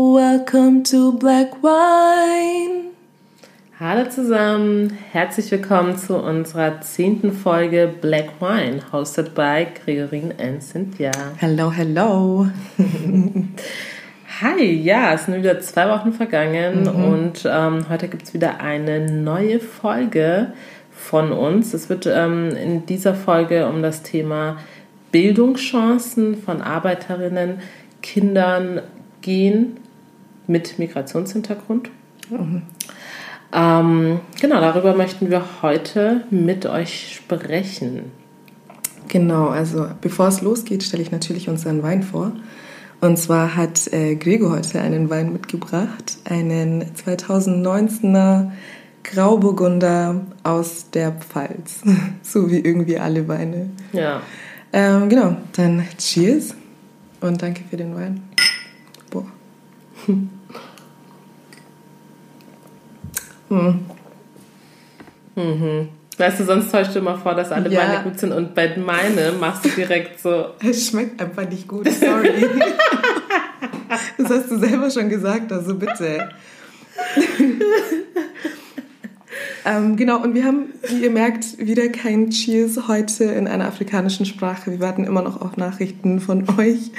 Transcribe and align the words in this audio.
Welcome 0.00 0.84
to 0.92 1.10
Black 1.10 1.60
Wine. 1.60 2.92
Hallo 3.80 4.08
zusammen, 4.08 4.96
herzlich 5.10 5.50
willkommen 5.50 5.98
zu 5.98 6.16
unserer 6.16 6.80
zehnten 6.82 7.32
Folge 7.32 7.92
Black 8.00 8.40
Wine, 8.40 8.80
hosted 8.92 9.34
by 9.34 9.66
Gregorin 9.84 10.32
und 10.38 10.62
Cynthia. 10.62 11.10
Hello, 11.38 11.72
hello. 11.72 12.46
Hi, 14.40 14.72
ja, 14.72 15.14
es 15.14 15.24
sind 15.24 15.34
wieder 15.34 15.58
zwei 15.58 15.88
Wochen 15.88 16.12
vergangen 16.12 16.82
mhm. 16.82 17.04
und 17.04 17.48
ähm, 17.50 17.88
heute 17.88 18.06
gibt 18.06 18.22
es 18.22 18.34
wieder 18.34 18.60
eine 18.60 19.10
neue 19.10 19.58
Folge 19.58 20.52
von 20.92 21.32
uns. 21.32 21.74
Es 21.74 21.88
wird 21.88 22.06
ähm, 22.06 22.50
in 22.50 22.86
dieser 22.86 23.16
Folge 23.16 23.66
um 23.66 23.82
das 23.82 24.04
Thema 24.04 24.58
Bildungschancen 25.10 26.36
von 26.40 26.62
Arbeiterinnen, 26.62 27.58
Kindern 28.00 28.82
gehen 29.22 29.78
mit 30.48 30.78
Migrationshintergrund. 30.78 31.90
Mhm. 32.30 32.62
Ähm, 33.52 34.20
genau, 34.40 34.60
darüber 34.60 34.94
möchten 34.94 35.30
wir 35.30 35.62
heute 35.62 36.24
mit 36.30 36.66
euch 36.66 37.14
sprechen. 37.14 38.12
Genau, 39.08 39.48
also 39.48 39.88
bevor 40.00 40.28
es 40.28 40.42
losgeht, 40.42 40.82
stelle 40.82 41.02
ich 41.02 41.10
natürlich 41.10 41.48
unseren 41.48 41.82
Wein 41.82 42.02
vor. 42.02 42.32
Und 43.00 43.16
zwar 43.16 43.56
hat 43.56 43.92
äh, 43.92 44.16
Gregor 44.16 44.50
heute 44.50 44.80
einen 44.80 45.08
Wein 45.08 45.32
mitgebracht, 45.32 46.18
einen 46.24 46.84
2019er 46.94 48.50
Grauburgunder 49.04 50.26
aus 50.42 50.90
der 50.90 51.12
Pfalz. 51.12 51.80
so 52.22 52.50
wie 52.50 52.58
irgendwie 52.58 52.98
alle 52.98 53.28
Weine. 53.28 53.70
Ja. 53.92 54.20
Ähm, 54.72 55.08
genau, 55.08 55.36
dann 55.56 55.84
Cheers 55.96 56.54
und 57.20 57.40
danke 57.40 57.62
für 57.70 57.76
den 57.76 57.94
Wein. 57.94 58.22
Boah. 59.10 59.24
hm. 63.48 63.80
Mhm. 65.36 65.88
Weißt 66.18 66.40
du, 66.40 66.44
sonst 66.44 66.72
täuscht 66.72 66.94
du 66.94 66.98
immer 66.98 67.16
vor, 67.16 67.34
dass 67.34 67.52
alle 67.52 67.70
ja. 67.70 67.80
Weine 67.80 68.02
gut 68.02 68.18
sind 68.18 68.32
und 68.32 68.54
bei 68.54 68.76
meinem 68.76 69.38
machst 69.38 69.64
du 69.64 69.68
direkt 69.68 70.20
so. 70.20 70.46
Es 70.60 70.88
schmeckt 70.88 71.20
einfach 71.20 71.48
nicht 71.48 71.68
gut, 71.68 71.88
sorry. 71.92 72.32
das 74.18 74.28
hast 74.28 74.50
du 74.50 74.58
selber 74.58 74.90
schon 74.90 75.08
gesagt, 75.08 75.52
also 75.52 75.76
bitte. 75.76 76.28
Ähm, 79.68 79.96
genau, 79.96 80.22
und 80.22 80.34
wir 80.34 80.44
haben, 80.44 80.66
wie 80.88 81.02
ihr 81.02 81.10
merkt, 81.10 81.58
wieder 81.58 81.88
kein 81.88 82.30
Cheers 82.30 82.88
heute 82.88 83.24
in 83.24 83.46
einer 83.46 83.66
afrikanischen 83.66 84.26
Sprache. 84.26 84.70
Wir 84.70 84.80
warten 84.80 85.04
immer 85.04 85.22
noch 85.22 85.40
auf 85.40 85.56
Nachrichten 85.56 86.20
von 86.20 86.48
euch 86.58 86.90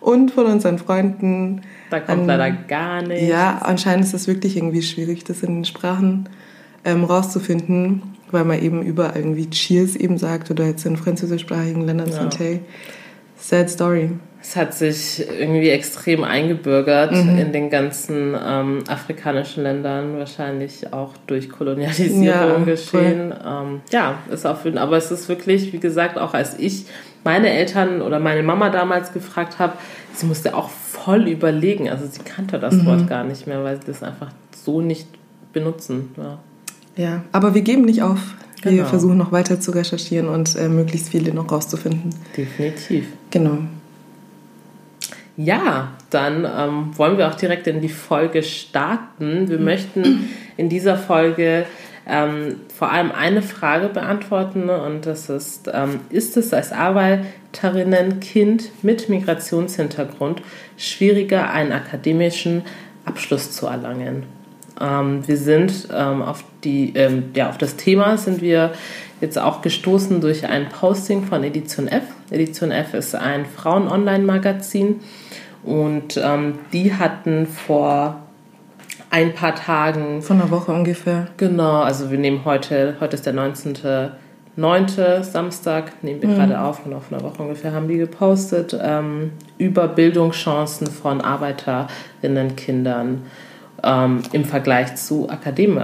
und 0.00 0.32
von 0.32 0.46
unseren 0.46 0.78
Freunden. 0.78 1.62
Da 1.90 2.00
kommt 2.00 2.22
ähm, 2.22 2.26
leider 2.26 2.50
gar 2.50 3.02
nichts. 3.02 3.28
Ja, 3.28 3.58
anscheinend 3.62 4.04
ist 4.04 4.14
es 4.14 4.26
wirklich 4.26 4.56
irgendwie 4.56 4.82
schwierig, 4.82 5.24
das 5.24 5.42
in 5.42 5.54
den 5.54 5.64
Sprachen 5.64 6.28
ähm, 6.84 7.04
rauszufinden 7.04 8.02
weil 8.30 8.44
man 8.44 8.60
eben 8.60 8.82
überall 8.82 9.16
irgendwie 9.16 9.48
Cheers 9.50 9.96
eben 9.96 10.18
sagt 10.18 10.50
oder 10.50 10.66
jetzt 10.66 10.84
in 10.86 10.96
französischsprachigen 10.96 11.82
Ländern 11.82 12.10
ja. 12.10 12.22
Santé. 12.22 12.60
Sad 13.38 13.70
Story. 13.70 14.10
Es 14.48 14.54
hat 14.54 14.74
sich 14.74 15.26
irgendwie 15.28 15.70
extrem 15.70 16.22
eingebürgert 16.22 17.10
mhm. 17.10 17.36
in 17.36 17.52
den 17.52 17.68
ganzen 17.68 18.36
ähm, 18.40 18.84
afrikanischen 18.86 19.64
Ländern, 19.64 20.18
wahrscheinlich 20.18 20.92
auch 20.92 21.14
durch 21.26 21.50
Kolonialisierung 21.50 22.22
ja, 22.24 22.64
geschehen. 22.64 23.34
Ähm, 23.44 23.80
ja, 23.90 24.20
ist 24.30 24.46
auf 24.46 24.64
jeden 24.64 24.78
aber 24.78 24.98
es 24.98 25.10
ist 25.10 25.28
wirklich, 25.28 25.72
wie 25.72 25.80
gesagt, 25.80 26.16
auch 26.16 26.32
als 26.32 26.56
ich 26.60 26.86
meine 27.24 27.50
Eltern 27.50 28.00
oder 28.00 28.20
meine 28.20 28.44
Mama 28.44 28.70
damals 28.70 29.12
gefragt 29.12 29.58
habe, 29.58 29.72
sie 30.14 30.26
musste 30.26 30.54
auch 30.54 30.68
voll 30.68 31.26
überlegen. 31.26 31.90
Also 31.90 32.06
sie 32.06 32.20
kannte 32.20 32.60
das 32.60 32.74
mhm. 32.74 32.86
Wort 32.86 33.08
gar 33.08 33.24
nicht 33.24 33.48
mehr, 33.48 33.64
weil 33.64 33.80
sie 33.80 33.86
das 33.88 34.04
einfach 34.04 34.30
so 34.54 34.80
nicht 34.80 35.08
benutzen. 35.52 36.14
Ja. 36.16 36.38
Ja, 36.96 37.24
aber 37.32 37.54
wir 37.54 37.62
geben 37.62 37.84
nicht 37.84 38.02
auf. 38.02 38.20
Wir 38.62 38.70
genau. 38.70 38.84
versuchen 38.86 39.18
noch 39.18 39.32
weiter 39.32 39.58
zu 39.60 39.72
recherchieren 39.72 40.28
und 40.28 40.54
äh, 40.54 40.68
möglichst 40.68 41.08
viele 41.08 41.34
noch 41.34 41.50
rauszufinden. 41.50 42.14
Definitiv. 42.36 43.06
Genau. 43.30 43.58
Ja, 45.36 45.92
dann 46.10 46.44
ähm, 46.44 46.96
wollen 46.96 47.18
wir 47.18 47.28
auch 47.28 47.34
direkt 47.34 47.66
in 47.66 47.82
die 47.82 47.90
Folge 47.90 48.42
starten. 48.42 49.48
Wir 49.48 49.58
möchten 49.58 50.30
in 50.56 50.68
dieser 50.68 50.96
Folge 50.96 51.66
ähm, 52.08 52.60
vor 52.74 52.90
allem 52.90 53.12
eine 53.12 53.42
Frage 53.42 53.88
beantworten 53.88 54.70
und 54.70 55.06
das 55.06 55.28
ist, 55.28 55.68
ähm, 55.72 56.00
ist 56.08 56.36
es 56.36 56.54
als 56.54 56.72
Arbeiterinnenkind 56.72 58.70
mit 58.82 59.08
Migrationshintergrund 59.08 60.40
schwieriger, 60.76 61.50
einen 61.50 61.72
akademischen 61.72 62.62
Abschluss 63.04 63.50
zu 63.50 63.66
erlangen? 63.66 64.22
Ähm, 64.80 65.26
wir 65.26 65.36
sind 65.36 65.88
ähm, 65.92 66.22
auf, 66.22 66.44
die, 66.64 66.92
ähm, 66.94 67.30
ja, 67.34 67.48
auf 67.50 67.58
das 67.58 67.76
Thema 67.76 68.16
sind 68.16 68.40
wir 68.40 68.72
jetzt 69.20 69.38
auch 69.38 69.60
gestoßen 69.62 70.20
durch 70.20 70.46
ein 70.46 70.68
Posting 70.68 71.24
von 71.24 71.42
Edition 71.44 71.88
F. 71.88 72.04
Edition 72.30 72.70
F 72.70 72.94
ist 72.94 73.14
ein 73.14 73.46
Frauen-Online-Magazin 73.46 75.00
und 75.62 76.20
ähm, 76.22 76.58
die 76.72 76.94
hatten 76.94 77.46
vor 77.46 78.22
ein 79.10 79.34
paar 79.34 79.54
Tagen. 79.54 80.22
Von 80.22 80.40
einer 80.40 80.50
Woche 80.50 80.72
ungefähr. 80.72 81.28
Genau, 81.36 81.80
also 81.80 82.10
wir 82.10 82.18
nehmen 82.18 82.44
heute, 82.44 82.96
heute 83.00 83.16
ist 83.16 83.26
der 83.26 83.34
19.9. 83.34 85.22
Samstag, 85.22 86.02
nehmen 86.02 86.22
wir 86.22 86.28
mhm. 86.28 86.34
gerade 86.34 86.60
auf, 86.60 86.84
und 86.84 86.94
auf 86.94 87.12
einer 87.12 87.22
Woche 87.22 87.42
ungefähr 87.42 87.72
haben 87.72 87.88
die 87.88 87.98
gepostet, 87.98 88.76
ähm, 88.80 89.32
über 89.58 89.88
Bildungschancen 89.88 90.88
von 90.88 91.20
Arbeiterinnen-Kindern 91.20 93.22
ähm, 93.82 94.22
im 94.32 94.44
Vergleich 94.44 94.96
zu 94.96 95.28
Akademi 95.28 95.80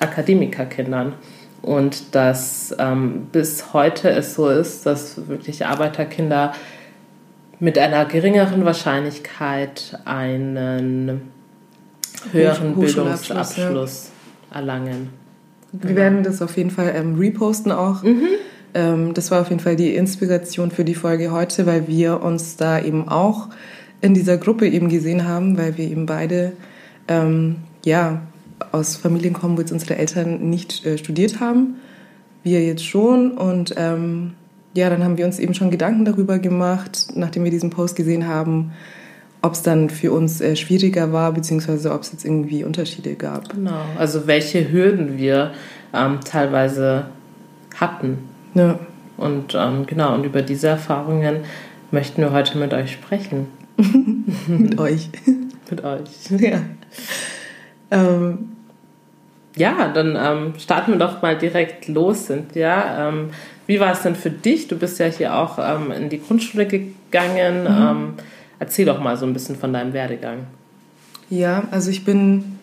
Akademikerkindern. 0.00 1.14
Und 1.62 2.14
dass 2.14 2.74
ähm, 2.78 3.26
bis 3.32 3.72
heute 3.74 4.10
es 4.10 4.34
so 4.34 4.48
ist, 4.48 4.86
dass 4.86 5.28
wirklich 5.28 5.66
Arbeiterkinder 5.66 6.54
mit 7.58 7.76
einer 7.78 8.06
geringeren 8.06 8.64
Wahrscheinlichkeit 8.64 9.98
einen 10.06 11.30
höheren 12.32 12.74
Bildungsabschluss 12.74 14.10
ja. 14.50 14.56
erlangen. 14.56 15.10
Genau. 15.72 15.88
Wir 15.88 15.96
werden 15.96 16.22
das 16.22 16.42
auf 16.42 16.56
jeden 16.56 16.70
Fall 16.70 16.92
ähm, 16.96 17.16
reposten 17.16 17.70
auch. 17.70 18.02
Mhm. 18.02 18.26
Ähm, 18.74 19.14
das 19.14 19.30
war 19.30 19.42
auf 19.42 19.50
jeden 19.50 19.60
Fall 19.60 19.76
die 19.76 19.94
Inspiration 19.94 20.70
für 20.70 20.84
die 20.84 20.94
Folge 20.94 21.30
heute, 21.30 21.66
weil 21.66 21.86
wir 21.86 22.22
uns 22.22 22.56
da 22.56 22.80
eben 22.80 23.08
auch 23.08 23.48
in 24.00 24.14
dieser 24.14 24.38
Gruppe 24.38 24.66
eben 24.68 24.88
gesehen 24.88 25.28
haben, 25.28 25.58
weil 25.58 25.76
wir 25.76 25.84
eben 25.84 26.06
beide 26.06 26.52
ähm, 27.08 27.56
ja, 27.84 28.22
aus 28.72 28.96
Familien 28.96 29.32
kommen, 29.32 29.56
wo 29.56 29.60
jetzt 29.60 29.72
unsere 29.72 29.96
Eltern 29.96 30.50
nicht 30.50 30.84
äh, 30.86 30.98
studiert 30.98 31.40
haben. 31.40 31.76
Wir 32.42 32.64
jetzt 32.64 32.84
schon. 32.84 33.32
Und 33.32 33.74
ähm, 33.76 34.32
ja, 34.74 34.88
dann 34.88 35.04
haben 35.04 35.18
wir 35.18 35.26
uns 35.26 35.38
eben 35.38 35.54
schon 35.54 35.70
Gedanken 35.70 36.04
darüber 36.04 36.38
gemacht, 36.38 37.08
nachdem 37.14 37.44
wir 37.44 37.50
diesen 37.50 37.70
Post 37.70 37.96
gesehen 37.96 38.26
haben, 38.26 38.72
ob 39.42 39.54
es 39.54 39.62
dann 39.62 39.90
für 39.90 40.12
uns 40.12 40.40
äh, 40.40 40.54
schwieriger 40.56 41.12
war, 41.12 41.32
beziehungsweise 41.32 41.92
ob 41.92 42.02
es 42.02 42.12
jetzt 42.12 42.24
irgendwie 42.24 42.64
Unterschiede 42.64 43.14
gab. 43.14 43.48
Genau, 43.50 43.82
also 43.98 44.26
welche 44.26 44.70
Hürden 44.70 45.18
wir 45.18 45.52
ähm, 45.94 46.20
teilweise 46.24 47.06
hatten. 47.74 48.18
Ja. 48.54 48.78
Und 49.16 49.54
ähm, 49.54 49.86
genau, 49.86 50.14
und 50.14 50.24
über 50.24 50.42
diese 50.42 50.68
Erfahrungen 50.68 51.40
möchten 51.90 52.22
wir 52.22 52.32
heute 52.32 52.58
mit 52.58 52.72
euch 52.72 52.92
sprechen. 52.92 53.48
mit 54.48 54.78
euch. 54.78 55.10
mit 55.70 55.84
euch. 55.84 56.30
Ja. 56.38 56.60
Ähm, 57.90 58.49
ja, 59.56 59.88
dann 59.88 60.16
ähm, 60.16 60.54
starten 60.58 60.92
wir 60.92 60.98
doch 60.98 61.22
mal 61.22 61.36
direkt 61.36 61.88
los, 61.88 62.26
Cynthia. 62.26 63.08
Ähm, 63.08 63.30
wie 63.66 63.80
war 63.80 63.92
es 63.92 64.02
denn 64.02 64.14
für 64.14 64.30
dich? 64.30 64.68
Du 64.68 64.76
bist 64.76 64.98
ja 64.98 65.06
hier 65.06 65.34
auch 65.34 65.58
ähm, 65.58 65.90
in 65.90 66.08
die 66.08 66.20
Grundschule 66.20 66.66
gegangen. 66.66 67.62
Mhm. 67.62 67.66
Ähm, 67.66 68.14
erzähl 68.58 68.86
doch 68.86 69.00
mal 69.00 69.16
so 69.16 69.26
ein 69.26 69.32
bisschen 69.32 69.56
von 69.56 69.72
deinem 69.72 69.92
Werdegang. 69.92 70.46
Ja, 71.30 71.64
also 71.70 71.90
ich 71.90 72.04
bin, 72.04 72.58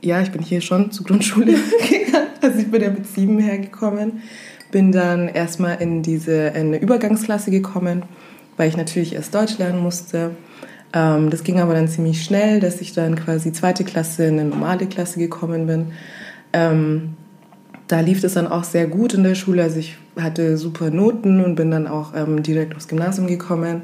ja, 0.00 0.20
ich 0.20 0.30
bin 0.30 0.42
hier 0.42 0.60
schon 0.60 0.90
zur 0.90 1.06
Grundschule 1.06 1.46
gegangen. 1.88 2.26
Also 2.40 2.58
ich 2.58 2.70
bin 2.70 2.82
ja 2.82 2.90
mit 2.90 3.06
sieben 3.06 3.38
hergekommen. 3.38 4.22
Bin 4.70 4.90
dann 4.90 5.28
erstmal 5.28 5.80
in 5.80 6.02
diese 6.02 6.48
in 6.48 6.68
eine 6.68 6.78
Übergangsklasse 6.78 7.50
gekommen, 7.50 8.04
weil 8.56 8.68
ich 8.68 8.76
natürlich 8.76 9.14
erst 9.14 9.34
Deutsch 9.34 9.58
lernen 9.58 9.80
musste. 9.80 10.32
Ähm, 10.92 11.30
das 11.30 11.44
ging 11.44 11.60
aber 11.60 11.74
dann 11.74 11.88
ziemlich 11.88 12.22
schnell, 12.22 12.60
dass 12.60 12.80
ich 12.80 12.92
dann 12.92 13.16
quasi 13.16 13.52
zweite 13.52 13.84
Klasse 13.84 14.24
in 14.26 14.38
eine 14.38 14.48
normale 14.48 14.86
Klasse 14.86 15.18
gekommen 15.18 15.66
bin. 15.66 15.92
Ähm, 16.52 17.14
da 17.88 18.00
lief 18.00 18.22
es 18.24 18.34
dann 18.34 18.46
auch 18.46 18.64
sehr 18.64 18.86
gut 18.86 19.14
in 19.14 19.22
der 19.22 19.34
Schule. 19.34 19.62
Also 19.62 19.78
ich 19.78 19.96
hatte 20.18 20.56
super 20.56 20.90
Noten 20.90 21.44
und 21.44 21.54
bin 21.54 21.70
dann 21.70 21.86
auch 21.86 22.14
ähm, 22.14 22.42
direkt 22.42 22.76
aufs 22.76 22.88
Gymnasium 22.88 23.26
gekommen. 23.26 23.82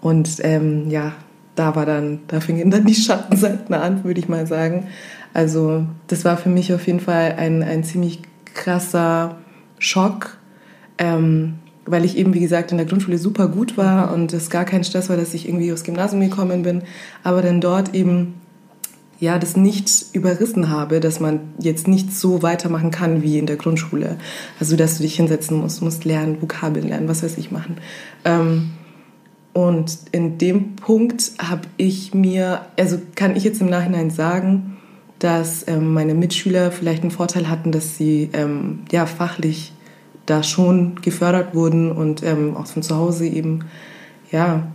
Und 0.00 0.36
ähm, 0.42 0.90
ja, 0.90 1.12
da 1.54 1.74
war 1.76 1.86
dann, 1.86 2.20
da 2.28 2.40
fingen 2.40 2.70
dann 2.70 2.84
die 2.84 2.94
Schattenseiten 2.94 3.74
an, 3.74 4.04
würde 4.04 4.20
ich 4.20 4.28
mal 4.28 4.46
sagen. 4.46 4.88
Also 5.32 5.86
das 6.06 6.24
war 6.24 6.36
für 6.36 6.48
mich 6.48 6.72
auf 6.72 6.86
jeden 6.86 7.00
Fall 7.00 7.34
ein, 7.38 7.62
ein 7.62 7.84
ziemlich 7.84 8.22
krasser 8.54 9.36
Schock, 9.78 10.38
ähm, 10.98 11.54
weil 11.86 12.04
ich 12.04 12.16
eben, 12.16 12.34
wie 12.34 12.40
gesagt, 12.40 12.70
in 12.70 12.78
der 12.78 12.86
Grundschule 12.86 13.18
super 13.18 13.48
gut 13.48 13.76
war 13.76 14.12
und 14.12 14.32
es 14.32 14.50
gar 14.50 14.64
kein 14.64 14.84
Stress 14.84 15.08
war, 15.08 15.16
dass 15.16 15.34
ich 15.34 15.48
irgendwie 15.48 15.72
aufs 15.72 15.84
Gymnasium 15.84 16.20
gekommen 16.20 16.62
bin, 16.62 16.82
aber 17.22 17.42
dann 17.42 17.60
dort 17.60 17.94
eben 17.94 18.34
ja, 19.20 19.38
das 19.38 19.56
nicht 19.56 20.06
überrissen 20.12 20.70
habe, 20.70 21.00
dass 21.00 21.20
man 21.20 21.40
jetzt 21.58 21.88
nicht 21.88 22.12
so 22.12 22.42
weitermachen 22.42 22.90
kann 22.90 23.22
wie 23.22 23.38
in 23.38 23.46
der 23.46 23.56
Grundschule. 23.56 24.18
Also, 24.58 24.76
dass 24.76 24.96
du 24.96 25.02
dich 25.02 25.16
hinsetzen 25.16 25.58
musst, 25.58 25.82
musst 25.82 26.04
lernen, 26.04 26.42
Vokabeln 26.42 26.88
lernen, 26.88 27.08
was 27.08 27.22
weiß 27.22 27.38
ich 27.38 27.50
machen. 27.50 27.76
Ähm, 28.24 28.72
und 29.52 29.98
in 30.10 30.36
dem 30.38 30.74
Punkt 30.76 31.32
habe 31.38 31.62
ich 31.76 32.12
mir, 32.12 32.62
also 32.76 32.98
kann 33.14 33.36
ich 33.36 33.44
jetzt 33.44 33.60
im 33.60 33.70
Nachhinein 33.70 34.10
sagen, 34.10 34.78
dass 35.20 35.66
ähm, 35.68 35.94
meine 35.94 36.14
Mitschüler 36.14 36.72
vielleicht 36.72 37.02
einen 37.02 37.12
Vorteil 37.12 37.48
hatten, 37.48 37.70
dass 37.70 37.96
sie 37.96 38.30
ähm, 38.32 38.80
ja 38.90 39.06
fachlich 39.06 39.72
da 40.26 40.42
schon 40.42 40.96
gefördert 41.02 41.54
wurden 41.54 41.92
und 41.92 42.22
ähm, 42.22 42.56
auch 42.56 42.66
von 42.66 42.82
zu 42.82 42.96
Hause 42.96 43.26
eben 43.26 43.60
ja 44.30 44.66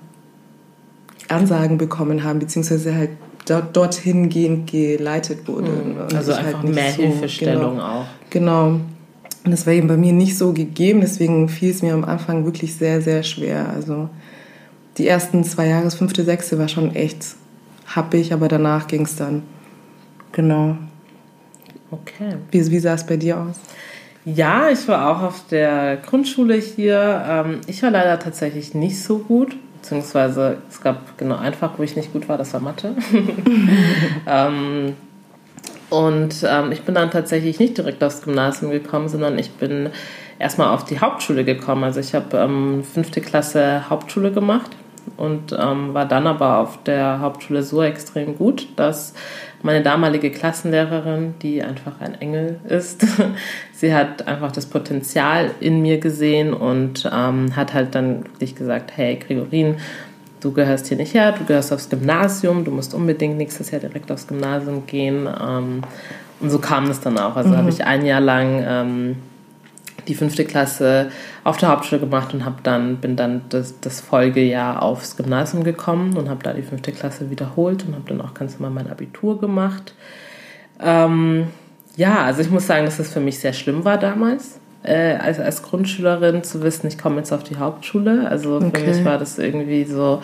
Ansagen 1.27 1.77
bekommen 1.77 2.23
haben, 2.23 2.39
beziehungsweise 2.39 2.95
halt 2.95 3.11
dort, 3.45 3.75
dorthin 3.75 4.29
gehend 4.29 4.69
geleitet 4.69 5.47
wurde. 5.47 5.69
Mhm. 5.69 6.15
Also 6.15 6.35
halt 6.35 6.45
einfach 6.45 6.63
halt 6.63 6.73
mehr 6.73 6.91
so, 6.91 7.01
Hilfestellung 7.01 7.75
genau, 7.75 7.83
auch. 7.83 8.05
Genau. 8.29 8.79
Und 9.45 9.51
das 9.51 9.65
war 9.65 9.73
eben 9.73 9.87
bei 9.87 9.97
mir 9.97 10.13
nicht 10.13 10.37
so 10.37 10.53
gegeben, 10.53 11.01
deswegen 11.01 11.47
fiel 11.49 11.71
es 11.71 11.81
mir 11.81 11.93
am 11.93 12.03
Anfang 12.03 12.45
wirklich 12.45 12.75
sehr, 12.75 13.01
sehr 13.01 13.23
schwer. 13.23 13.69
Also 13.69 14.09
die 14.97 15.07
ersten 15.07 15.43
zwei 15.43 15.67
Jahre, 15.67 15.85
das 15.85 15.95
fünfte, 15.95 16.23
sechste 16.25 16.59
war 16.59 16.67
schon 16.67 16.93
echt 16.93 17.35
happig, 17.87 18.33
aber 18.33 18.47
danach 18.47 18.87
ging 18.87 19.03
es 19.03 19.15
dann. 19.15 19.43
Genau. 20.33 20.77
Okay. 21.89 22.35
Wie, 22.51 22.69
wie 22.69 22.79
sah 22.79 22.93
es 22.93 23.05
bei 23.05 23.17
dir 23.17 23.39
aus? 23.39 23.55
Ja, 24.35 24.69
ich 24.69 24.87
war 24.87 25.09
auch 25.09 25.23
auf 25.23 25.47
der 25.49 25.97
Grundschule 25.97 26.55
hier. 26.55 27.23
Ähm, 27.27 27.61
ich 27.67 27.81
war 27.83 27.91
leider 27.91 28.19
tatsächlich 28.19 28.73
nicht 28.73 29.01
so 29.01 29.19
gut 29.19 29.55
beziehungsweise 29.79 30.57
es 30.69 30.81
gab 30.81 31.17
genau 31.17 31.37
einfach, 31.37 31.77
wo 31.77 31.83
ich 31.83 31.95
nicht 31.95 32.11
gut 32.11 32.27
war, 32.27 32.37
das 32.37 32.53
war 32.53 32.59
Mathe. 32.59 32.95
ähm, 34.27 34.93
und 35.89 36.45
ähm, 36.47 36.71
ich 36.71 36.81
bin 36.83 36.95
dann 36.95 37.09
tatsächlich 37.09 37.59
nicht 37.59 37.77
direkt 37.77 38.03
aufs 38.03 38.21
Gymnasium 38.21 38.71
gekommen, 38.71 39.09
sondern 39.09 39.39
ich 39.39 39.51
bin 39.51 39.89
erstmal 40.37 40.69
auf 40.69 40.85
die 40.85 40.99
Hauptschule 40.99 41.43
gekommen. 41.43 41.83
Also 41.83 41.99
ich 41.99 42.13
habe 42.13 42.83
fünfte 42.93 43.21
Klasse 43.21 43.89
Hauptschule 43.89 44.31
gemacht 44.31 44.69
und 45.17 45.55
ähm, 45.57 45.93
war 45.93 46.05
dann 46.05 46.27
aber 46.27 46.57
auf 46.57 46.83
der 46.83 47.19
Hauptschule 47.19 47.63
so 47.63 47.81
extrem 47.83 48.37
gut, 48.37 48.67
dass 48.75 49.13
meine 49.61 49.83
damalige 49.83 50.31
Klassenlehrerin, 50.31 51.35
die 51.41 51.61
einfach 51.61 51.99
ein 51.99 52.19
Engel 52.19 52.59
ist, 52.67 53.05
sie 53.73 53.93
hat 53.93 54.27
einfach 54.27 54.51
das 54.51 54.65
Potenzial 54.65 55.51
in 55.59 55.81
mir 55.81 55.99
gesehen 55.99 56.53
und 56.53 57.09
ähm, 57.11 57.55
hat 57.55 57.73
halt 57.73 57.95
dann 57.95 58.23
wirklich 58.25 58.55
gesagt, 58.55 58.91
hey 58.95 59.17
Gregorin, 59.17 59.75
du 60.39 60.51
gehörst 60.51 60.87
hier 60.87 60.97
nicht 60.97 61.13
her, 61.13 61.33
du 61.37 61.43
gehörst 61.45 61.73
aufs 61.73 61.89
Gymnasium, 61.89 62.63
du 62.63 62.71
musst 62.71 62.93
unbedingt 62.93 63.37
nächstes 63.37 63.71
Jahr 63.71 63.81
direkt 63.81 64.11
aufs 64.11 64.27
Gymnasium 64.27 64.85
gehen. 64.85 65.27
Ähm, 65.27 65.81
und 66.39 66.49
so 66.49 66.59
kam 66.59 66.89
es 66.89 67.01
dann 67.01 67.17
auch. 67.17 67.35
Also 67.35 67.49
mhm. 67.49 67.57
habe 67.57 67.69
ich 67.69 67.83
ein 67.83 68.05
Jahr 68.05 68.21
lang 68.21 68.63
ähm, 68.65 69.15
die 70.09 70.15
fünfte 70.15 70.43
Klasse 70.43 71.11
auf 71.43 71.57
der 71.57 71.69
Hauptschule 71.69 72.01
gemacht 72.01 72.33
und 72.33 72.43
dann, 72.63 72.97
bin 72.97 73.15
dann 73.15 73.43
das, 73.49 73.79
das 73.79 74.01
Folgejahr 74.01 74.81
aufs 74.81 75.15
Gymnasium 75.15 75.63
gekommen 75.63 76.17
und 76.17 76.29
habe 76.29 76.43
da 76.43 76.51
die 76.53 76.63
fünfte 76.63 76.91
Klasse 76.91 77.29
wiederholt 77.29 77.85
und 77.87 77.95
habe 77.95 78.03
dann 78.07 78.19
auch 78.19 78.33
ganz 78.33 78.59
normal 78.59 78.83
mein 78.83 78.91
Abitur 78.91 79.39
gemacht. 79.39 79.93
Ähm, 80.81 81.47
ja, 81.95 82.23
also 82.23 82.41
ich 82.41 82.49
muss 82.49 82.67
sagen, 82.67 82.85
dass 82.85 82.99
es 82.99 83.13
für 83.13 83.19
mich 83.19 83.39
sehr 83.39 83.53
schlimm 83.53 83.85
war 83.85 83.97
damals. 83.97 84.59
Äh, 84.81 85.15
als, 85.15 85.39
als 85.39 85.61
Grundschülerin 85.61 86.43
zu 86.43 86.63
wissen, 86.63 86.87
ich 86.87 86.97
komme 86.97 87.17
jetzt 87.17 87.31
auf 87.31 87.43
die 87.43 87.57
Hauptschule. 87.57 88.27
Also 88.29 88.55
okay. 88.57 88.71
für 88.73 88.87
mich 88.87 89.05
war 89.05 89.17
das 89.17 89.37
irgendwie 89.37 89.83
so, 89.83 90.21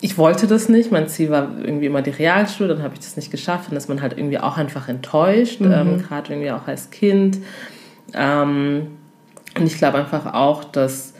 ich 0.00 0.16
wollte 0.16 0.46
das 0.46 0.68
nicht. 0.68 0.92
Mein 0.92 1.08
Ziel 1.08 1.30
war 1.30 1.48
irgendwie 1.60 1.86
immer 1.86 2.02
die 2.02 2.10
Realschule, 2.10 2.74
dann 2.74 2.82
habe 2.82 2.94
ich 2.94 3.00
das 3.00 3.16
nicht 3.16 3.30
geschafft. 3.30 3.70
Und 3.70 3.76
ist 3.76 3.88
man 3.88 4.00
halt 4.00 4.16
irgendwie 4.16 4.38
auch 4.38 4.56
einfach 4.56 4.88
enttäuscht, 4.88 5.60
mhm. 5.60 5.72
ähm, 5.72 6.02
gerade 6.02 6.32
irgendwie 6.32 6.52
auch 6.52 6.68
als 6.68 6.90
Kind. 6.90 7.38
Ähm, 8.14 8.88
und 9.58 9.66
ich 9.66 9.76
glaube 9.76 9.98
einfach 9.98 10.32
auch, 10.32 10.64
dass 10.64 11.14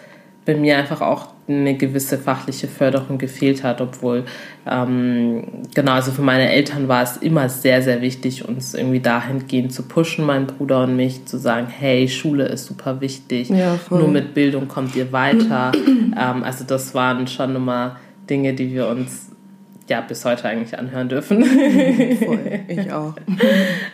bei 0.44 0.54
mir 0.56 0.76
einfach 0.76 1.00
auch 1.00 1.28
eine 1.48 1.76
gewisse 1.76 2.18
fachliche 2.18 2.68
Förderung 2.68 3.18
gefehlt 3.18 3.62
hat, 3.64 3.80
obwohl, 3.80 4.24
ähm, 4.68 5.44
genau, 5.74 5.92
also 5.92 6.12
für 6.12 6.22
meine 6.22 6.50
Eltern 6.50 6.88
war 6.88 7.02
es 7.02 7.16
immer 7.16 7.48
sehr, 7.48 7.82
sehr 7.82 8.00
wichtig, 8.00 8.48
uns 8.48 8.74
irgendwie 8.74 9.00
dahingehend 9.00 9.72
zu 9.72 9.82
pushen, 9.82 10.24
mein 10.24 10.46
Bruder 10.46 10.84
und 10.84 10.96
mich, 10.96 11.26
zu 11.26 11.38
sagen, 11.38 11.66
hey, 11.66 12.08
Schule 12.08 12.46
ist 12.46 12.66
super 12.66 13.00
wichtig, 13.00 13.50
ja, 13.50 13.78
nur 13.90 14.08
mit 14.08 14.34
Bildung 14.34 14.68
kommt 14.68 14.94
ihr 14.94 15.12
weiter. 15.12 15.72
ähm, 15.86 16.44
also 16.44 16.64
das 16.64 16.94
waren 16.94 17.26
schon 17.26 17.56
immer 17.56 17.96
Dinge, 18.30 18.54
die 18.54 18.72
wir 18.72 18.86
uns 18.86 19.31
ja 19.88 20.00
bis 20.00 20.24
heute 20.24 20.48
eigentlich 20.48 20.78
anhören 20.78 21.08
dürfen. 21.08 21.44
Voll, 21.44 22.60
ich 22.68 22.92
auch. 22.92 23.14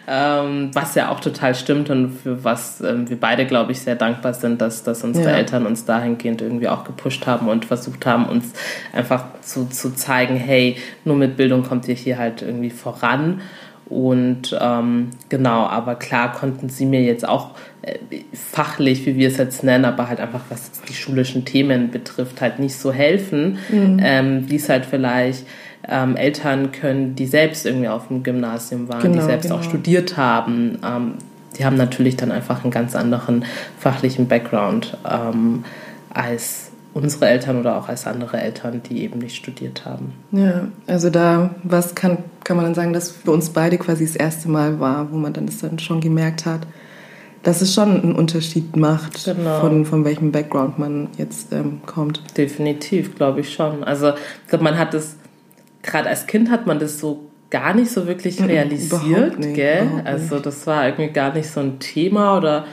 ähm, 0.06 0.70
was 0.72 0.94
ja 0.94 1.10
auch 1.10 1.20
total 1.20 1.54
stimmt 1.54 1.90
und 1.90 2.10
für 2.10 2.44
was 2.44 2.80
ähm, 2.80 3.08
wir 3.08 3.18
beide, 3.18 3.46
glaube 3.46 3.72
ich, 3.72 3.80
sehr 3.80 3.96
dankbar 3.96 4.34
sind, 4.34 4.60
dass, 4.60 4.84
dass 4.84 5.04
unsere 5.04 5.30
ja. 5.30 5.36
Eltern 5.36 5.66
uns 5.66 5.84
dahingehend 5.84 6.42
irgendwie 6.42 6.68
auch 6.68 6.84
gepusht 6.84 7.26
haben 7.26 7.48
und 7.48 7.64
versucht 7.64 8.06
haben, 8.06 8.26
uns 8.26 8.52
einfach 8.92 9.24
zu, 9.42 9.66
zu 9.66 9.94
zeigen, 9.94 10.36
hey, 10.36 10.76
nur 11.04 11.16
mit 11.16 11.36
Bildung 11.36 11.62
kommt 11.62 11.88
ihr 11.88 11.94
hier 11.94 12.18
halt 12.18 12.42
irgendwie 12.42 12.70
voran. 12.70 13.40
Und 13.88 14.56
ähm, 14.60 15.10
genau, 15.30 15.66
aber 15.66 15.94
klar 15.94 16.32
konnten 16.32 16.68
sie 16.68 16.84
mir 16.84 17.02
jetzt 17.02 17.26
auch 17.26 17.54
äh, 17.80 17.96
fachlich, 18.34 19.06
wie 19.06 19.16
wir 19.16 19.28
es 19.28 19.38
jetzt 19.38 19.64
nennen, 19.64 19.86
aber 19.86 20.08
halt 20.08 20.20
einfach 20.20 20.42
was 20.50 20.72
die 20.88 20.92
schulischen 20.92 21.46
Themen 21.46 21.90
betrifft, 21.90 22.42
halt 22.42 22.58
nicht 22.58 22.76
so 22.76 22.92
helfen, 22.92 23.58
mhm. 23.70 23.98
ähm, 24.02 24.50
wie 24.50 24.56
es 24.56 24.68
halt 24.68 24.84
vielleicht 24.84 25.46
ähm, 25.88 26.16
Eltern 26.16 26.72
können, 26.72 27.14
die 27.14 27.26
selbst 27.26 27.66
irgendwie 27.66 27.88
auf 27.88 28.08
dem 28.08 28.22
Gymnasium 28.22 28.88
waren, 28.88 29.00
genau, 29.00 29.20
die 29.20 29.24
selbst 29.24 29.44
genau. 29.44 29.56
auch 29.56 29.62
studiert 29.62 30.16
haben. 30.16 30.78
Ähm, 30.84 31.14
die 31.58 31.64
haben 31.64 31.76
natürlich 31.76 32.16
dann 32.16 32.30
einfach 32.30 32.62
einen 32.62 32.70
ganz 32.70 32.94
anderen 32.94 33.44
fachlichen 33.78 34.28
Background 34.28 34.96
ähm, 35.08 35.64
als 36.10 36.70
unsere 36.94 37.28
Eltern 37.28 37.58
oder 37.60 37.76
auch 37.76 37.88
als 37.88 38.06
andere 38.06 38.40
Eltern, 38.40 38.82
die 38.88 39.02
eben 39.02 39.18
nicht 39.18 39.36
studiert 39.36 39.84
haben. 39.84 40.12
Ja, 40.32 40.68
also 40.86 41.10
da, 41.10 41.50
was 41.62 41.94
kann, 41.94 42.18
kann 42.44 42.56
man 42.56 42.66
dann 42.66 42.74
sagen, 42.74 42.92
dass 42.92 43.10
für 43.10 43.30
uns 43.30 43.50
beide 43.50 43.78
quasi 43.78 44.04
das 44.04 44.16
erste 44.16 44.48
Mal 44.48 44.80
war, 44.80 45.10
wo 45.12 45.16
man 45.16 45.32
dann 45.32 45.46
das 45.46 45.58
dann 45.58 45.78
schon 45.78 46.00
gemerkt 46.00 46.46
hat, 46.46 46.66
dass 47.42 47.62
es 47.62 47.72
schon 47.72 48.02
einen 48.02 48.14
Unterschied 48.14 48.76
macht, 48.76 49.24
genau. 49.24 49.60
von, 49.60 49.84
von 49.84 50.04
welchem 50.04 50.32
Background 50.32 50.78
man 50.78 51.08
jetzt 51.18 51.52
ähm, 51.52 51.80
kommt. 51.86 52.22
Definitiv, 52.36 53.14
glaube 53.14 53.40
ich 53.40 53.52
schon. 53.52 53.84
Also 53.84 54.10
ich 54.10 54.48
glaube, 54.48 54.64
man 54.64 54.76
hat 54.76 54.92
es 54.94 55.16
gerade 55.82 56.08
als 56.08 56.26
Kind 56.26 56.50
hat 56.50 56.66
man 56.66 56.78
das 56.78 56.98
so 56.98 57.28
gar 57.50 57.74
nicht 57.74 57.90
so 57.90 58.06
wirklich 58.06 58.42
realisiert, 58.42 59.38
nicht, 59.38 59.54
gell? 59.54 59.88
Also 60.04 60.38
das 60.38 60.66
war 60.66 60.86
irgendwie 60.86 61.12
gar 61.12 61.32
nicht 61.32 61.50
so 61.50 61.60
ein 61.60 61.78
Thema 61.78 62.36
oder 62.36 62.66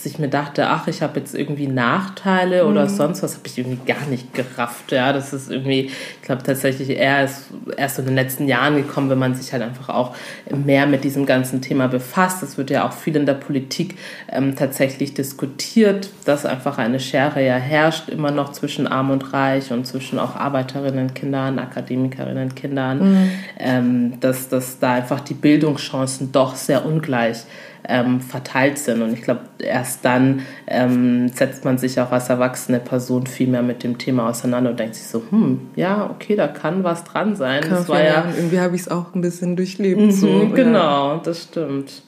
dass 0.00 0.06
ich 0.10 0.18
mir 0.18 0.28
dachte, 0.28 0.68
ach, 0.68 0.88
ich 0.88 1.02
habe 1.02 1.20
jetzt 1.20 1.34
irgendwie 1.34 1.66
Nachteile 1.66 2.64
oder 2.66 2.84
mhm. 2.84 2.88
sonst 2.88 3.22
was, 3.22 3.36
habe 3.36 3.46
ich 3.46 3.58
irgendwie 3.58 3.84
gar 3.84 4.06
nicht 4.08 4.32
gerafft. 4.32 4.92
Ja, 4.92 5.12
das 5.12 5.34
ist 5.34 5.50
irgendwie, 5.50 5.90
ich 5.90 6.22
glaube 6.22 6.42
tatsächlich 6.42 6.88
eher 6.88 7.22
ist 7.22 7.48
erst 7.76 7.98
in 7.98 8.06
den 8.06 8.14
letzten 8.14 8.48
Jahren 8.48 8.76
gekommen, 8.76 9.10
wenn 9.10 9.18
man 9.18 9.34
sich 9.34 9.52
halt 9.52 9.62
einfach 9.62 9.90
auch 9.90 10.16
mehr 10.48 10.86
mit 10.86 11.04
diesem 11.04 11.26
ganzen 11.26 11.60
Thema 11.60 11.86
befasst. 11.86 12.42
Es 12.42 12.56
wird 12.56 12.70
ja 12.70 12.88
auch 12.88 12.94
viel 12.94 13.14
in 13.14 13.26
der 13.26 13.34
Politik 13.34 13.98
ähm, 14.32 14.56
tatsächlich 14.56 15.12
diskutiert, 15.12 16.08
dass 16.24 16.46
einfach 16.46 16.78
eine 16.78 16.98
Schere 16.98 17.44
ja 17.44 17.56
herrscht, 17.56 18.08
immer 18.08 18.30
noch 18.30 18.52
zwischen 18.52 18.86
Arm 18.86 19.10
und 19.10 19.34
Reich 19.34 19.70
und 19.70 19.86
zwischen 19.86 20.18
auch 20.18 20.34
Arbeiterinnen-Kindern, 20.34 21.58
Akademikerinnen-Kindern, 21.58 22.98
mhm. 22.98 23.30
ähm, 23.58 24.20
dass, 24.20 24.48
dass 24.48 24.78
da 24.78 24.94
einfach 24.94 25.20
die 25.20 25.34
Bildungschancen 25.34 26.32
doch 26.32 26.54
sehr 26.54 26.86
ungleich 26.86 27.36
sind 27.36 27.50
ähm, 27.90 28.20
verteilt 28.20 28.78
sind. 28.78 29.02
Und 29.02 29.12
ich 29.12 29.22
glaube, 29.22 29.40
erst 29.58 30.04
dann 30.04 30.42
ähm, 30.66 31.28
setzt 31.28 31.64
man 31.64 31.76
sich 31.76 32.00
auch 32.00 32.12
als 32.12 32.28
erwachsene 32.28 32.78
Person 32.78 33.26
viel 33.26 33.48
mehr 33.48 33.62
mit 33.62 33.82
dem 33.82 33.98
Thema 33.98 34.28
auseinander 34.28 34.70
und 34.70 34.80
denkt 34.80 34.94
sich 34.94 35.06
so, 35.06 35.22
hm, 35.30 35.68
ja, 35.76 36.08
okay, 36.08 36.36
da 36.36 36.48
kann 36.48 36.84
was 36.84 37.04
dran 37.04 37.36
sein. 37.36 37.62
Kann 37.62 37.70
das 37.70 37.88
war 37.88 38.02
ja, 38.02 38.24
irgendwie 38.34 38.60
habe 38.60 38.76
ich 38.76 38.82
es 38.82 38.88
auch 38.88 39.14
ein 39.14 39.20
bisschen 39.20 39.56
durchlebt. 39.56 40.00
Mhm, 40.00 40.10
so, 40.10 40.48
genau, 40.54 41.14
ja. 41.14 41.20
das 41.22 41.42
stimmt. 41.42 42.02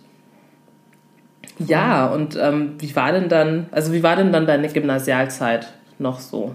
Ja, 1.58 2.06
und 2.06 2.38
ähm, 2.40 2.74
wie 2.78 2.94
war 2.96 3.12
denn 3.12 3.28
dann, 3.28 3.66
also 3.72 3.92
wie 3.92 4.02
war 4.02 4.16
denn 4.16 4.32
dann 4.32 4.46
deine 4.46 4.68
Gymnasialzeit 4.68 5.72
noch 5.98 6.20
so? 6.20 6.54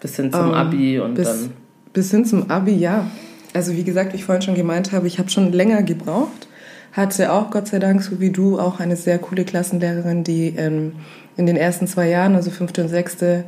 Bis 0.00 0.16
hin 0.16 0.32
zum 0.32 0.40
um, 0.40 0.48
ähm, 0.48 0.54
Abi 0.54 1.00
und 1.00 1.14
bis, 1.14 1.28
dann. 1.28 1.52
Bis 1.92 2.10
hin 2.10 2.24
zum 2.24 2.50
Abi, 2.50 2.74
ja. 2.74 3.06
Also 3.54 3.72
wie 3.72 3.84
gesagt, 3.84 4.12
wie 4.12 4.16
ich 4.16 4.24
vorhin 4.24 4.42
schon 4.42 4.56
gemeint 4.56 4.92
habe, 4.92 5.06
ich 5.06 5.18
habe 5.18 5.30
schon 5.30 5.52
länger 5.52 5.82
gebraucht 5.82 6.48
hatte 6.94 7.32
auch 7.32 7.50
Gott 7.50 7.68
sei 7.68 7.78
Dank, 7.78 8.02
so 8.02 8.20
wie 8.20 8.30
du, 8.30 8.58
auch 8.58 8.80
eine 8.80 8.96
sehr 8.96 9.18
coole 9.18 9.44
Klassenlehrerin, 9.44 10.24
die 10.24 10.54
ähm, 10.56 10.92
in 11.36 11.44
den 11.44 11.56
ersten 11.56 11.86
zwei 11.86 12.08
Jahren, 12.08 12.34
also 12.34 12.50
fünfte 12.50 12.82
und 12.82 12.88
sechste, 12.88 13.44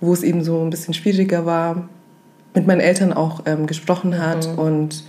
wo 0.00 0.12
es 0.12 0.22
eben 0.22 0.42
so 0.42 0.62
ein 0.62 0.70
bisschen 0.70 0.94
schwieriger 0.94 1.44
war, 1.44 1.88
mit 2.54 2.66
meinen 2.66 2.80
Eltern 2.80 3.12
auch 3.12 3.42
ähm, 3.44 3.66
gesprochen 3.66 4.18
hat 4.18 4.48
mhm. 4.48 4.58
und 4.58 5.04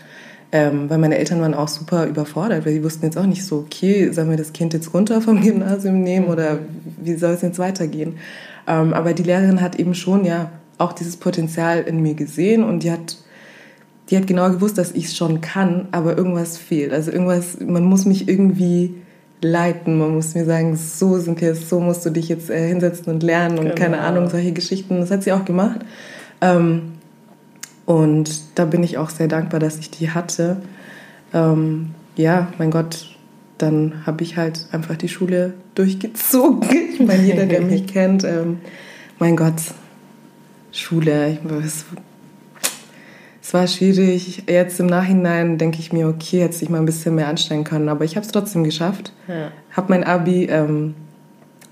Ähm, 0.51 0.89
weil 0.89 0.99
meine 0.99 1.17
Eltern 1.17 1.41
waren 1.41 1.55
auch 1.55 1.67
super 1.67 2.05
überfordert, 2.05 2.65
weil 2.65 2.71
sie 2.71 2.83
wussten 2.83 3.03
jetzt 3.03 3.17
auch 3.17 3.25
nicht 3.25 3.43
so, 3.43 3.65
okay, 3.65 4.11
sollen 4.13 4.29
wir 4.29 4.37
das 4.37 4.53
Kind 4.53 4.73
jetzt 4.73 4.93
runter 4.93 5.19
vom 5.19 5.41
Gymnasium 5.41 6.01
nehmen 6.01 6.27
oder 6.27 6.59
wie 7.01 7.15
soll 7.15 7.33
es 7.33 7.41
jetzt 7.41 7.59
weitergehen? 7.59 8.17
Ähm, 8.67 8.93
aber 8.93 9.13
die 9.13 9.23
Lehrerin 9.23 9.59
hat 9.59 9.75
eben 9.79 9.95
schon 9.95 10.23
ja 10.23 10.51
auch 10.77 10.93
dieses 10.93 11.17
Potenzial 11.17 11.81
in 11.81 12.01
mir 12.01 12.13
gesehen 12.13 12.63
und 12.63 12.83
die 12.83 12.91
hat 12.91 13.17
die 14.09 14.17
hat 14.17 14.27
genau 14.27 14.49
gewusst, 14.49 14.77
dass 14.77 14.91
ich 14.91 15.05
es 15.05 15.17
schon 15.17 15.41
kann, 15.41 15.87
aber 15.91 16.17
irgendwas 16.17 16.57
fehlt. 16.57 16.93
Also 16.93 17.11
irgendwas, 17.11 17.59
man 17.59 17.83
muss 17.83 18.05
mich 18.05 18.27
irgendwie 18.27 18.95
leiten, 19.41 19.97
man 19.97 20.13
muss 20.13 20.35
mir 20.35 20.45
sagen, 20.45 20.75
so 20.75 21.17
sind 21.17 21.41
wir, 21.41 21.55
so 21.55 21.79
musst 21.79 22.05
du 22.05 22.09
dich 22.09 22.29
jetzt 22.29 22.49
äh, 22.49 22.67
hinsetzen 22.67 23.11
und 23.13 23.23
lernen 23.23 23.57
und 23.57 23.65
genau. 23.65 23.75
keine 23.75 23.99
Ahnung, 23.99 24.29
solche 24.29 24.51
Geschichten. 24.51 24.99
Das 24.99 25.11
hat 25.11 25.23
sie 25.23 25.31
auch 25.31 25.45
gemacht. 25.45 25.79
Ähm, 26.41 26.93
und 27.85 28.41
da 28.55 28.65
bin 28.65 28.83
ich 28.83 28.97
auch 28.97 29.09
sehr 29.09 29.27
dankbar, 29.27 29.59
dass 29.59 29.77
ich 29.77 29.91
die 29.91 30.09
hatte. 30.11 30.57
Ähm, 31.33 31.91
ja, 32.15 32.47
mein 32.57 32.71
Gott, 32.71 33.15
dann 33.57 34.05
habe 34.05 34.23
ich 34.23 34.37
halt 34.37 34.67
einfach 34.71 34.95
die 34.95 35.09
Schule 35.09 35.53
durchgezogen. 35.75 36.69
Ich 36.95 37.05
meine, 37.05 37.23
jeder, 37.23 37.45
der 37.45 37.59
mich 37.59 37.87
kennt, 37.93 38.23
ähm, 38.23 38.59
mein 39.19 39.35
Gott, 39.35 39.61
Schule, 40.71 41.31
ich, 41.31 41.39
es, 41.65 41.83
es 43.45 43.53
war 43.53 43.67
schwierig. 43.67 44.41
Jetzt 44.49 44.79
im 44.79 44.87
Nachhinein 44.87 45.59
denke 45.59 45.77
ich 45.77 45.93
mir, 45.93 46.07
okay, 46.07 46.41
hätte 46.41 46.63
ich 46.63 46.69
mal 46.69 46.79
ein 46.79 46.85
bisschen 46.85 47.13
mehr 47.13 47.27
anstrengen 47.27 47.63
können, 47.63 47.89
aber 47.89 48.03
ich 48.03 48.15
habe 48.15 48.25
es 48.25 48.31
trotzdem 48.31 48.63
geschafft. 48.63 49.13
Ja. 49.27 49.51
Habe 49.71 49.85
mein 49.89 50.03
Abi 50.03 50.45
ähm, 50.45 50.95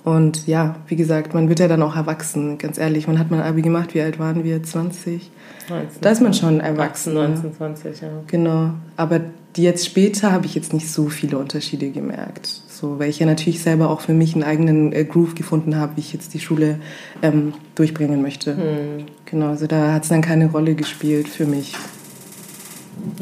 und 0.03 0.45
ja, 0.45 0.75
wie 0.87 0.95
gesagt, 0.95 1.33
man 1.33 1.49
wird 1.49 1.59
ja 1.59 1.67
dann 1.67 1.81
auch 1.81 1.95
erwachsen, 1.95 2.59
ganz 2.59 2.77
ehrlich. 2.77 3.07
Man 3.07 3.17
hat 3.17 3.31
mein 3.31 3.41
Abi 3.41 3.63
gemacht, 3.63 3.95
wie 3.95 4.01
alt 4.01 4.19
waren 4.19 4.43
wir? 4.43 4.61
20? 4.61 5.31
19, 5.67 6.01
da 6.01 6.11
ist 6.11 6.21
man 6.21 6.35
schon 6.35 6.59
erwachsen. 6.59 7.15
19, 7.15 7.55
20, 7.55 8.01
ja. 8.01 8.07
Genau. 8.27 8.69
Aber 8.95 9.21
jetzt 9.57 9.83
später 9.87 10.31
habe 10.31 10.45
ich 10.45 10.53
jetzt 10.53 10.73
nicht 10.73 10.91
so 10.91 11.09
viele 11.09 11.39
Unterschiede 11.39 11.89
gemerkt. 11.89 12.61
So, 12.83 12.99
weil 12.99 13.09
ich 13.09 13.19
ja 13.19 13.25
natürlich 13.25 13.61
selber 13.61 13.89
auch 13.89 14.01
für 14.01 14.11
mich 14.11 14.33
einen 14.33 14.43
eigenen 14.43 14.91
äh, 14.91 15.05
Groove 15.05 15.35
gefunden 15.35 15.77
habe, 15.77 15.95
wie 15.95 16.01
ich 16.01 16.11
jetzt 16.11 16.33
die 16.33 16.41
Schule 16.41 16.81
ähm, 17.21 17.53
durchbringen 17.75 18.21
möchte. 18.21 18.57
Hm. 18.57 19.05
Genau, 19.23 19.47
also 19.47 19.67
da 19.67 19.93
hat 19.93 20.03
es 20.03 20.09
dann 20.09 20.21
keine 20.21 20.51
Rolle 20.51 20.75
gespielt 20.75 21.29
für 21.29 21.45
mich. 21.45 21.77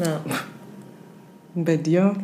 Ja. 0.00 0.20
Und 1.54 1.64
bei 1.64 1.76
dir? 1.76 2.16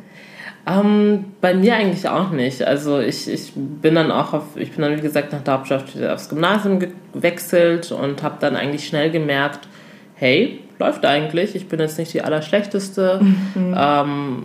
Ähm, 0.66 1.26
bei 1.40 1.54
mir 1.54 1.76
eigentlich 1.76 2.09
auch 2.09 2.33
nicht. 2.33 2.64
Also 2.64 2.99
ich, 2.99 3.28
ich 3.28 3.52
bin 3.54 3.95
dann 3.95 4.11
auch 4.11 4.33
auf, 4.33 4.57
ich 4.57 4.73
bin 4.73 4.83
dann 4.83 4.97
wie 4.97 5.02
gesagt 5.02 5.33
nach 5.33 5.42
der 5.42 5.62
wieder 5.95 6.14
aufs 6.14 6.28
Gymnasium 6.28 6.80
gewechselt 7.12 7.92
und 7.92 8.21
habe 8.25 8.38
dann 8.40 8.57
eigentlich 8.57 8.88
schnell 8.88 9.12
gemerkt, 9.12 9.68
hey, 10.16 10.59
läuft 10.80 11.07
eigentlich, 11.07 11.54
ich 11.54 11.68
bin 11.68 11.78
jetzt 11.78 11.99
nicht 11.99 12.12
die 12.12 12.23
Allerschlechteste. 12.23 13.21
Mhm. 13.23 13.76
Ähm, 13.78 14.42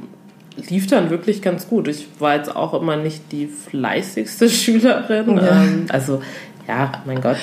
lief 0.69 0.87
dann 0.87 1.09
wirklich 1.09 1.41
ganz 1.41 1.67
gut. 1.67 1.87
Ich 1.87 2.07
war 2.19 2.35
jetzt 2.35 2.55
auch 2.55 2.73
immer 2.73 2.95
nicht 2.95 3.31
die 3.31 3.47
fleißigste 3.47 4.49
Schülerin. 4.49 5.37
Ja. 5.37 5.63
Ähm, 5.63 5.85
also 5.89 6.21
ja, 6.67 6.91
mein 7.05 7.21
Gott. 7.21 7.37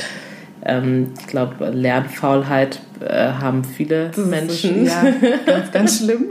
Ähm, 0.64 1.14
ich 1.18 1.26
glaube, 1.26 1.70
Lernfaulheit 1.70 2.80
äh, 3.00 3.32
haben 3.32 3.64
viele 3.64 4.10
Menschen. 4.16 4.86
So, 4.86 4.92
ja, 4.92 5.14
ganz, 5.46 5.72
ganz 5.72 5.98
schlimm. 5.98 6.26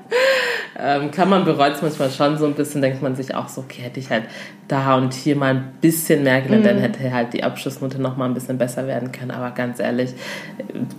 ähm, 0.78 1.10
klar, 1.10 1.26
man 1.26 1.44
bereut 1.44 1.74
es 1.74 1.82
manchmal 1.82 2.10
schon 2.10 2.38
so 2.38 2.46
ein 2.46 2.54
bisschen, 2.54 2.80
denkt 2.80 3.02
man 3.02 3.16
sich 3.16 3.34
auch 3.34 3.48
so, 3.48 3.62
okay, 3.62 3.82
hätte 3.82 3.98
ich 3.98 4.10
halt 4.10 4.24
da 4.68 4.96
und 4.96 5.14
hier 5.14 5.34
mal 5.34 5.54
ein 5.54 5.72
bisschen 5.80 6.22
mehr 6.22 6.40
gelernt, 6.42 6.64
mhm. 6.64 6.68
dann 6.68 6.78
hätte 6.78 7.12
halt 7.12 7.32
die 7.32 7.42
Abschlussnote 7.42 8.00
noch 8.00 8.16
mal 8.16 8.26
ein 8.26 8.34
bisschen 8.34 8.56
besser 8.56 8.86
werden 8.86 9.10
können. 9.10 9.32
Aber 9.32 9.50
ganz 9.50 9.80
ehrlich, 9.80 10.14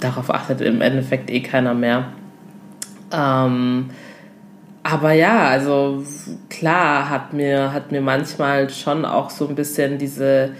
darauf 0.02 0.30
achtet 0.30 0.60
im 0.60 0.82
Endeffekt 0.82 1.32
eh 1.32 1.40
keiner 1.40 1.74
mehr. 1.74 2.08
Ähm, 3.14 3.90
aber 4.84 5.12
ja, 5.12 5.48
also 5.48 6.04
klar 6.50 7.10
hat 7.10 7.34
mir, 7.34 7.72
hat 7.74 7.92
mir 7.92 8.02
manchmal 8.02 8.70
schon 8.70 9.06
auch 9.06 9.30
so 9.30 9.48
ein 9.48 9.56
bisschen 9.56 9.98
diese 9.98 10.52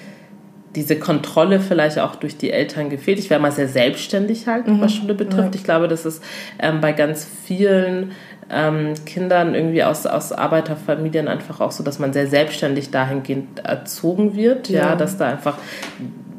diese 0.76 0.98
Kontrolle 0.98 1.60
vielleicht 1.60 2.00
auch 2.00 2.16
durch 2.16 2.38
die 2.38 2.52
Eltern 2.52 2.90
gefehlt. 2.90 3.20
Ich 3.20 3.30
wäre 3.30 3.42
mal 3.42 3.52
sehr 3.52 3.68
selbstständig 3.68 4.48
halt, 4.48 4.68
mhm. 4.68 4.82
was 4.82 4.94
Schule 4.94 5.14
betrifft. 5.14 5.54
Ja. 5.54 5.56
Ich 5.56 5.64
glaube, 5.64 5.88
das 5.88 6.06
ist 6.06 6.24
ähm, 6.60 6.80
bei 6.80 6.94
ganz 6.94 7.28
vielen 7.46 8.12
ähm, 8.50 8.94
Kindern 9.06 9.56
irgendwie 9.56 9.84
aus, 9.84 10.06
aus 10.06 10.32
Arbeiterfamilien 10.32 11.28
einfach 11.28 11.60
auch 11.60 11.72
so, 11.72 11.84
dass 11.84 12.00
man 12.00 12.14
sehr 12.14 12.28
selbstständig 12.28 12.92
dahingehend 12.92 13.60
erzogen 13.60 14.36
wird, 14.36 14.70
ja, 14.70 14.90
ja 14.90 14.96
dass 14.96 15.18
da 15.18 15.28
einfach 15.28 15.58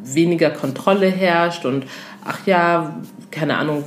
weniger 0.05 0.51
Kontrolle 0.51 1.07
herrscht 1.07 1.65
und 1.65 1.85
ach 2.25 2.47
ja, 2.47 3.01
keine 3.31 3.57
Ahnung, 3.57 3.85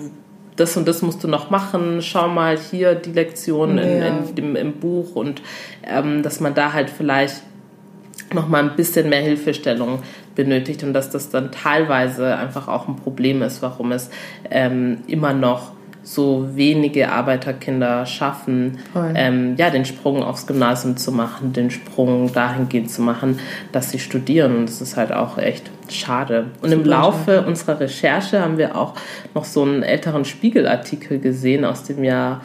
das 0.56 0.78
und 0.78 0.88
das 0.88 1.02
musst 1.02 1.24
du 1.24 1.28
noch 1.28 1.50
machen, 1.50 2.02
schau 2.02 2.28
mal 2.28 2.58
hier 2.58 2.96
die 2.96 3.12
Lektion 3.12 3.78
ja. 3.78 3.84
in, 3.84 4.02
in, 4.02 4.38
im, 4.38 4.56
im 4.56 4.74
Buch 4.74 5.16
und 5.16 5.42
ähm, 5.84 6.24
dass 6.24 6.40
man 6.40 6.54
da 6.54 6.74
halt 6.74 6.90
vielleicht 6.90 7.42
noch 8.34 8.48
mal 8.48 8.64
ein 8.64 8.76
bisschen 8.76 9.10
mehr 9.10 9.22
Hilfestellung 9.22 10.00
benötigt 10.36 10.84
und 10.84 10.94
dass 10.94 11.10
das 11.10 11.30
dann 11.30 11.52
teilweise 11.52 12.36
einfach 12.36 12.68
auch 12.68 12.88
ein 12.88 12.96
Problem 12.96 13.42
ist, 13.42 13.62
warum 13.62 13.92
es 13.92 14.10
ähm, 14.50 15.00
immer 15.08 15.34
noch 15.34 15.75
so 16.06 16.50
wenige 16.54 17.12
Arbeiterkinder 17.12 18.06
schaffen, 18.06 18.78
ähm, 19.16 19.56
ja, 19.58 19.72
den 19.72 19.86
Sprung 19.86 20.22
aufs 20.24 20.46
Gymnasium 20.46 20.98
zu 20.98 21.12
machen, 21.12 21.52
den 21.52 21.72
Sprung 21.72 22.32
dahingehend 22.32 22.92
zu 22.92 23.02
machen, 23.02 23.40
dass 23.72 23.90
sie 23.90 23.98
studieren. 24.00 24.56
Und 24.56 24.70
das 24.70 24.82
ist 24.82 24.98
halt 24.98 25.12
auch 25.12 25.40
echt 25.40 25.72
schade. 25.90 26.52
Und 26.62 26.72
im 26.72 26.86
Laufe 26.86 27.42
unserer 27.42 27.80
Recherche 27.80 28.42
haben 28.42 28.60
wir 28.60 28.78
auch 28.78 28.94
noch 29.34 29.46
so 29.46 29.64
einen 29.64 29.82
älteren 29.82 30.26
Spiegelartikel 30.26 31.20
gesehen 31.20 31.66
aus 31.66 31.84
dem 31.84 32.04
Jahr 32.04 32.42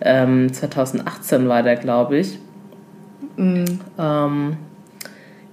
ähm, 0.00 0.52
2018 0.52 1.48
war 1.48 1.62
der, 1.62 1.76
glaube 1.76 2.18
ich. 2.18 2.38
Mhm. 3.36 3.80
Ähm, 3.98 4.56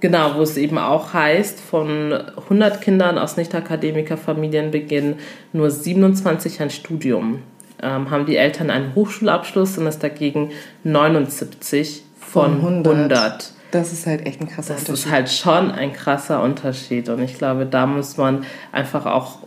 Genau, 0.04 0.34
wo 0.34 0.42
es 0.42 0.58
eben 0.58 0.76
auch 0.76 1.14
heißt, 1.14 1.58
von 1.58 2.12
100 2.12 2.82
Kindern 2.82 3.16
aus 3.16 3.38
Nicht-Akademiker-Familien 3.38 4.70
beginnen 4.70 5.18
nur 5.54 5.70
27 5.70 6.60
ein 6.60 6.68
Studium. 6.68 7.38
Ähm, 7.82 8.10
haben 8.10 8.26
die 8.26 8.36
Eltern 8.36 8.68
einen 8.68 8.94
Hochschulabschluss 8.94 9.78
und 9.78 9.86
ist 9.86 10.02
dagegen 10.02 10.50
79 10.82 12.02
von, 12.20 12.60
von 12.60 12.82
100. 12.84 12.94
100. 12.94 13.52
Das 13.70 13.94
ist 13.94 14.06
halt 14.06 14.26
echt 14.26 14.42
ein 14.42 14.46
krasser 14.46 14.74
das 14.74 14.82
Unterschied. 14.82 14.92
Das 14.92 15.06
ist 15.06 15.10
halt 15.10 15.30
schon 15.30 15.70
ein 15.72 15.94
krasser 15.94 16.42
Unterschied. 16.42 17.08
Und 17.08 17.22
ich 17.22 17.38
glaube, 17.38 17.64
da 17.64 17.86
muss 17.86 18.18
man 18.18 18.44
einfach 18.72 19.06
auch 19.06 19.38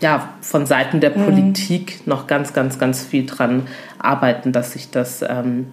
ja, 0.00 0.30
von 0.40 0.64
Seiten 0.64 1.00
der 1.00 1.14
mhm. 1.14 1.24
Politik 1.26 2.06
noch 2.06 2.26
ganz, 2.26 2.54
ganz, 2.54 2.78
ganz 2.78 3.04
viel 3.04 3.26
dran 3.26 3.66
arbeiten, 3.98 4.52
dass 4.52 4.72
sich 4.72 4.90
das 4.90 5.20
ähm, 5.20 5.66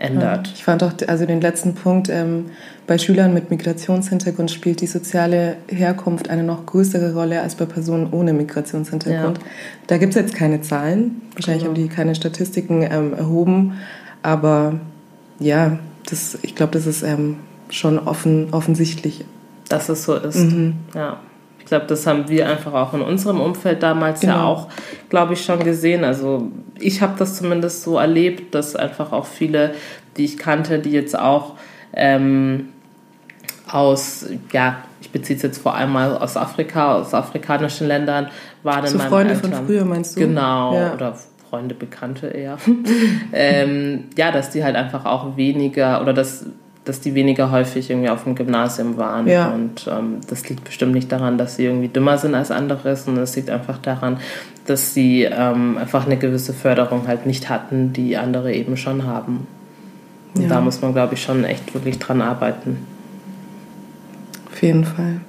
ändert. 0.00 0.50
Ich 0.54 0.64
fand 0.64 0.82
auch, 0.82 0.92
also 1.06 1.26
den 1.26 1.40
letzten 1.40 1.74
Punkt, 1.74 2.08
ähm, 2.08 2.46
bei 2.86 2.98
Schülern 2.98 3.32
mit 3.32 3.50
Migrationshintergrund 3.50 4.50
spielt 4.50 4.80
die 4.80 4.86
soziale 4.86 5.56
Herkunft 5.68 6.28
eine 6.28 6.42
noch 6.42 6.66
größere 6.66 7.14
Rolle 7.14 7.40
als 7.40 7.54
bei 7.54 7.66
Personen 7.66 8.08
ohne 8.10 8.32
Migrationshintergrund. 8.32 9.38
Ja. 9.38 9.44
Da 9.86 9.98
gibt 9.98 10.14
es 10.14 10.20
jetzt 10.20 10.34
keine 10.34 10.60
Zahlen, 10.62 11.22
wahrscheinlich 11.34 11.64
genau. 11.64 11.76
haben 11.76 11.82
die 11.82 11.88
keine 11.88 12.14
Statistiken 12.14 12.82
ähm, 12.82 13.14
erhoben, 13.14 13.74
aber 14.22 14.80
ja, 15.38 15.78
das, 16.08 16.38
ich 16.42 16.54
glaube, 16.54 16.72
das 16.72 16.86
ist 16.86 17.02
ähm, 17.02 17.36
schon 17.68 17.98
offen, 17.98 18.48
offensichtlich. 18.52 19.24
Dass 19.68 19.88
es 19.88 20.02
so 20.02 20.16
ist, 20.16 20.36
mhm. 20.36 20.74
ja. 20.94 21.20
Ich 21.70 21.72
glaube, 21.72 21.86
das 21.86 22.04
haben 22.04 22.28
wir 22.28 22.48
einfach 22.48 22.72
auch 22.72 22.94
in 22.94 23.00
unserem 23.00 23.40
Umfeld 23.40 23.84
damals 23.84 24.22
genau. 24.22 24.32
ja 24.34 24.44
auch, 24.44 24.68
glaube 25.08 25.34
ich, 25.34 25.44
schon 25.44 25.62
gesehen. 25.62 26.02
Also 26.02 26.50
ich 26.80 27.00
habe 27.00 27.14
das 27.16 27.36
zumindest 27.36 27.84
so 27.84 27.96
erlebt, 27.96 28.56
dass 28.56 28.74
einfach 28.74 29.12
auch 29.12 29.24
viele, 29.24 29.74
die 30.16 30.24
ich 30.24 30.36
kannte, 30.36 30.80
die 30.80 30.90
jetzt 30.90 31.16
auch 31.16 31.54
ähm, 31.92 32.70
aus, 33.70 34.26
ja, 34.50 34.78
ich 35.00 35.12
beziehe 35.12 35.36
es 35.36 35.44
jetzt 35.44 35.62
vor 35.62 35.76
allem 35.76 35.92
mal 35.92 36.18
aus 36.18 36.36
Afrika, 36.36 36.96
aus 36.96 37.14
afrikanischen 37.14 37.86
Ländern, 37.86 38.30
waren 38.64 38.84
so 38.84 38.94
in 38.94 38.98
meinem 38.98 39.08
Freunde 39.08 39.34
Eltern, 39.34 39.52
von 39.52 39.66
früher 39.66 39.84
meinst 39.84 40.16
du? 40.16 40.20
Genau, 40.22 40.74
ja. 40.74 40.92
oder 40.92 41.16
Freunde, 41.48 41.76
Bekannte 41.76 42.26
eher. 42.26 42.58
ähm, 43.32 44.06
ja, 44.16 44.32
dass 44.32 44.50
die 44.50 44.64
halt 44.64 44.74
einfach 44.74 45.04
auch 45.04 45.36
weniger 45.36 46.02
oder 46.02 46.14
dass, 46.14 46.46
dass 46.84 47.00
die 47.00 47.14
weniger 47.14 47.50
häufig 47.50 47.90
irgendwie 47.90 48.08
auf 48.08 48.24
dem 48.24 48.34
Gymnasium 48.34 48.96
waren. 48.96 49.26
Ja. 49.26 49.50
Und 49.50 49.86
ähm, 49.90 50.18
das 50.28 50.48
liegt 50.48 50.64
bestimmt 50.64 50.92
nicht 50.92 51.12
daran, 51.12 51.36
dass 51.36 51.56
sie 51.56 51.64
irgendwie 51.64 51.88
dümmer 51.88 52.16
sind 52.18 52.34
als 52.34 52.50
andere, 52.50 52.96
sondern 52.96 53.24
es 53.24 53.36
liegt 53.36 53.50
einfach 53.50 53.78
daran, 53.78 54.18
dass 54.66 54.94
sie 54.94 55.24
ähm, 55.24 55.76
einfach 55.78 56.06
eine 56.06 56.16
gewisse 56.16 56.52
Förderung 56.52 57.06
halt 57.06 57.26
nicht 57.26 57.48
hatten, 57.50 57.92
die 57.92 58.16
andere 58.16 58.52
eben 58.54 58.76
schon 58.76 59.04
haben. 59.04 59.46
Und 60.34 60.42
ja. 60.42 60.48
da 60.48 60.60
muss 60.60 60.80
man, 60.80 60.92
glaube 60.92 61.14
ich, 61.14 61.22
schon 61.22 61.44
echt 61.44 61.74
wirklich 61.74 61.98
dran 61.98 62.22
arbeiten. 62.22 62.78
Auf 64.50 64.62
jeden 64.62 64.84
Fall. 64.84 65.20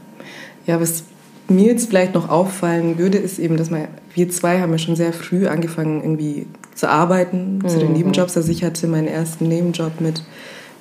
Ja, 0.67 0.79
was 0.79 1.03
mir 1.47 1.67
jetzt 1.67 1.89
vielleicht 1.89 2.13
noch 2.13 2.29
auffallen 2.29 2.97
würde, 2.97 3.17
ist 3.17 3.39
eben, 3.39 3.57
dass 3.57 3.71
wir, 3.71 3.87
wir 4.13 4.29
zwei 4.29 4.61
haben 4.61 4.71
ja 4.71 4.77
schon 4.77 4.95
sehr 4.95 5.11
früh 5.11 5.47
angefangen, 5.47 6.01
irgendwie 6.01 6.45
zu 6.75 6.89
arbeiten, 6.89 7.57
mhm. 7.57 7.67
zu 7.67 7.79
den 7.79 7.89
mhm. 7.89 7.95
Nebenjobs. 7.95 8.37
Also 8.37 8.51
ich 8.51 8.63
hatte 8.63 8.87
meinen 8.87 9.07
ersten 9.07 9.47
Nebenjob 9.47 9.99
mit 9.99 10.23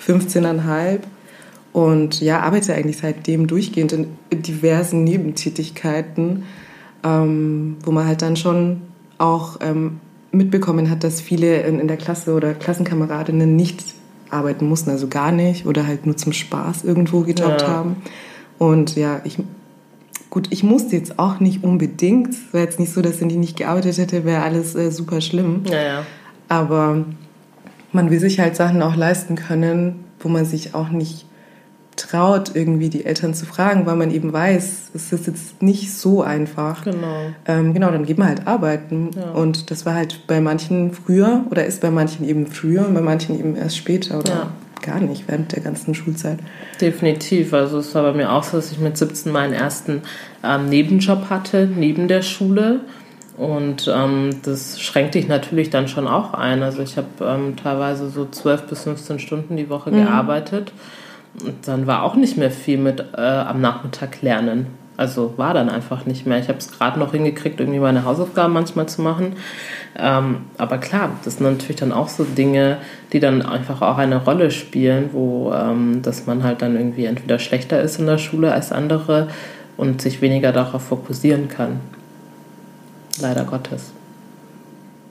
15,5 0.04 1.00
und 1.72 2.20
ja, 2.20 2.40
arbeite 2.40 2.74
eigentlich 2.74 2.98
seitdem 2.98 3.46
durchgehend 3.46 3.92
in 3.92 4.08
diversen 4.30 5.04
Nebentätigkeiten, 5.04 6.44
ähm, 7.04 7.76
wo 7.84 7.92
man 7.92 8.06
halt 8.06 8.22
dann 8.22 8.36
schon 8.36 8.82
auch 9.18 9.58
ähm, 9.60 10.00
mitbekommen 10.32 10.90
hat, 10.90 11.04
dass 11.04 11.20
viele 11.20 11.62
in, 11.62 11.78
in 11.78 11.88
der 11.88 11.96
Klasse 11.96 12.34
oder 12.34 12.54
Klassenkameradinnen 12.54 13.54
nicht 13.56 13.84
arbeiten 14.30 14.68
mussten, 14.68 14.90
also 14.90 15.08
gar 15.08 15.32
nicht 15.32 15.66
oder 15.66 15.86
halt 15.86 16.06
nur 16.06 16.16
zum 16.16 16.32
Spaß 16.32 16.84
irgendwo 16.84 17.20
gejobbt 17.20 17.62
Ja. 17.62 17.68
haben. 17.68 17.96
Und 18.58 18.94
ja, 18.96 19.20
ich, 19.24 19.38
gut, 20.28 20.48
ich 20.50 20.62
musste 20.62 20.94
jetzt 20.96 21.18
auch 21.18 21.40
nicht 21.40 21.64
unbedingt. 21.64 22.28
Es 22.30 22.52
war 22.52 22.60
jetzt 22.60 22.78
nicht 22.78 22.92
so, 22.92 23.02
dass 23.02 23.20
wenn 23.20 23.30
ich 23.30 23.36
nicht 23.36 23.56
gearbeitet 23.56 23.98
hätte, 23.98 24.24
wäre 24.24 24.42
alles 24.42 24.74
äh, 24.74 24.90
super 24.92 25.20
schlimm. 25.20 25.62
Ja, 25.70 25.82
ja. 25.82 26.06
Aber 26.48 27.04
man 27.92 28.10
will 28.10 28.20
sich 28.20 28.40
halt 28.40 28.56
Sachen 28.56 28.82
auch 28.82 28.96
leisten 28.96 29.34
können, 29.36 30.04
wo 30.20 30.28
man 30.28 30.44
sich 30.44 30.74
auch 30.74 30.90
nicht 30.90 31.26
traut, 31.96 32.52
irgendwie 32.54 32.88
die 32.88 33.04
Eltern 33.04 33.34
zu 33.34 33.44
fragen, 33.46 33.84
weil 33.84 33.96
man 33.96 34.10
eben 34.10 34.32
weiß, 34.32 34.90
es 34.94 35.12
ist 35.12 35.26
jetzt 35.26 35.62
nicht 35.62 35.92
so 35.92 36.22
einfach. 36.22 36.84
Genau. 36.84 37.26
Ähm, 37.46 37.74
genau, 37.74 37.90
dann 37.90 38.06
geht 38.06 38.16
man 38.16 38.28
halt 38.28 38.46
arbeiten. 38.46 39.10
Ja. 39.14 39.30
Und 39.32 39.70
das 39.70 39.84
war 39.84 39.94
halt 39.94 40.26
bei 40.26 40.40
manchen 40.40 40.92
früher 40.92 41.44
oder 41.50 41.66
ist 41.66 41.80
bei 41.82 41.90
manchen 41.90 42.26
eben 42.26 42.46
früher 42.46 42.86
und 42.86 42.94
bei 42.94 43.02
manchen 43.02 43.38
eben 43.38 43.54
erst 43.56 43.76
später 43.76 44.18
oder 44.18 44.30
Ja. 44.30 44.50
gar 44.82 45.00
nicht 45.00 45.24
während 45.28 45.52
der 45.52 45.62
ganzen 45.62 45.94
Schulzeit. 45.94 46.38
Definitiv. 46.80 47.52
Also 47.52 47.78
es 47.78 47.94
war 47.94 48.02
bei 48.04 48.12
mir 48.14 48.32
auch 48.32 48.44
so, 48.44 48.56
dass 48.56 48.72
ich 48.72 48.78
mit 48.78 48.96
17 48.96 49.30
meinen 49.30 49.52
ersten 49.52 50.02
ähm, 50.42 50.70
Nebenjob 50.70 51.28
hatte, 51.28 51.68
neben 51.74 52.08
der 52.08 52.22
Schule. 52.22 52.80
Und 53.40 53.90
ähm, 53.90 54.36
das 54.42 54.82
schränkt 54.82 55.14
dich 55.14 55.26
natürlich 55.26 55.70
dann 55.70 55.88
schon 55.88 56.06
auch 56.06 56.34
ein. 56.34 56.62
Also 56.62 56.82
ich 56.82 56.98
habe 56.98 57.08
ähm, 57.22 57.56
teilweise 57.56 58.10
so 58.10 58.26
12 58.30 58.64
bis 58.64 58.82
15 58.82 59.18
Stunden 59.18 59.56
die 59.56 59.70
Woche 59.70 59.90
gearbeitet. 59.90 60.74
Und 61.42 61.66
dann 61.66 61.86
war 61.86 62.02
auch 62.02 62.16
nicht 62.16 62.36
mehr 62.36 62.50
viel 62.50 62.76
mit 62.76 63.02
äh, 63.16 63.20
am 63.22 63.62
Nachmittag 63.62 64.20
lernen. 64.20 64.66
Also 64.98 65.32
war 65.38 65.54
dann 65.54 65.70
einfach 65.70 66.04
nicht 66.04 66.26
mehr. 66.26 66.38
Ich 66.38 66.48
habe 66.48 66.58
es 66.58 66.70
gerade 66.70 66.98
noch 66.98 67.12
hingekriegt, 67.12 67.60
irgendwie 67.60 67.78
meine 67.78 68.04
Hausaufgaben 68.04 68.52
manchmal 68.52 68.90
zu 68.90 69.00
machen. 69.00 69.36
Ähm, 69.98 70.42
aber 70.58 70.76
klar, 70.76 71.12
das 71.24 71.38
sind 71.38 71.50
natürlich 71.50 71.80
dann 71.80 71.92
auch 71.92 72.10
so 72.10 72.24
Dinge, 72.24 72.76
die 73.14 73.20
dann 73.20 73.40
einfach 73.40 73.80
auch 73.80 73.96
eine 73.96 74.22
Rolle 74.22 74.50
spielen, 74.50 75.08
wo 75.14 75.50
ähm, 75.54 76.02
dass 76.02 76.26
man 76.26 76.42
halt 76.42 76.60
dann 76.60 76.76
irgendwie 76.76 77.06
entweder 77.06 77.38
schlechter 77.38 77.80
ist 77.80 77.98
in 77.98 78.04
der 78.04 78.18
Schule 78.18 78.52
als 78.52 78.70
andere 78.70 79.28
und 79.78 80.02
sich 80.02 80.20
weniger 80.20 80.52
darauf 80.52 80.82
fokussieren 80.82 81.48
kann. 81.48 81.80
Leider 83.20 83.44
Gottes. 83.44 83.92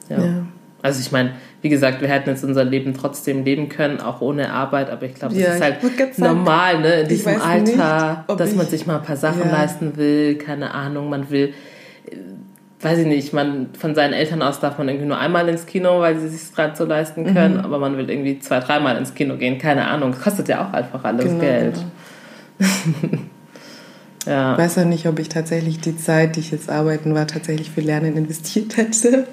Ja. 0.10 0.20
Ja. 0.20 0.34
Also 0.82 1.02
ich 1.02 1.12
meine, 1.12 1.32
wie 1.62 1.68
gesagt, 1.70 2.00
wir 2.00 2.08
hätten 2.08 2.30
jetzt 2.30 2.44
unser 2.46 2.64
Leben 2.64 2.94
trotzdem 2.94 3.44
leben 3.44 3.68
können, 3.68 4.00
auch 4.00 4.22
ohne 4.22 4.52
Arbeit, 4.54 4.90
aber 4.90 5.04
ich 5.06 5.14
glaube, 5.16 5.34
das 5.36 5.44
Ja, 5.44 5.54
ist 5.56 5.62
halt 5.62 6.18
normal, 6.18 6.80
ne, 6.80 7.02
in 7.02 7.08
diesem 7.10 7.40
Alter, 7.42 8.26
nicht, 8.28 8.40
dass 8.40 8.56
man 8.56 8.66
ich- 8.66 8.72
sich 8.72 8.88
mal 8.88 8.96
ein 8.98 9.04
paar 9.04 9.18
Sachen 9.18 9.42
Ja. 9.42 9.52
leisten 9.52 9.98
will, 9.98 10.36
keine 10.38 10.74
Ahnung, 10.74 11.10
man 11.10 11.30
will, 11.30 11.54
äh, 12.10 12.16
weiß 12.82 13.00
ich 13.00 13.08
nicht, 13.08 13.34
man, 13.34 13.68
von 13.78 13.94
seinen 13.94 14.14
Eltern 14.14 14.42
aus 14.42 14.62
darf 14.62 14.78
man 14.78 14.88
irgendwie 14.88 15.08
nur 15.08 15.18
einmal 15.20 15.50
ins 15.50 15.66
Kino, 15.66 16.00
weil 16.00 16.18
sie 16.18 16.30
sich 16.30 16.56
gerade 16.56 16.78
so 16.78 16.86
leisten 16.86 17.24
Mhm. 17.24 17.34
können, 17.34 17.60
aber 17.60 17.78
man 17.78 17.98
will 17.98 18.10
irgendwie 18.10 18.40
zwei, 18.40 18.62
dreimal 18.62 18.96
ins 18.96 19.14
Kino 19.14 19.36
gehen, 19.36 19.58
keine 19.58 19.86
Ahnung, 19.86 20.14
kostet 20.14 20.48
ja 20.48 20.66
auch 20.66 20.72
einfach 20.74 21.04
alles 21.04 21.26
Genau, 21.26 21.40
Geld. 21.42 21.76
ja. 24.26 24.54
Ich 24.54 24.58
weiß 24.60 24.80
auch 24.80 24.86
nicht, 24.86 25.08
ob 25.08 25.20
ich 25.20 25.30
tatsächlich 25.30 25.80
die 25.80 25.98
Zeit, 25.98 26.36
die 26.36 26.42
ich 26.42 26.52
jetzt 26.52 26.70
arbeiten 26.70 27.14
war, 27.16 27.28
tatsächlich 27.28 27.72
für 27.72 27.82
Lernen 27.82 28.18
investiert 28.18 28.78
hätte. 28.78 29.28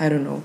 I 0.00 0.04
don't 0.04 0.20
know. 0.20 0.42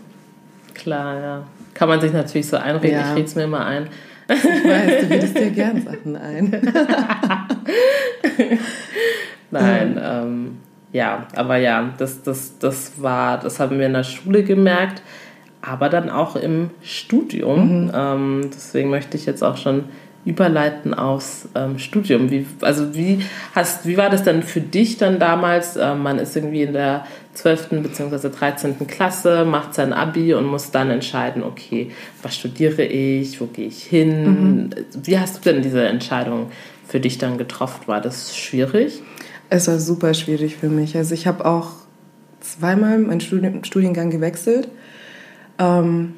Klar, 0.74 1.20
ja. 1.22 1.44
Kann 1.74 1.90
man 1.90 2.02
sich 2.02 2.14
natürlich 2.14 2.48
so 2.48 2.58
einreden, 2.58 2.98
Ja. 2.98 3.10
ich 3.10 3.16
rede 3.16 3.26
es 3.26 3.36
mir 3.36 3.44
immer 3.44 3.66
ein. 3.66 3.88
Ich 4.30 4.44
weiß, 4.44 5.02
du 5.02 5.10
redest 5.10 5.38
dir 5.38 5.52
gern 5.52 5.82
Sachen 5.84 6.16
ein. 6.16 6.74
Nein, 9.52 10.00
ähm, 10.02 10.58
ja, 10.94 11.28
aber 11.36 11.58
ja, 11.58 11.94
das, 11.98 12.24
das, 12.24 12.58
das 12.60 13.02
war, 13.02 13.40
das 13.40 13.60
haben 13.60 13.80
wir 13.80 13.86
in 13.88 13.94
der 13.94 14.04
Schule 14.04 14.44
gemerkt, 14.44 15.02
aber 15.62 15.90
dann 15.90 16.10
auch 16.10 16.36
im 16.36 16.70
Studium. 16.82 17.92
Ähm, 17.94 18.50
deswegen 18.54 18.90
möchte 18.90 19.18
ich 19.18 19.26
jetzt 19.26 19.44
auch 19.44 19.58
schon 19.58 19.86
überleiten 20.24 20.94
aufs 20.94 21.50
ähm, 21.56 21.80
Studium. 21.80 22.30
Wie, 22.30 22.46
also 22.62 22.94
wie 22.94 23.20
hast, 23.56 23.88
wie 23.88 23.98
war 23.98 24.10
das 24.10 24.24
dann 24.24 24.44
für 24.44 24.62
dich 24.62 24.98
dann 24.98 25.20
damals? 25.20 25.78
Ähm, 25.78 26.00
man 26.00 26.20
ist 26.20 26.36
irgendwie 26.36 26.62
in 26.62 26.74
der 26.74 27.06
12. 27.34 27.70
bzw. 27.70 28.30
13. 28.30 28.88
Klasse, 28.88 29.46
macht 29.46 29.74
sein 29.74 29.94
Abi 29.94 30.34
und 30.34 30.46
muss 30.46 30.72
dann 30.72 30.90
entscheiden, 30.90 31.44
okay, 31.44 31.92
was 32.22 32.36
studiere 32.36 32.84
ich, 32.84 33.42
wo 33.42 33.46
gehe 33.48 33.68
ich 33.68 33.84
hin? 33.84 34.76
Wie 35.02 35.18
hast 35.18 35.38
du 35.38 35.52
denn 35.52 35.62
diese 35.62 35.86
Entscheidung 35.86 36.52
für 36.88 37.00
dich 37.00 37.18
dann 37.18 37.38
getroffen? 37.38 37.88
War 37.88 38.02
das 38.02 38.38
schwierig? 38.38 39.02
Es 39.50 39.68
war 39.68 39.80
super 39.80 40.14
schwierig 40.14 40.58
für 40.58 40.70
mich. 40.70 40.96
Also 40.96 41.14
ich 41.14 41.26
habe 41.26 41.46
auch 41.46 41.72
zweimal 42.42 43.00
meinen 43.00 43.22
Studien 43.22 43.64
Studiengang 43.64 44.12
gewechselt. 44.12 44.68
Ähm, 45.58 46.14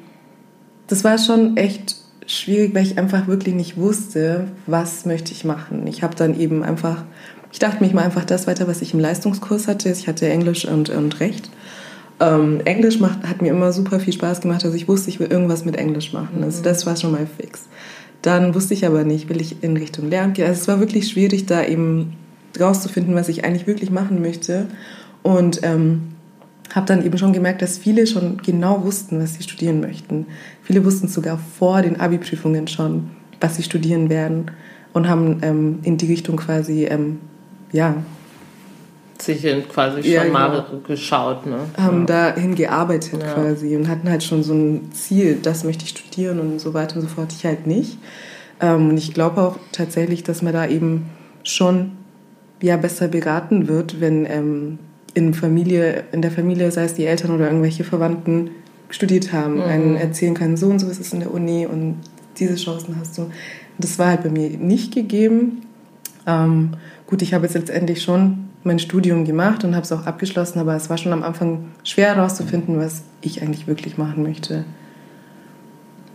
das 0.88 1.04
war 1.04 1.16
schon 1.18 1.56
echt 1.56 1.96
schwierig, 2.26 2.74
weil 2.74 2.84
ich 2.84 2.98
einfach 2.98 3.26
wirklich 3.26 3.54
nicht 3.54 3.76
wusste, 3.76 4.48
was 4.66 5.04
möchte 5.06 5.32
ich 5.32 5.44
machen. 5.44 5.86
Ich 5.86 6.02
habe 6.02 6.14
dann 6.14 6.38
eben 6.38 6.62
einfach, 6.62 7.04
ich 7.52 7.58
dachte 7.58 7.82
mich 7.82 7.92
mal 7.92 8.02
einfach 8.04 8.24
das 8.24 8.46
weiter, 8.46 8.66
was 8.66 8.82
ich 8.82 8.94
im 8.94 9.00
Leistungskurs 9.00 9.68
hatte. 9.68 9.90
Ich 9.90 10.08
hatte 10.08 10.28
Englisch 10.28 10.64
und, 10.64 10.90
und 10.90 11.20
Recht. 11.20 11.50
Ähm, 12.20 12.60
Englisch 12.64 13.00
macht, 13.00 13.26
hat 13.26 13.42
mir 13.42 13.50
immer 13.50 13.72
super 13.72 14.00
viel 14.00 14.12
Spaß 14.12 14.40
gemacht. 14.40 14.64
Also 14.64 14.76
ich 14.76 14.88
wusste, 14.88 15.10
ich 15.10 15.20
will 15.20 15.26
irgendwas 15.26 15.64
mit 15.64 15.76
Englisch 15.76 16.12
machen. 16.12 16.42
Also 16.42 16.62
das 16.62 16.86
war 16.86 16.96
schon 16.96 17.12
mal 17.12 17.26
fix. 17.26 17.68
Dann 18.22 18.54
wusste 18.54 18.74
ich 18.74 18.86
aber 18.86 19.04
nicht, 19.04 19.28
will 19.28 19.40
ich 19.40 19.62
in 19.62 19.76
Richtung 19.76 20.08
Lehramt 20.08 20.34
gehen. 20.34 20.46
Also 20.46 20.62
es 20.62 20.68
war 20.68 20.80
wirklich 20.80 21.08
schwierig, 21.08 21.46
da 21.46 21.64
eben 21.64 22.14
rauszufinden, 22.58 23.14
was 23.14 23.28
ich 23.28 23.44
eigentlich 23.44 23.66
wirklich 23.66 23.90
machen 23.90 24.22
möchte. 24.22 24.66
Und 25.22 25.60
ähm, 25.62 26.13
habe 26.72 26.86
dann 26.86 27.04
eben 27.04 27.18
schon 27.18 27.32
gemerkt, 27.32 27.62
dass 27.62 27.78
viele 27.78 28.06
schon 28.06 28.38
genau 28.38 28.84
wussten, 28.84 29.20
was 29.20 29.34
sie 29.34 29.42
studieren 29.42 29.80
möchten. 29.80 30.26
Viele 30.62 30.84
wussten 30.84 31.08
sogar 31.08 31.38
vor 31.38 31.82
den 31.82 32.00
Abi-Prüfungen 32.00 32.66
schon, 32.68 33.10
was 33.40 33.56
sie 33.56 33.62
studieren 33.62 34.08
werden 34.08 34.50
und 34.92 35.08
haben 35.08 35.38
ähm, 35.42 35.78
in 35.82 35.96
die 35.98 36.06
Richtung 36.06 36.36
quasi, 36.36 36.84
ähm, 36.84 37.20
ja, 37.72 37.96
sich 39.20 39.42
quasi 39.68 40.02
schon 40.02 40.12
Ja, 40.12 40.24
mal 40.24 40.64
genau. 40.68 40.80
geschaut, 40.86 41.46
ne? 41.46 41.58
haben 41.78 42.06
dahin 42.06 42.54
gearbeitet 42.54 43.22
Ja. 43.22 43.34
quasi 43.34 43.76
und 43.76 43.88
hatten 43.88 44.08
halt 44.10 44.22
schon 44.22 44.42
so 44.42 44.52
ein 44.52 44.90
Ziel, 44.92 45.38
das 45.40 45.64
möchte 45.64 45.84
ich 45.84 45.90
studieren 45.90 46.40
und 46.40 46.60
so 46.60 46.74
weiter 46.74 46.96
und 46.96 47.02
so 47.02 47.08
fort. 47.08 47.32
Ich 47.32 47.44
halt 47.44 47.66
nicht. 47.66 47.98
Ähm, 48.60 48.90
und 48.90 48.98
ich 48.98 49.14
glaube 49.14 49.40
auch 49.42 49.56
tatsächlich, 49.72 50.24
dass 50.24 50.42
man 50.42 50.52
da 50.52 50.66
eben 50.66 51.06
schon 51.42 51.92
ja, 52.60 52.76
besser 52.76 53.08
beraten 53.08 53.68
wird, 53.68 54.00
wenn 54.00 54.26
ähm, 54.26 54.78
in, 55.14 55.34
Familie, 55.34 56.04
in 56.12 56.22
der 56.22 56.30
Familie, 56.30 56.70
sei 56.70 56.84
es 56.84 56.94
die 56.94 57.06
Eltern 57.06 57.30
oder 57.30 57.46
irgendwelche 57.46 57.84
Verwandten, 57.84 58.50
studiert 58.90 59.32
haben, 59.32 59.60
einen 59.60 59.96
erzählen 59.96 60.34
können, 60.34 60.56
so 60.56 60.68
und 60.68 60.78
so 60.78 60.88
ist 60.88 61.00
es 61.00 61.12
in 61.12 61.20
der 61.20 61.32
Uni 61.32 61.66
und 61.66 61.96
diese 62.38 62.54
Chancen 62.54 62.96
hast 62.98 63.18
du. 63.18 63.30
Das 63.78 63.98
war 63.98 64.08
halt 64.08 64.22
bei 64.22 64.30
mir 64.30 64.50
nicht 64.50 64.94
gegeben. 64.94 65.62
Ähm, 66.26 66.74
gut, 67.06 67.22
ich 67.22 67.34
habe 67.34 67.44
jetzt 67.44 67.54
letztendlich 67.54 68.02
schon 68.02 68.50
mein 68.62 68.78
Studium 68.78 69.24
gemacht 69.24 69.64
und 69.64 69.74
habe 69.74 69.84
es 69.84 69.92
auch 69.92 70.06
abgeschlossen, 70.06 70.58
aber 70.58 70.74
es 70.74 70.88
war 70.90 70.96
schon 70.96 71.12
am 71.12 71.22
Anfang 71.22 71.72
schwer 71.82 72.14
herauszufinden, 72.14 72.78
was 72.78 73.02
ich 73.20 73.42
eigentlich 73.42 73.66
wirklich 73.66 73.98
machen 73.98 74.22
möchte. 74.22 74.64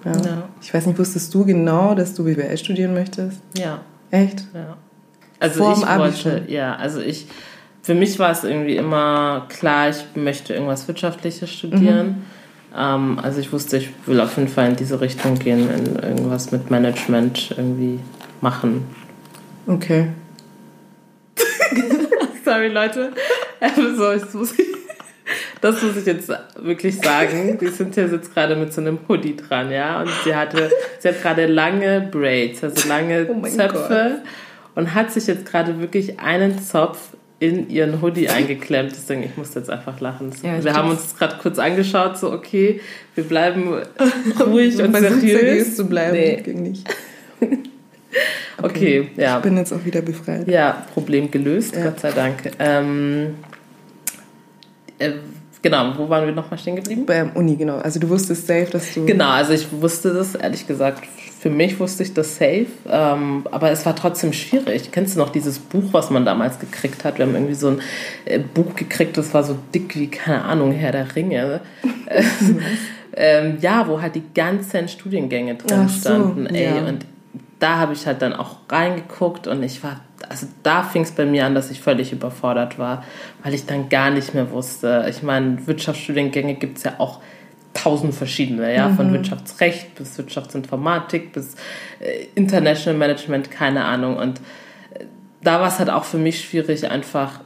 Ja. 0.06 0.12
Ja. 0.14 0.50
Ich 0.62 0.74
weiß 0.74 0.86
nicht, 0.86 0.98
wusstest 0.98 1.34
du 1.34 1.46
genau, 1.46 1.94
dass 1.96 2.14
du 2.14 2.24
BWL 2.24 2.58
studieren 2.58 2.94
möchtest? 2.94 3.42
Ja, 3.58 3.82
Echt? 4.10 4.46
ja. 4.54 4.78
Also 5.40 5.64
Vorm 5.64 5.84
ich 5.84 5.98
wollte, 5.98 6.18
schon? 6.18 6.50
ja, 6.50 6.76
also 6.76 7.00
ich, 7.00 7.28
für 7.90 7.96
mich 7.96 8.20
war 8.20 8.30
es 8.30 8.44
irgendwie 8.44 8.76
immer 8.76 9.48
klar, 9.50 9.90
ich 9.90 10.06
möchte 10.14 10.54
irgendwas 10.54 10.88
Wirtschaftliches 10.88 11.52
studieren. 11.52 12.08
Mhm. 12.08 12.78
Ähm, 12.78 13.20
also 13.20 13.40
ich 13.40 13.52
wusste, 13.52 13.78
ich 13.78 13.90
will 14.06 14.22
auf 14.22 14.38
jeden 14.38 14.48
Fall 14.48 14.70
in 14.70 14.76
diese 14.76 15.02
Richtung 15.02 15.40
gehen, 15.40 15.68
in 15.72 15.96
irgendwas 15.96 16.52
mit 16.52 16.70
Management 16.70 17.56
irgendwie 17.58 17.98
machen. 18.42 18.86
Okay. 19.66 20.10
Sorry, 22.46 22.68
Leute. 22.68 23.12
so, 23.98 24.12
ich 24.12 24.34
muss, 24.36 24.54
das 25.60 25.82
muss 25.82 25.98
ich 25.98 26.06
jetzt 26.06 26.32
wirklich 26.58 26.96
sagen. 27.02 27.58
Die 27.60 27.72
Cynthia 27.72 28.08
sitzt 28.08 28.36
gerade 28.36 28.56
mit 28.56 28.72
so 28.72 28.82
einem 28.82 29.00
Hoodie 29.08 29.36
dran, 29.36 29.72
ja. 29.72 30.00
Und 30.00 30.12
sie 30.24 30.36
hatte, 30.36 30.70
sie 31.00 31.08
hat 31.08 31.24
gerade 31.24 31.48
lange 31.48 32.08
Braids, 32.12 32.64
also 32.64 32.88
lange 32.88 33.28
Oh 33.32 33.48
Zöpfe. 33.48 34.22
Und 34.76 34.94
hat 34.94 35.12
sich 35.12 35.26
jetzt 35.26 35.48
gerade 35.48 35.80
wirklich 35.80 36.20
einen 36.20 36.62
Zopf 36.62 37.00
in 37.40 37.70
ihren 37.70 38.02
Hoodie 38.02 38.30
eingeklemmt. 38.30 38.92
Deswegen, 38.92 39.24
ich 39.24 39.38
musste 39.38 39.60
jetzt 39.60 39.70
einfach 39.70 40.00
lachen. 40.00 40.32
Ja, 40.44 40.64
wir 40.64 40.74
haben 40.74 40.90
uns 40.90 41.16
gerade 41.18 41.38
kurz 41.42 41.58
angeschaut, 41.58 42.18
so, 42.18 42.32
okay, 42.32 42.82
wir 43.16 43.24
bleiben 43.24 43.74
ruhig 44.40 44.82
und 44.82 44.94
seriös. 44.96 45.22
seriös 45.22 45.76
zu 45.76 45.86
bleiben. 45.88 46.14
Nee. 46.14 46.42
Ging 46.44 46.64
nicht. 46.64 46.88
Okay, 48.62 49.10
ja. 49.16 49.38
Ich 49.38 49.44
bin 49.44 49.56
jetzt 49.56 49.72
auch 49.72 49.86
wieder 49.86 50.02
befreit. 50.02 50.48
Ja, 50.48 50.86
Problem 50.94 51.32
gelöst, 51.32 51.76
Ja. 51.76 51.86
Gott 51.86 52.00
sei 52.00 52.12
Dank. 52.12 52.52
Ähm, 52.60 53.36
äh, 54.98 55.12
genau, 55.62 55.94
wo 55.98 56.10
waren 56.10 56.26
wir 56.26 56.34
nochmal 56.34 56.60
stehen 56.60 56.76
geblieben? 56.76 57.06
Beim 57.06 57.32
Uni, 57.36 57.56
genau. 57.56 57.78
Also 57.78 58.00
du 58.00 58.10
wusstest 58.10 58.48
safe, 58.48 58.68
dass 58.72 58.94
du... 58.94 59.06
Genau, 59.06 59.30
also 59.30 59.54
ich 59.54 59.68
wusste 59.72 60.14
das, 60.14 60.36
ehrlich 60.36 60.68
gesagt, 60.68 61.04
für 61.40 61.50
mich 61.50 61.80
wusste 61.80 62.04
ich 62.04 62.14
das 62.14 62.36
safe, 62.36 62.68
ähm, 62.90 63.48
aber 63.50 63.72
es 63.72 63.86
war 63.86 63.96
trotzdem 63.96 64.34
schwierig. 64.34 64.92
Kennst 64.92 65.16
du 65.16 65.20
noch 65.20 65.30
dieses 65.30 65.58
Buch, 65.58 65.86
was 65.94 66.10
man 66.10 66.26
damals 66.26 66.60
gekriegt 66.60 67.06
hat? 67.06 67.18
Wir 67.18 67.26
haben 67.26 67.34
irgendwie 67.34 67.54
so 67.54 67.70
ein 67.70 67.82
äh, 68.26 68.40
Buch 68.40 68.76
gekriegt, 68.76 69.18
das 69.18 69.34
war 69.34 69.44
so 69.44 69.58
dick 69.74 69.96
wie, 69.96 70.08
keine 70.08 70.44
Ahnung, 70.44 70.74
Herr 70.74 70.92
der 70.92 71.16
Ringe. 71.16 71.62
ähm, 73.16 73.58
ja, 73.62 73.88
wo 73.88 74.02
halt 74.02 74.16
die 74.16 74.24
ganzen 74.36 74.90
Studiengänge 74.90 75.56
drin 75.56 75.88
so, 75.88 76.00
standen. 76.00 76.46
Ey. 76.48 76.66
Ja. 76.66 76.86
Und 76.86 77.06
da 77.60 77.78
habe 77.78 77.94
ich 77.94 78.06
halt 78.06 78.22
dann 78.22 78.34
auch 78.34 78.58
reingeguckt 78.68 79.48
und 79.48 79.64
ich 79.64 79.82
war, 79.82 80.02
also 80.28 80.46
da 80.64 80.84
fing 80.84 81.04
es 81.04 81.12
bei 81.12 81.26
mir 81.26 81.46
an, 81.46 81.56
dass 81.56 81.72
ich 81.72 81.80
völlig 81.80 82.12
überfordert 82.12 82.78
war, 82.78 83.06
weil 83.44 83.54
ich 83.54 83.66
dann 83.66 83.88
gar 83.88 84.10
nicht 84.10 84.34
mehr 84.34 84.52
wusste. 84.52 85.06
Ich 85.10 85.24
meine, 85.24 85.66
Wirtschaftsstudiengänge 85.66 86.56
gibt 86.56 86.80
es 86.80 86.84
ja 86.84 86.96
auch 86.98 87.22
tausend 87.74 88.14
verschiedene, 88.14 88.74
ja, 88.76 88.90
mhm. 88.90 88.96
von 88.96 89.14
Wirtschaftsrecht 89.14 89.96
bis 89.96 90.18
Wirtschaftsinformatik 90.18 91.34
bis 91.34 91.56
äh, 92.00 92.26
International 92.36 92.98
Management, 92.98 93.52
keine 93.52 93.86
Ahnung. 93.86 94.18
Und 94.18 94.40
äh, 94.94 95.06
da 95.42 95.60
war 95.62 95.68
es 95.68 95.80
halt 95.80 95.90
auch 95.90 96.04
für 96.04 96.18
mich 96.18 96.42
schwierig, 96.42 96.90
einfach 96.90 97.40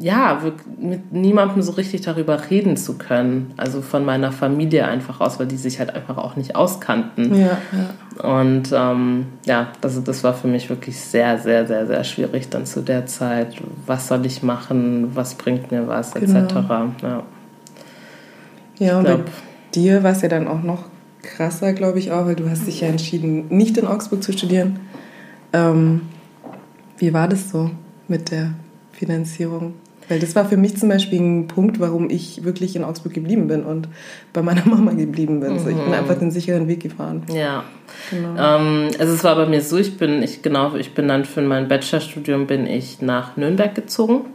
ja, 0.00 0.40
mit 0.78 1.12
niemandem 1.12 1.62
so 1.62 1.72
richtig 1.72 2.00
darüber 2.00 2.50
reden 2.50 2.76
zu 2.76 2.98
können. 2.98 3.54
Also 3.56 3.80
von 3.80 4.04
meiner 4.04 4.32
Familie 4.32 4.86
einfach 4.86 5.20
aus, 5.20 5.38
weil 5.38 5.46
die 5.46 5.56
sich 5.56 5.78
halt 5.78 5.94
einfach 5.94 6.16
auch 6.16 6.36
nicht 6.36 6.56
auskannten. 6.56 7.34
Ja, 7.34 7.58
ja. 7.72 8.28
Und 8.28 8.72
ähm, 8.72 9.26
ja, 9.46 9.68
das, 9.80 10.02
das 10.02 10.24
war 10.24 10.34
für 10.34 10.48
mich 10.48 10.68
wirklich 10.68 10.98
sehr, 11.00 11.38
sehr, 11.38 11.66
sehr, 11.66 11.86
sehr 11.86 12.02
schwierig 12.04 12.48
dann 12.48 12.66
zu 12.66 12.80
der 12.80 13.06
Zeit. 13.06 13.56
Was 13.86 14.08
soll 14.08 14.26
ich 14.26 14.42
machen? 14.42 15.14
Was 15.14 15.34
bringt 15.36 15.70
mir 15.70 15.86
was? 15.86 16.14
Genau. 16.14 16.40
Etc. 16.40 16.54
Ja, 17.02 17.22
ja 18.78 18.98
und 18.98 19.04
glaub, 19.04 19.24
bei 19.24 19.32
dir 19.74 20.02
war 20.02 20.12
es 20.12 20.22
ja 20.22 20.28
dann 20.28 20.48
auch 20.48 20.62
noch 20.62 20.84
krasser, 21.22 21.72
glaube 21.72 21.98
ich 21.98 22.12
auch, 22.12 22.26
weil 22.26 22.36
du 22.36 22.48
hast 22.48 22.66
dich 22.66 22.80
ja 22.80 22.88
entschieden, 22.88 23.46
nicht 23.48 23.76
in 23.76 23.86
Augsburg 23.86 24.22
zu 24.22 24.32
studieren. 24.32 24.80
Ähm, 25.52 26.02
wie 26.98 27.12
war 27.12 27.28
das 27.28 27.50
so 27.50 27.70
mit 28.08 28.30
der 28.30 28.54
Finanzierung? 28.92 29.74
Weil 30.08 30.18
das 30.18 30.34
war 30.36 30.44
für 30.44 30.58
mich 30.58 30.76
zum 30.76 30.90
Beispiel 30.90 31.18
ein 31.18 31.48
Punkt, 31.48 31.80
warum 31.80 32.10
ich 32.10 32.44
wirklich 32.44 32.76
in 32.76 32.84
Augsburg 32.84 33.14
geblieben 33.14 33.48
bin 33.48 33.64
und 33.64 33.88
bei 34.32 34.42
meiner 34.42 34.64
Mama 34.66 34.92
geblieben 34.92 35.40
bin. 35.40 35.54
Mhm. 35.54 35.58
So, 35.58 35.68
ich 35.70 35.76
bin 35.76 35.86
mhm. 35.86 35.92
einfach 35.92 36.18
den 36.18 36.30
sicheren 36.30 36.68
Weg 36.68 36.80
gefahren. 36.80 37.22
Ja. 37.32 37.64
Genau. 38.10 38.28
Ähm, 38.30 38.90
also 38.98 39.14
es 39.14 39.24
war 39.24 39.36
bei 39.36 39.46
mir 39.46 39.62
so, 39.62 39.78
ich 39.78 39.96
bin, 39.96 40.22
ich 40.22 40.42
genau, 40.42 40.74
ich 40.74 40.94
bin 40.94 41.08
dann 41.08 41.24
für 41.24 41.40
mein 41.42 41.68
Bachelorstudium 41.68 42.46
bin 42.46 42.66
ich 42.66 43.00
nach 43.00 43.36
Nürnberg 43.36 43.74
gezogen. 43.74 44.26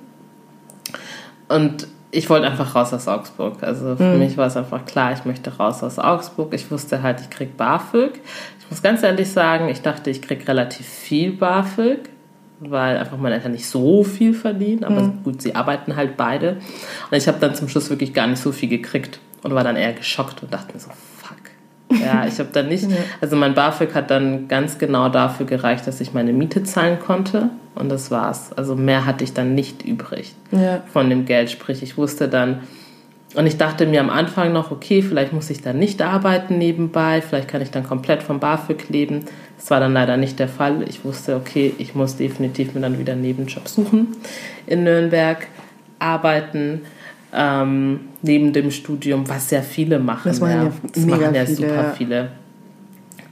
Und 1.49 1.87
ich 2.11 2.29
wollte 2.29 2.47
einfach 2.47 2.75
raus 2.75 2.93
aus 2.93 3.07
Augsburg. 3.07 3.61
Also 3.61 3.95
für 3.95 4.03
mhm. 4.03 4.19
mich 4.19 4.37
war 4.37 4.47
es 4.47 4.57
einfach 4.57 4.85
klar, 4.85 5.13
ich 5.13 5.25
möchte 5.25 5.55
raus 5.57 5.83
aus 5.83 5.99
Augsburg. 5.99 6.53
Ich 6.53 6.71
wusste 6.71 7.03
halt, 7.03 7.21
ich 7.21 7.29
krieg 7.29 7.55
BAföG. 7.55 8.19
Ich 8.59 8.69
muss 8.69 8.81
ganz 8.81 9.03
ehrlich 9.03 9.31
sagen, 9.31 9.69
ich 9.69 9.81
dachte, 9.81 10.09
ich 10.09 10.21
krieg 10.21 10.47
relativ 10.47 10.87
viel 10.87 11.33
BAföG 11.33 12.09
weil 12.59 12.97
einfach 12.97 13.17
meine 13.17 13.35
Eltern 13.35 13.53
nicht 13.53 13.67
so 13.67 14.03
viel 14.03 14.33
verdienen, 14.33 14.83
aber 14.83 15.01
mhm. 15.03 15.23
gut, 15.23 15.41
sie 15.41 15.55
arbeiten 15.55 15.95
halt 15.95 16.17
beide. 16.17 16.57
Und 17.09 17.17
ich 17.17 17.27
habe 17.27 17.39
dann 17.39 17.55
zum 17.55 17.69
Schluss 17.69 17.89
wirklich 17.89 18.13
gar 18.13 18.27
nicht 18.27 18.41
so 18.41 18.51
viel 18.51 18.69
gekriegt 18.69 19.19
und 19.43 19.53
war 19.53 19.63
dann 19.63 19.75
eher 19.75 19.93
geschockt 19.93 20.43
und 20.43 20.53
dachte 20.53 20.73
mir 20.73 20.79
so. 20.79 20.89
Ja, 21.91 22.25
ich 22.27 22.37
habe 22.39 22.49
dann 22.53 22.67
nicht, 22.67 22.87
also 23.19 23.35
mein 23.35 23.55
BAföG 23.55 23.95
hat 23.95 24.11
dann 24.11 24.47
ganz 24.47 24.77
genau 24.77 25.09
dafür 25.09 25.45
gereicht, 25.45 25.87
dass 25.87 25.99
ich 26.01 26.13
meine 26.13 26.33
Miete 26.33 26.63
zahlen 26.63 26.99
konnte 26.99 27.49
und 27.73 27.89
das 27.89 28.11
war's. 28.11 28.53
Also 28.53 28.75
mehr 28.75 29.05
hatte 29.05 29.23
ich 29.23 29.33
dann 29.33 29.55
nicht 29.55 29.83
übrig 29.83 30.35
ja. 30.51 30.83
von 30.93 31.09
dem 31.09 31.25
Geld. 31.25 31.49
Sprich, 31.49 31.81
ich 31.81 31.97
wusste 31.97 32.27
dann, 32.27 32.59
und 33.35 33.45
ich 33.45 33.57
dachte 33.57 33.85
mir 33.85 34.01
am 34.01 34.09
Anfang 34.09 34.53
noch, 34.53 34.71
okay, 34.71 35.01
vielleicht 35.01 35.33
muss 35.33 35.49
ich 35.49 35.61
dann 35.61 35.77
nicht 35.77 36.01
arbeiten 36.01 36.57
nebenbei, 36.57 37.21
vielleicht 37.21 37.47
kann 37.47 37.61
ich 37.61 37.71
dann 37.71 37.83
komplett 37.83 38.23
vom 38.23 38.39
BAföG 38.39 38.89
leben. 38.89 39.25
Das 39.57 39.69
war 39.69 39.79
dann 39.79 39.93
leider 39.93 40.17
nicht 40.17 40.39
der 40.39 40.47
Fall. 40.47 40.83
Ich 40.87 41.03
wusste, 41.05 41.35
okay, 41.35 41.73
ich 41.77 41.95
muss 41.95 42.17
definitiv 42.17 42.73
mir 42.73 42.81
dann 42.81 42.97
wieder 42.97 43.13
einen 43.13 43.21
Nebenjob 43.21 43.67
suchen 43.67 44.15
in 44.65 44.83
Nürnberg, 44.83 45.47
arbeiten. 45.99 46.81
Ähm, 47.33 48.08
neben 48.21 48.53
dem 48.53 48.71
Studium, 48.71 49.27
was 49.27 49.49
sehr 49.49 49.63
viele 49.63 49.99
machen. 49.99 50.29
Das, 50.29 50.39
ja. 50.39 50.63
Ja 50.63 50.71
das 50.93 51.05
machen 51.05 51.33
ja 51.33 51.45
viele, 51.45 51.55
super 51.55 51.93
viele. 51.97 52.31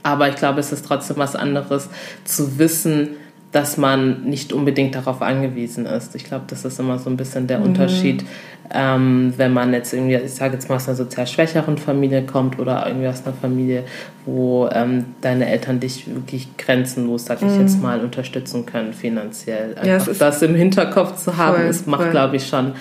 Aber 0.02 0.28
ich 0.28 0.36
glaube, 0.36 0.60
es 0.60 0.72
ist 0.72 0.86
trotzdem 0.86 1.16
was 1.18 1.36
anderes 1.36 1.88
zu 2.24 2.58
wissen, 2.58 3.10
dass 3.52 3.76
man 3.78 4.24
nicht 4.24 4.52
unbedingt 4.52 4.94
darauf 4.94 5.22
angewiesen 5.22 5.86
ist. 5.86 6.14
Ich 6.14 6.24
glaube, 6.24 6.44
das 6.48 6.64
ist 6.64 6.78
immer 6.78 6.98
so 6.98 7.08
ein 7.08 7.16
bisschen 7.16 7.46
der 7.46 7.58
mhm. 7.60 7.66
Unterschied, 7.66 8.24
ähm, 8.70 9.32
wenn 9.38 9.54
man 9.54 9.72
jetzt 9.72 9.94
irgendwie, 9.94 10.16
ich 10.16 10.34
sage 10.34 10.54
jetzt 10.54 10.68
mal 10.68 10.76
aus 10.76 10.86
einer 10.86 10.96
sozial 10.96 11.26
schwächeren 11.26 11.78
Familie 11.78 12.24
kommt 12.24 12.58
oder 12.58 12.86
irgendwie 12.86 13.08
aus 13.08 13.24
einer 13.24 13.34
Familie, 13.34 13.84
wo 14.26 14.68
ähm, 14.70 15.06
deine 15.22 15.48
Eltern 15.48 15.80
dich 15.80 16.06
wirklich 16.06 16.56
grenzenlos, 16.58 17.24
sag 17.24 17.40
ich 17.40 17.48
mhm. 17.48 17.60
jetzt 17.60 17.80
mal, 17.80 18.00
unterstützen 18.00 18.66
können 18.66 18.92
finanziell. 18.92 19.74
Einfach 19.78 20.06
ja, 20.06 20.14
das 20.18 20.42
im 20.42 20.54
Hinterkopf 20.54 21.16
zu 21.16 21.38
haben, 21.38 21.56
voll, 21.56 21.66
das 21.66 21.86
macht, 21.86 22.10
glaube 22.10 22.36
ich, 22.36 22.46
schon 22.46 22.72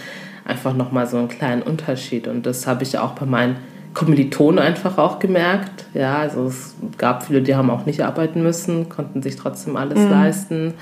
einfach 0.47 0.73
nochmal 0.73 1.07
so 1.07 1.17
einen 1.17 1.27
kleinen 1.27 1.61
Unterschied. 1.61 2.27
Und 2.27 2.45
das 2.45 2.65
habe 2.65 2.83
ich 2.83 2.97
auch 2.97 3.11
bei 3.11 3.25
meinen 3.25 3.57
Kommilitonen 3.93 4.59
einfach 4.59 4.97
auch 4.97 5.19
gemerkt. 5.19 5.85
Ja, 5.93 6.17
also 6.17 6.45
es 6.45 6.75
gab 6.97 7.25
viele, 7.25 7.41
die 7.41 7.55
haben 7.55 7.69
auch 7.69 7.85
nicht 7.85 8.01
arbeiten 8.01 8.43
müssen, 8.43 8.89
konnten 8.89 9.21
sich 9.21 9.35
trotzdem 9.35 9.75
alles 9.75 9.99
mhm. 9.99 10.09
leisten. 10.09 10.73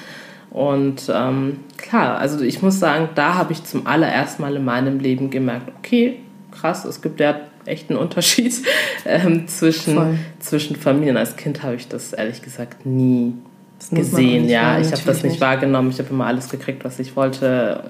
Und 0.52 1.12
ähm, 1.14 1.60
klar, 1.78 2.18
also 2.18 2.42
ich 2.44 2.62
muss 2.62 2.80
sagen, 2.80 3.10
da 3.16 3.36
habe 3.36 3.54
ich 3.54 3.64
zum 3.64 3.88
allerersten 3.88 4.42
Mal 4.42 4.56
in 4.56 4.64
meinem 4.64 5.00
Leben 5.00 5.30
gemerkt, 5.30 5.72
okay, 5.80 6.18
krass, 6.52 6.86
es 6.86 7.02
gibt 7.02 7.20
ja 7.20 7.36
echt 7.66 7.90
einen 7.90 8.00
Unterschied 8.00 8.54
ähm, 9.06 9.48
zwischen, 9.48 10.20
zwischen 10.40 10.76
Familien. 10.76 11.18
Als 11.18 11.36
Kind 11.36 11.64
habe 11.64 11.76
ich 11.76 11.88
das 11.88 12.14
ehrlich 12.14 12.42
gesagt 12.42 12.86
nie 12.86 13.34
gesehen. 13.92 14.48
Ja, 14.48 14.80
ich 14.80 14.92
habe 14.92 15.02
das 15.06 15.24
nicht 15.24 15.42
wahrgenommen. 15.42 15.90
Ich 15.90 16.00
habe 16.00 16.10
immer 16.10 16.26
alles 16.26 16.50
gekriegt, 16.50 16.86
was 16.86 17.00
ich 17.00 17.16
wollte 17.16 17.84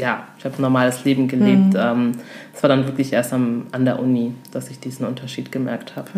ja, 0.00 0.26
ich 0.38 0.44
habe 0.44 0.56
ein 0.56 0.62
normales 0.62 1.04
Leben 1.04 1.28
gelebt. 1.28 1.74
Es 1.74 1.94
mhm. 1.94 2.14
war 2.60 2.68
dann 2.68 2.86
wirklich 2.86 3.12
erst 3.12 3.32
am, 3.32 3.66
an 3.72 3.84
der 3.84 4.00
Uni, 4.00 4.34
dass 4.50 4.70
ich 4.70 4.80
diesen 4.80 5.06
Unterschied 5.06 5.52
gemerkt 5.52 5.96
habe. 5.96 6.08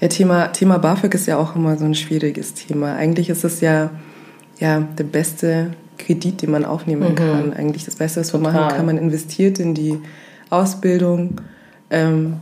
Ja, 0.00 0.08
Thema, 0.08 0.48
Thema 0.48 0.78
BAföG 0.78 1.14
ist 1.14 1.26
ja 1.26 1.38
auch 1.38 1.56
immer 1.56 1.76
so 1.76 1.84
ein 1.84 1.94
schwieriges 1.94 2.54
Thema. 2.54 2.94
Eigentlich 2.94 3.30
ist 3.30 3.44
es 3.44 3.60
ja, 3.60 3.90
ja 4.58 4.80
der 4.80 5.04
beste 5.04 5.70
Kredit, 5.98 6.42
den 6.42 6.50
man 6.50 6.64
aufnehmen 6.64 7.12
mhm. 7.12 7.16
kann. 7.16 7.52
Eigentlich 7.54 7.84
das 7.84 7.96
Beste, 7.96 8.20
was 8.20 8.32
man 8.32 8.42
Total. 8.42 8.60
machen 8.60 8.76
kann. 8.76 8.86
Man 8.86 8.98
investiert 8.98 9.58
in 9.58 9.74
die 9.74 9.98
Ausbildung. 10.50 11.40
Ähm, 11.90 12.34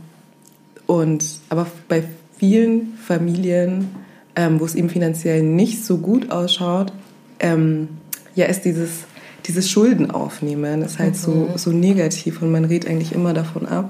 und, 0.85 1.23
aber 1.49 1.67
bei 1.87 2.03
vielen 2.37 2.95
Familien, 2.95 3.89
ähm, 4.35 4.59
wo 4.59 4.65
es 4.65 4.75
eben 4.75 4.89
finanziell 4.89 5.43
nicht 5.43 5.85
so 5.85 5.97
gut 5.99 6.29
ausschaut, 6.31 6.91
ähm, 7.39 7.87
ja, 8.35 8.45
ist 8.45 8.65
dieses 8.65 9.05
dieses 9.45 9.69
Schulden 9.69 10.11
aufnehmen 10.11 10.81
ist 10.81 10.99
halt 10.99 11.13
mhm. 11.13 11.17
so, 11.17 11.49
so 11.55 11.71
negativ 11.71 12.41
und 12.41 12.51
man 12.51 12.65
redet 12.65 12.89
eigentlich 12.89 13.13
immer 13.13 13.33
davon 13.33 13.65
ab. 13.65 13.89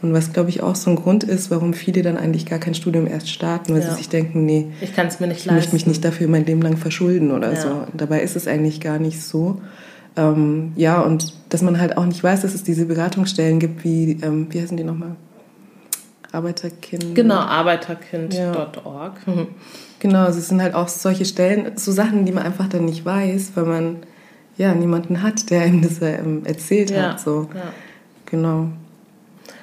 Und 0.00 0.12
was, 0.12 0.32
glaube 0.32 0.50
ich, 0.50 0.62
auch 0.62 0.76
so 0.76 0.90
ein 0.90 0.96
Grund 0.96 1.24
ist, 1.24 1.50
warum 1.50 1.74
viele 1.74 2.02
dann 2.02 2.16
eigentlich 2.16 2.46
gar 2.46 2.60
kein 2.60 2.74
Studium 2.74 3.08
erst 3.08 3.30
starten, 3.30 3.74
weil 3.74 3.80
ja. 3.80 3.90
sie 3.90 3.96
sich 3.96 4.08
denken, 4.08 4.46
nee, 4.46 4.68
ich 4.80 4.94
kann 4.94 5.08
es 5.08 5.18
mir 5.18 5.26
nicht 5.26 5.44
ich 5.44 5.50
möchte 5.50 5.72
mich 5.72 5.86
nicht 5.88 6.04
dafür 6.04 6.28
mein 6.28 6.46
Leben 6.46 6.62
lang 6.62 6.76
verschulden 6.76 7.32
oder 7.32 7.52
ja. 7.52 7.60
so. 7.60 7.84
Dabei 7.94 8.22
ist 8.22 8.36
es 8.36 8.46
eigentlich 8.46 8.80
gar 8.80 9.00
nicht 9.00 9.20
so. 9.20 9.60
Ähm, 10.16 10.72
ja, 10.76 11.00
und 11.00 11.34
dass 11.48 11.62
man 11.62 11.80
halt 11.80 11.96
auch 11.96 12.04
nicht 12.04 12.22
weiß, 12.22 12.42
dass 12.42 12.54
es 12.54 12.62
diese 12.62 12.86
Beratungsstellen 12.86 13.58
gibt, 13.58 13.82
wie, 13.82 14.18
ähm, 14.22 14.46
wie 14.50 14.60
heißen 14.60 14.76
die 14.76 14.84
nochmal? 14.84 15.16
Arbeiterkind. 16.30 17.14
Genau, 17.14 17.36
arbeiterkind.org. 17.36 19.14
Ja. 19.26 19.32
Mhm. 19.32 19.48
Genau, 19.98 20.24
also 20.24 20.38
es 20.38 20.48
sind 20.48 20.62
halt 20.62 20.74
auch 20.74 20.88
solche 20.88 21.24
Stellen, 21.24 21.72
so 21.76 21.90
Sachen, 21.90 22.24
die 22.24 22.32
man 22.32 22.44
einfach 22.44 22.68
dann 22.68 22.84
nicht 22.84 23.04
weiß, 23.04 23.52
weil 23.56 23.64
man 23.64 23.96
ja, 24.58 24.74
niemanden 24.74 25.22
hat, 25.22 25.50
der 25.50 25.66
ihm 25.66 25.80
das 25.80 26.02
ähm, 26.02 26.44
erzählt 26.44 26.90
ja. 26.90 27.12
hat. 27.12 27.20
So. 27.20 27.48
Ja. 27.54 27.72
Genau. 28.26 28.68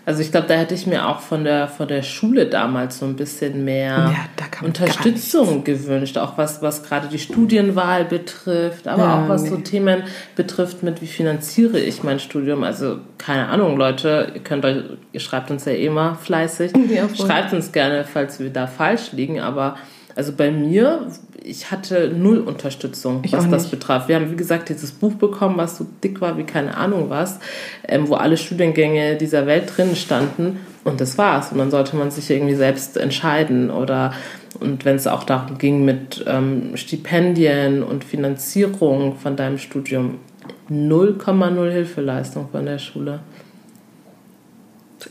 Also 0.08 0.22
ich 0.22 0.32
glaube, 0.32 0.46
da 0.48 0.54
hätte 0.54 0.76
ich 0.76 0.86
mir 0.86 1.08
auch 1.08 1.20
von 1.20 1.44
der, 1.44 1.68
von 1.68 1.88
der 1.88 2.04
Schule 2.04 2.46
damals 2.46 3.00
so 3.00 3.06
ein 3.06 3.16
bisschen 3.16 3.66
mehr 3.66 4.14
ja, 4.14 4.66
Unterstützung 4.66 5.64
gewünscht, 5.64 6.20
auch 6.20 6.38
was, 6.38 6.62
was 6.62 6.84
gerade 6.84 7.08
die 7.08 7.18
Studienwahl 7.18 8.06
betrifft, 8.06 8.88
aber 8.88 9.04
ja, 9.04 9.24
auch 9.24 9.30
was 9.30 9.44
nee. 9.44 9.50
so 9.50 9.58
Themen 9.58 10.04
betrifft 10.36 10.84
mit, 10.84 11.02
wie 11.02 11.08
finanziere 11.08 11.80
ich 11.80 12.04
mein 12.04 12.20
Studium. 12.20 12.64
Also 12.64 13.00
keine 13.18 13.48
Ahnung, 13.48 13.78
Leute, 13.78 14.32
ihr 14.36 14.42
könnt 14.42 14.64
euch, 14.64 14.84
ihr 15.12 15.20
schreibt 15.20 15.50
uns 15.50 15.66
ja 15.66 15.72
eh 15.72 15.88
immer 15.88 16.14
fleißig, 16.16 16.74
ja, 16.90 17.10
schreibt 17.10 17.54
uns 17.54 17.72
gerne, 17.72 18.04
falls 18.04 18.40
wir 18.40 18.52
da 18.52 18.68
falsch 18.68 19.12
liegen, 19.12 19.40
aber 19.40 19.76
also 20.16 20.34
bei 20.34 20.52
mir 20.52 21.08
ich 21.46 21.70
hatte 21.72 22.10
null 22.10 22.40
Unterstützung, 22.40 23.22
ich 23.24 23.34
was 23.34 23.50
das 23.50 23.68
betraf. 23.68 24.08
Wir 24.08 24.16
haben, 24.16 24.32
wie 24.32 24.36
gesagt, 24.36 24.70
dieses 24.70 24.92
Buch 24.92 25.14
bekommen, 25.14 25.58
was 25.58 25.78
so 25.78 25.86
dick 26.04 26.20
war 26.20 26.38
wie 26.38 26.44
keine 26.44 26.76
Ahnung 26.76 27.10
was, 27.10 27.40
ähm, 27.88 28.08
wo 28.08 28.16
alle 28.16 28.38
Studiengänge 28.38 29.16
dieser 29.16 29.46
Welt 29.46 29.72
drin 29.76 29.96
standen 29.96 30.60
und 30.84 31.02
das 31.02 31.18
war's. 31.18 31.52
Und 31.52 31.60
dann 31.60 31.72
sollte 31.72 31.96
man 31.96 32.10
sich 32.10 32.30
irgendwie 32.30 32.56
selbst 32.56 32.98
entscheiden 32.98 33.70
oder 33.70 34.14
und 34.60 34.86
wenn 34.86 34.96
es 34.96 35.06
auch 35.06 35.26
darum 35.26 35.58
ging 35.58 35.84
mit 35.84 36.24
ähm, 36.28 36.76
Stipendien 36.76 37.84
und 37.84 38.04
Finanzierung 38.04 39.18
von 39.18 39.36
deinem 39.36 39.58
Studium, 39.58 40.20
0,0 40.70 41.70
Hilfeleistung 41.70 42.50
von 42.52 42.66
der 42.66 42.80
Schule 42.80 43.20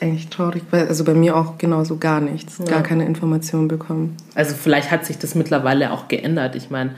eigentlich 0.03 0.29
traurig, 0.29 0.63
weil 0.71 0.89
also 0.89 1.05
bei 1.05 1.15
mir 1.15 1.37
auch 1.37 1.59
genauso 1.59 1.97
gar 1.97 2.21
nichts, 2.21 2.59
ja. 2.59 2.65
gar 2.65 2.83
keine 2.83 3.05
Informationen 3.07 3.69
bekommen. 3.69 4.17
Also 4.35 4.55
vielleicht 4.55 4.91
hat 4.91 5.05
sich 5.05 5.19
das 5.19 5.35
mittlerweile 5.35 5.93
auch 5.93 6.09
geändert. 6.09 6.57
Ich 6.57 6.71
meine, 6.71 6.91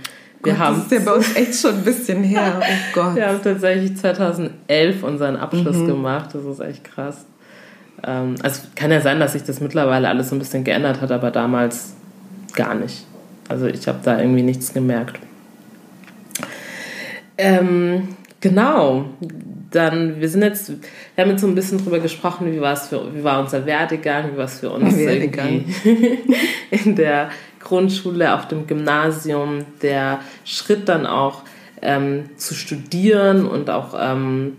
wir 0.43 0.53
Gott, 0.53 0.61
haben. 0.61 0.77
Das 0.77 0.85
ist 0.85 0.93
ja 0.93 0.99
bei 1.01 1.13
uns 1.13 1.37
echt 1.37 1.55
schon 1.55 1.75
ein 1.75 1.85
bisschen 1.85 2.23
her. 2.23 2.61
Oh 2.61 2.95
Gott. 2.95 3.17
Wir 3.17 3.29
haben 3.29 3.43
tatsächlich 3.43 3.97
2011 3.97 5.03
unseren 5.03 5.37
Abschluss 5.37 5.77
mhm. 5.77 5.87
gemacht. 5.87 6.31
Das 6.35 6.45
ist 6.45 6.61
echt 6.61 6.85
krass. 6.85 7.27
Ähm, 8.05 8.37
also 8.43 8.63
kann 8.75 8.91
ja 8.91 9.01
sein, 9.01 9.21
dass 9.21 9.33
sich 9.33 9.45
das 9.45 9.61
mittlerweile 9.61 10.09
alles 10.09 10.29
so 10.29 10.37
ein 10.37 10.39
bisschen 10.39 10.65
geändert 10.65 11.01
hat, 11.01 11.11
aber 11.11 11.31
damals 11.31 11.95
gar 12.55 12.75
nicht. 12.75 13.07
Also 13.49 13.67
ich 13.67 13.87
habe 13.89 13.99
da 14.03 14.19
irgendwie 14.19 14.43
nichts 14.43 14.73
gemerkt. 14.73 15.19
Ähm, 17.39 18.09
genau. 18.41 19.07
Dann, 19.77 20.21
wir 20.23 20.29
sind 20.31 20.43
jetzt, 20.43 20.71
wir 20.71 21.23
haben 21.23 21.31
jetzt 21.33 21.43
so 21.43 21.47
ein 21.47 21.55
bisschen 21.55 21.77
drüber 21.77 21.99
gesprochen, 21.99 22.51
wie 22.51 22.63
war 22.63 22.73
es 22.73 22.89
für, 22.89 23.15
wie 23.15 23.23
war 23.23 23.41
unser 23.41 23.67
Werdegang, 23.67 24.33
wie 24.33 24.39
war 24.39 24.47
es 24.47 24.61
für 24.61 24.71
uns 24.71 24.97
Werdegang. 24.97 25.67
in 26.71 26.97
der 26.97 27.29
Grundschule, 27.61 28.35
auf 28.35 28.49
dem 28.49 28.67
Gymnasium, 28.67 29.67
der 29.83 30.21
Schritt 30.45 30.89
dann 30.89 31.05
auch 31.05 31.43
ähm, 31.83 32.31
zu 32.39 32.55
studieren 32.55 33.47
und 33.47 33.69
auch 33.69 33.95
ähm, 33.99 34.57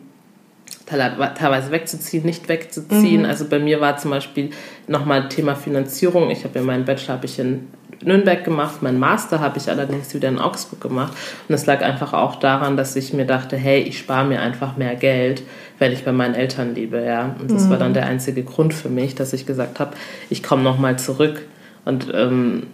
teilweise 0.86 1.72
wegzuziehen, 1.72 2.24
nicht 2.24 2.48
wegzuziehen. 2.48 3.22
Mhm. 3.22 3.28
Also 3.28 3.50
bei 3.50 3.58
mir 3.58 3.82
war 3.82 3.98
zum 3.98 4.12
Beispiel 4.12 4.52
nochmal 4.88 5.30
Thema 5.30 5.56
Finanzierung. 5.56 6.30
Ich 6.30 6.44
habe 6.44 6.60
ja 6.60 6.66
meinen 6.66 6.86
Bachelor 6.86 7.16
habe 7.16 7.26
ich 7.26 7.40
in 7.40 7.68
Nürnberg 8.04 8.44
gemacht, 8.44 8.82
meinen 8.82 9.00
Master 9.00 9.40
habe 9.40 9.58
ich 9.58 9.70
allerdings 9.70 10.14
wieder 10.14 10.30
in 10.30 10.40
Augsburg 10.40 10.82
gemacht. 10.82 11.14
Und 11.48 11.56
es 11.56 11.66
lag 11.66 11.82
einfach 11.82 12.14
auch 12.14 12.36
daran, 12.36 12.78
dass 12.78 12.96
ich 12.96 13.14
mir 13.14 13.26
dachte, 13.26 13.58
hey, 13.58 13.82
ich 13.82 13.98
spare 13.98 14.28
mir 14.28 14.42
einfach 14.42 14.78
mehr 14.78 14.96
Geld, 14.96 15.44
wenn 15.80 15.92
ich 15.92 16.04
bei 16.04 16.12
meinen 16.12 16.36
Eltern 16.36 16.76
lebe. 16.76 17.04
Ja? 17.04 17.36
Und 17.40 17.52
das 17.52 17.66
mhm. 17.66 17.70
war 17.72 17.78
dann 17.78 17.94
der 17.94 18.06
einzige 18.06 18.44
Grund 18.44 18.74
für 18.74 18.90
mich, 18.90 19.16
dass 19.16 19.34
ich 19.34 19.46
gesagt 19.46 19.80
habe, 19.80 19.96
ich 20.30 20.44
komme 20.44 20.64
nochmal 20.64 21.00
zurück. 21.00 21.46
Und 21.86 22.08
ähm, 22.14 22.68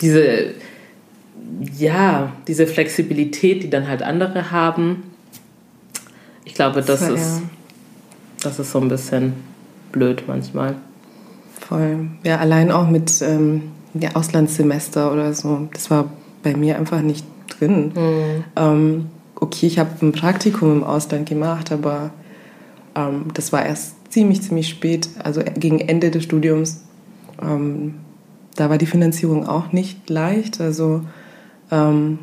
diese, 0.00 0.52
ja, 1.76 2.32
diese 2.46 2.66
Flexibilität, 2.66 3.62
die 3.62 3.70
dann 3.70 3.88
halt 3.88 4.02
andere 4.02 4.50
haben, 4.50 5.04
ich 6.44 6.54
glaube, 6.54 6.82
das, 6.82 7.00
das 7.00 7.08
ist, 7.08 7.40
ja. 7.40 7.42
das 8.42 8.58
ist 8.58 8.72
so 8.72 8.80
ein 8.80 8.88
bisschen 8.88 9.34
blöd 9.92 10.24
manchmal. 10.26 10.76
Voll. 11.60 12.08
Ja, 12.24 12.38
allein 12.38 12.70
auch 12.70 12.88
mit 12.88 13.20
ähm, 13.22 13.72
ja, 13.94 14.14
Auslandssemester 14.14 15.12
oder 15.12 15.32
so. 15.34 15.68
Das 15.72 15.90
war 15.90 16.10
bei 16.42 16.56
mir 16.56 16.76
einfach 16.76 17.02
nicht 17.02 17.24
drin. 17.48 17.92
Mhm. 17.94 18.44
Ähm, 18.56 19.06
okay, 19.34 19.66
ich 19.66 19.78
habe 19.78 19.90
ein 20.02 20.12
Praktikum 20.12 20.72
im 20.72 20.84
Ausland 20.84 21.28
gemacht, 21.28 21.72
aber 21.72 22.10
ähm, 22.94 23.26
das 23.34 23.52
war 23.52 23.64
erst 23.64 23.94
ziemlich, 24.10 24.42
ziemlich 24.42 24.68
spät, 24.68 25.08
also 25.22 25.42
gegen 25.56 25.80
Ende 25.80 26.10
des 26.10 26.24
Studiums. 26.24 26.82
Ähm, 27.42 27.94
da 28.56 28.70
war 28.70 28.78
die 28.78 28.86
Finanzierung 28.86 29.46
auch 29.46 29.72
nicht 29.72 30.10
leicht. 30.10 30.60
Also 30.60 31.02
ähm, 31.70 32.18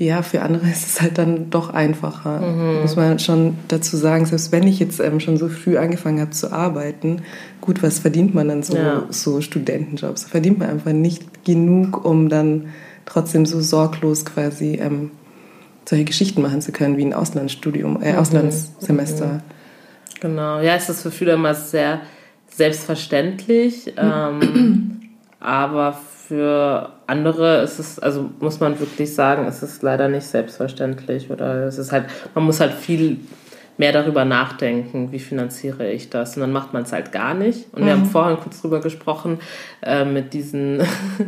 ja, 0.00 0.22
für 0.22 0.40
andere 0.40 0.66
ist 0.66 0.86
es 0.86 1.00
halt 1.02 1.18
dann 1.18 1.50
doch 1.50 1.68
einfacher. 1.74 2.40
Mhm. 2.40 2.80
Muss 2.80 2.96
man 2.96 3.18
schon 3.18 3.58
dazu 3.68 3.98
sagen, 3.98 4.24
selbst 4.24 4.50
wenn 4.50 4.66
ich 4.66 4.78
jetzt 4.78 4.98
ähm, 4.98 5.20
schon 5.20 5.36
so 5.36 5.48
früh 5.50 5.76
angefangen 5.76 6.20
habe 6.20 6.30
zu 6.30 6.50
arbeiten, 6.52 7.20
gut, 7.60 7.82
was 7.82 7.98
verdient 7.98 8.34
man 8.34 8.48
dann 8.48 8.62
so, 8.62 8.76
ja. 8.76 9.04
so 9.10 9.42
Studentenjobs? 9.42 10.24
Verdient 10.24 10.58
man 10.58 10.70
einfach 10.70 10.92
nicht 10.92 11.44
genug, 11.44 12.06
um 12.06 12.30
dann 12.30 12.68
trotzdem 13.04 13.44
so 13.44 13.60
sorglos 13.60 14.24
quasi 14.24 14.76
ähm, 14.76 15.10
solche 15.84 16.06
Geschichten 16.06 16.40
machen 16.40 16.62
zu 16.62 16.72
können 16.72 16.96
wie 16.96 17.04
ein 17.04 17.12
Auslandsstudium, 17.12 18.00
äh, 18.00 18.14
mhm. 18.14 18.18
Auslandssemester. 18.20 19.26
Mhm. 19.26 19.40
Genau, 20.20 20.60
ja, 20.60 20.76
ist 20.76 20.88
das 20.88 21.02
für 21.02 21.10
viele 21.10 21.32
immer 21.32 21.54
sehr 21.54 22.00
selbstverständlich, 22.48 23.92
ähm, 23.98 25.00
aber 25.40 25.94
für 25.94 26.92
andere 27.06 27.62
ist 27.62 27.78
es, 27.80 27.98
also 27.98 28.30
muss 28.38 28.60
man 28.60 28.78
wirklich 28.78 29.14
sagen, 29.14 29.48
ist 29.48 29.62
es 29.62 29.82
leider 29.82 30.08
nicht 30.08 30.26
selbstverständlich 30.26 31.30
oder 31.30 31.64
es 31.64 31.78
ist 31.78 31.90
halt, 31.90 32.04
man 32.34 32.44
muss 32.44 32.60
halt 32.60 32.72
viel 32.72 33.18
mehr 33.80 33.92
darüber 33.92 34.26
nachdenken, 34.26 35.10
wie 35.10 35.18
finanziere 35.18 35.90
ich 35.90 36.10
das. 36.10 36.36
Und 36.36 36.42
dann 36.42 36.52
macht 36.52 36.74
man 36.74 36.82
es 36.82 36.92
halt 36.92 37.12
gar 37.12 37.32
nicht. 37.32 37.72
Und 37.72 37.80
mhm. 37.80 37.86
wir 37.86 37.92
haben 37.94 38.02
mhm. 38.02 38.10
vorhin 38.10 38.36
kurz 38.36 38.60
drüber 38.60 38.80
gesprochen, 38.80 39.38
äh, 39.82 40.04
mit 40.04 40.34
diesen 40.34 40.82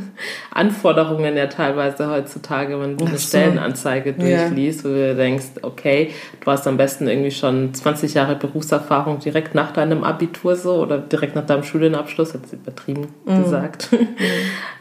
Anforderungen 0.50 1.34
ja 1.34 1.46
teilweise 1.46 2.10
heutzutage, 2.10 2.78
wenn 2.78 2.98
du 2.98 3.06
eine 3.06 3.16
so. 3.16 3.26
Stellenanzeige 3.28 4.12
durchliest, 4.12 4.84
ja. 4.84 4.90
wo 4.90 4.94
du 4.94 5.16
denkst, 5.16 5.46
okay, 5.62 6.10
du 6.44 6.50
hast 6.50 6.66
am 6.68 6.76
besten 6.76 7.08
irgendwie 7.08 7.30
schon 7.30 7.72
20 7.72 8.12
Jahre 8.12 8.36
Berufserfahrung 8.36 9.18
direkt 9.18 9.54
nach 9.54 9.72
deinem 9.72 10.04
Abitur 10.04 10.54
so 10.54 10.74
oder 10.74 10.98
direkt 10.98 11.34
nach 11.34 11.46
deinem 11.46 11.62
Studienabschluss, 11.62 12.34
jetzt 12.34 12.52
übertrieben 12.52 13.08
mhm. 13.24 13.44
gesagt. 13.44 13.92
Mhm. 13.92 13.98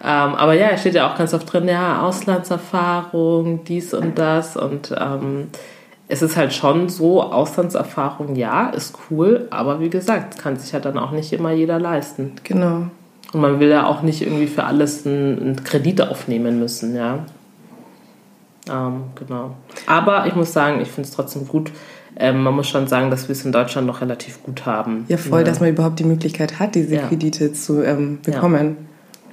ähm, 0.03 0.36
aber 0.36 0.55
ja, 0.55 0.71
es 0.71 0.81
steht 0.81 0.95
ja 0.95 1.10
auch 1.10 1.17
ganz 1.17 1.34
oft 1.34 1.53
drin, 1.53 1.69
ja, 1.69 2.01
Auslandserfahrung, 2.01 3.63
dies 3.63 3.93
und 3.93 4.19
das 4.19 4.57
und 4.57 4.93
ähm, 4.99 5.47
es 6.12 6.21
ist 6.21 6.36
halt 6.36 6.52
schon 6.52 6.89
so, 6.89 7.24
Auslandserfahrung, 7.24 8.36
ja, 8.36 8.67
ist 8.67 8.97
cool, 9.10 9.47
aber 9.50 9.80
wie 9.80 9.89
gesagt, 9.89 10.38
kann 10.38 10.58
sich 10.58 10.74
ja 10.74 10.82
dann 10.82 10.97
auch 10.97 11.12
nicht 11.12 11.32
immer 11.32 11.52
jeder 11.52 11.80
leisten. 11.80 12.34
Genau. 12.43 12.88
Und 13.32 13.39
man 13.39 13.62
will 13.62 13.69
ja 13.69 13.88
auch 13.88 14.02
nicht 14.02 14.21
irgendwie 14.21 14.47
für 14.47 14.65
alles 14.65 15.08
einen, 15.08 15.63
Kredit 15.63 16.02
aufnehmen 16.02 16.60
müssen, 16.60 16.97
ja. 16.97 17.19
Ähm, 18.69 19.04
genau. 19.15 19.56
Aber 19.88 20.28
ich 20.28 20.36
muss 20.36 20.52
sagen, 20.52 20.82
ich 20.82 20.89
finde 20.89 21.08
es 21.08 21.15
trotzdem 21.15 21.47
gut. 21.47 21.71
Ähm, 22.17 22.43
man 22.43 22.56
muss 22.56 22.67
schon 22.67 22.88
sagen, 22.88 23.10
dass 23.10 23.30
wir 23.30 23.34
es 23.34 23.45
in 23.45 23.54
Deutschland 23.54 23.88
noch 23.88 24.02
relativ 24.02 24.43
gut 24.43 24.65
haben. 24.65 25.06
Ja, 25.08 25.15
voll, 25.15 25.39
ja. 25.39 25.45
dass 25.45 25.62
man 25.62 25.69
überhaupt 25.69 25.97
die 26.00 26.04
Möglichkeit 26.04 26.60
hat, 26.60 26.76
diese 26.76 26.95
ja. 26.95 27.08
Kredite 27.08 27.54
zu 27.54 27.84
ähm, 27.84 28.19
bekommen. 28.21 28.78
Ja 28.80 28.86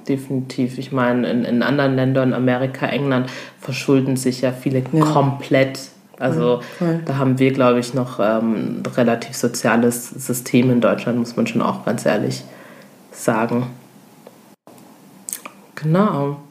definitiv. 0.07 0.79
Ich 0.79 0.91
meine, 0.91 1.29
in, 1.29 1.45
in 1.45 1.61
anderen 1.61 1.95
Ländern, 1.95 2.33
Amerika, 2.33 2.87
England, 2.87 3.29
verschulden 3.59 4.17
sich 4.17 4.41
ja 4.41 4.51
viele 4.51 4.81
ja. 4.91 5.05
komplett 5.05 5.77
also 6.19 6.61
Voll. 6.77 6.99
da 7.05 7.17
haben 7.17 7.39
wir, 7.39 7.51
glaube 7.53 7.79
ich, 7.79 7.93
noch 7.93 8.19
ähm, 8.19 8.81
ein 8.81 8.83
relativ 8.95 9.35
soziales 9.35 10.09
System 10.09 10.69
in 10.69 10.81
Deutschland, 10.81 11.17
muss 11.17 11.35
man 11.35 11.47
schon 11.47 11.61
auch 11.61 11.85
ganz 11.85 12.05
ehrlich 12.05 12.43
sagen. 13.11 13.67
Genau. 15.75 16.41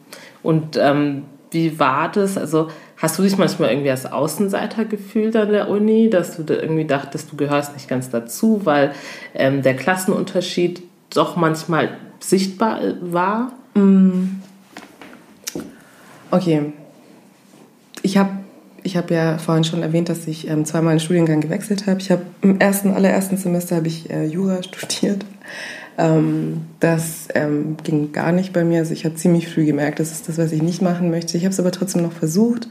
Und 0.42 0.78
ähm, 0.80 1.24
wie 1.50 1.78
war 1.78 2.10
das? 2.10 2.38
Also 2.38 2.68
hast 2.96 3.18
du 3.18 3.22
dich 3.22 3.36
manchmal 3.36 3.70
irgendwie 3.70 3.90
als 3.90 4.06
Außenseiter 4.06 4.86
gefühlt 4.86 5.36
an 5.36 5.50
der 5.50 5.68
Uni, 5.68 6.08
dass 6.08 6.36
du 6.36 6.44
da 6.44 6.54
irgendwie 6.54 6.86
dachtest, 6.86 7.30
du 7.32 7.36
gehörst 7.36 7.74
nicht 7.74 7.88
ganz 7.88 8.08
dazu, 8.08 8.62
weil 8.64 8.92
ähm, 9.34 9.62
der 9.62 9.76
Klassenunterschied 9.76 10.82
doch 11.10 11.36
manchmal 11.36 11.90
sichtbar 12.20 12.80
war? 13.02 13.52
Mm. 13.74 14.40
Okay. 16.30 16.72
Ich 18.02 18.16
habe 18.16 18.30
ich 18.88 18.96
habe 18.96 19.12
ja 19.12 19.36
vorhin 19.36 19.64
schon 19.64 19.82
erwähnt, 19.82 20.08
dass 20.08 20.26
ich 20.26 20.48
ähm, 20.48 20.64
zweimal 20.64 20.94
den 20.94 21.00
Studiengang 21.00 21.42
gewechselt 21.42 21.86
habe. 21.86 22.00
Ich 22.00 22.10
habe 22.10 22.22
im 22.40 22.58
ersten, 22.58 22.90
allerersten 22.90 23.36
Semester 23.36 23.76
habe 23.76 23.86
ich 23.86 24.08
äh, 24.08 24.24
Jura 24.24 24.62
studiert. 24.62 25.26
Ähm, 25.98 26.62
das 26.80 27.28
ähm, 27.34 27.76
ging 27.84 28.12
gar 28.12 28.32
nicht 28.32 28.54
bei 28.54 28.64
mir. 28.64 28.78
Also 28.78 28.94
ich 28.94 29.04
habe 29.04 29.14
ziemlich 29.14 29.46
früh 29.46 29.66
gemerkt, 29.66 30.00
das 30.00 30.10
ist 30.10 30.26
das, 30.26 30.38
was 30.38 30.52
ich 30.52 30.62
nicht 30.62 30.80
machen 30.80 31.10
möchte. 31.10 31.36
Ich 31.36 31.44
habe 31.44 31.52
es 31.52 31.60
aber 31.60 31.70
trotzdem 31.70 32.02
noch 32.02 32.12
versucht, 32.12 32.68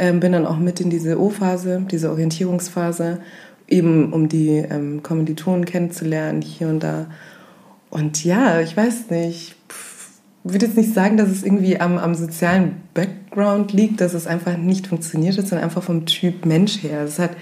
ähm, 0.00 0.18
bin 0.18 0.32
dann 0.32 0.44
auch 0.44 0.58
mit 0.58 0.80
in 0.80 0.90
diese 0.90 1.20
O-Phase, 1.20 1.86
diese 1.88 2.10
Orientierungsphase, 2.10 3.20
eben 3.68 4.12
um 4.12 4.28
die 4.28 4.56
ähm, 4.56 5.04
Kommilitonen 5.04 5.66
kennenzulernen 5.66 6.42
hier 6.42 6.66
und 6.66 6.82
da. 6.82 7.06
Und 7.90 8.24
ja, 8.24 8.60
ich 8.60 8.76
weiß 8.76 9.10
nicht. 9.10 9.54
Würde 10.42 10.66
jetzt 10.66 10.76
nicht 10.76 10.94
sagen, 10.94 11.16
dass 11.16 11.28
es 11.28 11.42
irgendwie 11.42 11.78
am, 11.80 11.98
am 11.98 12.14
sozialen 12.14 12.76
Background 12.94 13.72
liegt, 13.72 14.00
dass 14.00 14.14
es 14.14 14.26
einfach 14.26 14.56
nicht 14.56 14.86
funktioniert 14.86 15.36
hat, 15.36 15.46
sondern 15.46 15.64
einfach 15.64 15.82
vom 15.82 16.06
Typ 16.06 16.46
Mensch 16.46 16.82
her. 16.82 17.02
Es 17.02 17.18
hat 17.18 17.32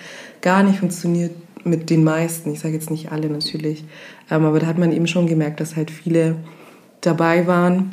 gar 0.40 0.62
nicht 0.62 0.80
funktioniert 0.80 1.32
mit 1.64 1.90
den 1.90 2.02
meisten. 2.02 2.52
Ich 2.52 2.61
sage 2.61 2.74
jetzt 2.74 2.90
nicht 2.90 3.12
alle 3.12 3.28
natürlich. 3.28 3.84
Ähm, 4.30 4.44
aber 4.44 4.58
da 4.58 4.66
hat 4.66 4.78
man 4.78 4.92
eben 4.92 5.06
schon 5.06 5.26
gemerkt, 5.26 5.61
dass 5.61 5.76
halt 5.76 5.90
viele 5.90 6.37
dabei 7.00 7.46
waren, 7.46 7.92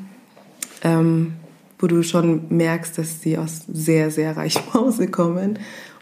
ähm, 0.83 1.33
wo 1.77 1.87
du 1.87 2.01
schon 2.03 2.45
merkst, 2.49 2.97
dass 2.97 3.21
sie 3.21 3.37
aus 3.37 3.63
sehr, 3.71 4.09
sehr 4.11 4.35
reichen 4.35 4.61
Hause 4.73 5.07
kommen 5.07 5.59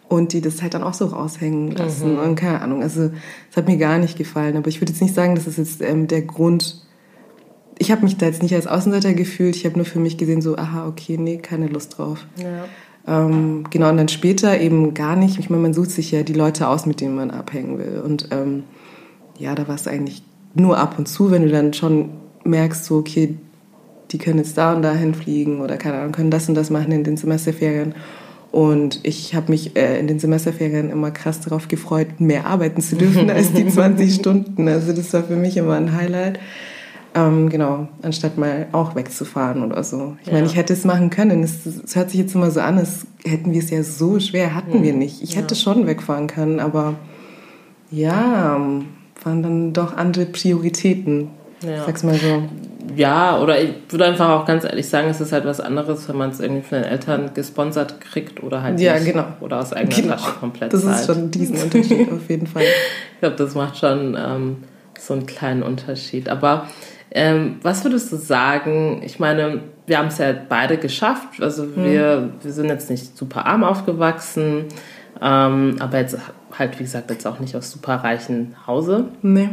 und 0.08 0.34
die 0.34 0.42
das 0.42 0.62
halt 0.62 0.74
dann 0.76 0.84
auch 0.84 0.94
so 0.94 1.08
raushängen 1.08 1.72
lassen. 1.72 2.14
Mhm. 2.14 2.20
Und 2.20 2.36
keine 2.36 2.62
Ahnung, 2.62 2.84
also 2.84 3.12
es 3.50 3.58
hat 3.58 3.68
mir 3.68 3.78
gar 3.78 3.98
nicht 3.98 4.18
gefallen. 4.18 4.56
Aber 4.56 4.68
ich 4.68 4.80
würde 4.80 4.92
jetzt 4.92 5.02
nicht 5.02 5.16
sagen, 5.16 5.36
dass 5.36 5.48
es 5.48 5.58
jetzt 5.58 5.82
ähm, 5.82 6.08
der 6.08 6.22
Grund 6.22 6.83
ich 7.80 7.92
habe 7.92 8.04
mich 8.04 8.18
da 8.18 8.26
jetzt 8.26 8.44
nicht 8.44 8.56
als 8.56 8.68
Außenseiter 8.68 9.14
gefühlt. 9.14 9.56
Ich 9.56 9.66
habe 9.66 9.78
nur 9.78 9.86
für 9.86 10.00
mich 10.00 10.18
gesehen, 10.18 10.42
so, 10.42 10.58
aha, 10.58 10.88
okay, 10.88 11.18
nee, 11.18 11.38
keine 11.38 11.68
Lust 11.68 11.98
drauf. 11.98 12.26
Ja. 12.38 12.66
Ähm, 13.06 13.66
genau, 13.70 13.90
und 13.90 13.98
dann 13.98 14.08
später 14.08 14.60
eben 14.60 14.94
gar 14.94 15.16
nicht. 15.16 15.40
Ich 15.40 15.50
meine, 15.50 15.64
man 15.64 15.74
sucht 15.74 15.92
sich 15.92 16.12
ja 16.12 16.24
die 16.24 16.34
Leute 16.34 16.68
aus, 16.68 16.86
mit 16.86 17.02
denen 17.02 17.16
man 17.16 17.32
abhängen 17.32 17.78
will. 17.78 18.02
Und 18.04 18.30
ähm, 18.32 18.64
ja, 19.38 19.56
da 19.56 19.68
war 19.68 19.76
es 19.76 19.88
eigentlich 19.88 20.24
nur 20.54 20.78
ab 20.78 20.98
und 20.98 21.08
zu, 21.08 21.32
wenn 21.32 21.44
du 21.44 21.50
dann 21.50 21.74
schon 21.74 22.10
merkst, 22.44 22.86
so, 22.86 22.98
okay, 22.98 23.36
die 24.12 24.18
können 24.20 24.38
jetzt 24.38 24.58
da 24.58 24.74
und 24.74 24.84
dahin 24.84 25.16
fliegen 25.16 25.60
oder 25.62 25.78
keine 25.78 25.98
Ahnung, 25.98 26.12
können 26.12 26.32
das 26.32 26.48
und 26.48 26.56
das 26.56 26.70
machen 26.70 26.92
in 26.92 27.04
den 27.04 27.18
Semesterferien. 27.18 27.96
Und 28.52 29.00
ich 29.02 29.34
habe 29.34 29.52
mich 29.52 29.76
äh, 29.76 30.00
in 30.00 30.06
den 30.06 30.20
Semesterferien 30.20 30.92
immer 30.92 31.10
krass 31.10 31.42
darauf 31.42 31.68
gefreut, 31.68 32.20
mehr 32.20 32.46
arbeiten 32.46 32.82
zu 32.82 32.96
dürfen 32.96 33.30
als 33.32 33.52
die 33.52 33.68
20 33.68 34.14
Stunden. 34.14 34.68
Also 34.68 34.94
das 34.94 35.12
war 35.14 35.24
für 35.24 35.36
mich 35.36 35.58
immer 35.58 35.74
ein 35.74 35.96
Highlight. 35.96 36.40
Ähm, 37.16 37.50
genau, 37.50 37.88
anstatt 38.02 38.38
mal 38.38 38.68
auch 38.72 38.96
wegzufahren 38.96 39.64
oder 39.64 39.84
so. 39.84 40.18
Ich 40.22 40.28
ja. 40.28 40.34
meine, 40.34 40.48
ich 40.48 40.56
hätte 40.56 40.74
es 40.74 40.84
machen 40.84 41.12
können. 41.12 41.44
Es, 41.44 41.66
es, 41.66 41.96
hört 41.96 42.10
sich 42.10 42.20
jetzt 42.20 42.34
immer 42.34 42.50
so 42.50 42.60
an, 42.60 42.80
als 42.80 43.06
hätten 43.24 43.52
wir 43.52 43.60
es 43.60 43.70
ja 43.70 43.84
so 43.84 44.20
schwer, 44.20 44.56
hatten 44.56 44.74
hm. 44.74 44.84
wir 44.84 44.94
nicht. 44.94 45.22
Ich 45.22 45.36
hätte 45.36 45.54
ja. 45.54 45.62
schon 45.62 45.86
wegfahren 45.86 46.28
können, 46.28 46.60
aber 46.60 46.96
ja, 47.92 48.60
waren 49.24 49.44
dann 49.44 49.74
doch 49.74 49.96
andere 49.96 50.26
Prioritäten. 50.26 51.30
Ja. 51.62 51.86
Sag's 51.86 52.04
mal 52.04 52.16
so. 52.16 52.44
Ja, 52.96 53.40
oder 53.40 53.62
ich 53.62 53.74
würde 53.90 54.06
einfach 54.06 54.30
auch 54.30 54.46
ganz 54.46 54.66
ehrlich 54.66 54.88
sagen, 54.90 55.08
es 55.10 55.22
ist 55.22 55.32
halt 55.32 55.46
was 55.46 55.62
anderes, 55.62 56.10
wenn 56.10 56.18
man 56.18 56.32
es 56.32 56.40
irgendwie 56.40 56.64
von 56.64 56.80
den 56.80 56.86
Eltern 56.86 57.32
gesponsert 57.34 58.02
kriegt 58.02 58.44
oder 58.44 58.62
halt 58.62 58.80
ja, 58.80 58.96
nicht. 58.96 59.06
Genau. 59.06 59.26
Oder 59.40 59.60
aus 59.60 59.72
eigener 59.72 59.96
genau. 59.96 60.16
Tasche 60.16 60.32
komplett 60.40 60.74
Das 60.74 60.84
ist 60.84 61.06
schon 61.06 61.32
diesen 61.32 61.58
Unterschied 61.58 62.12
auf 62.12 62.30
jeden 62.30 62.48
Fall. 62.48 62.64
Ich 63.14 63.20
glaube, 63.26 63.38
das 63.38 63.56
macht 63.56 63.78
schon 63.78 64.18
ähm, 64.20 64.58
so 65.00 65.14
einen 65.14 65.26
kleinen 65.26 65.64
Unterschied. 65.64 66.28
Aber 66.28 66.68
ähm, 67.14 67.60
was 67.62 67.84
würdest 67.84 68.12
du 68.12 68.18
sagen? 68.18 69.02
Ich 69.06 69.20
meine, 69.20 69.62
wir 69.86 70.00
haben 70.00 70.08
es 70.08 70.18
ja 70.18 70.34
beide 70.34 70.78
geschafft. 70.78 71.42
Also 71.42 71.64
mhm. 71.64 71.84
wir, 71.84 72.30
wir 72.42 72.52
sind 72.52 72.70
jetzt 72.70 72.90
nicht 72.90 73.16
super 73.16 73.46
arm 73.46 73.64
aufgewachsen, 73.64 74.66
ähm, 75.22 75.76
aber 75.80 76.00
jetzt 76.00 76.18
halt, 76.58 76.80
wie 76.80 76.84
gesagt, 76.84 77.12
jetzt 77.12 77.28
auch 77.28 77.40
nicht 77.40 77.56
aus 77.56 77.72
super 77.72 77.96
reichen 77.98 78.56
Hause. 78.66 79.10
Nee. 79.22 79.50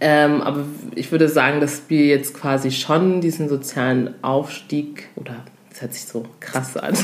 Ähm, 0.00 0.42
aber 0.42 0.64
ich 0.94 1.10
würde 1.12 1.28
sagen, 1.28 1.60
dass 1.60 1.82
wir 1.88 2.06
jetzt 2.06 2.34
quasi 2.34 2.70
schon 2.72 3.20
diesen 3.20 3.48
sozialen 3.48 4.14
Aufstieg 4.22 5.08
oder 5.14 5.36
das 5.70 5.82
hört 5.82 5.94
sich 5.94 6.04
so 6.04 6.26
krass 6.40 6.76
an. 6.76 6.94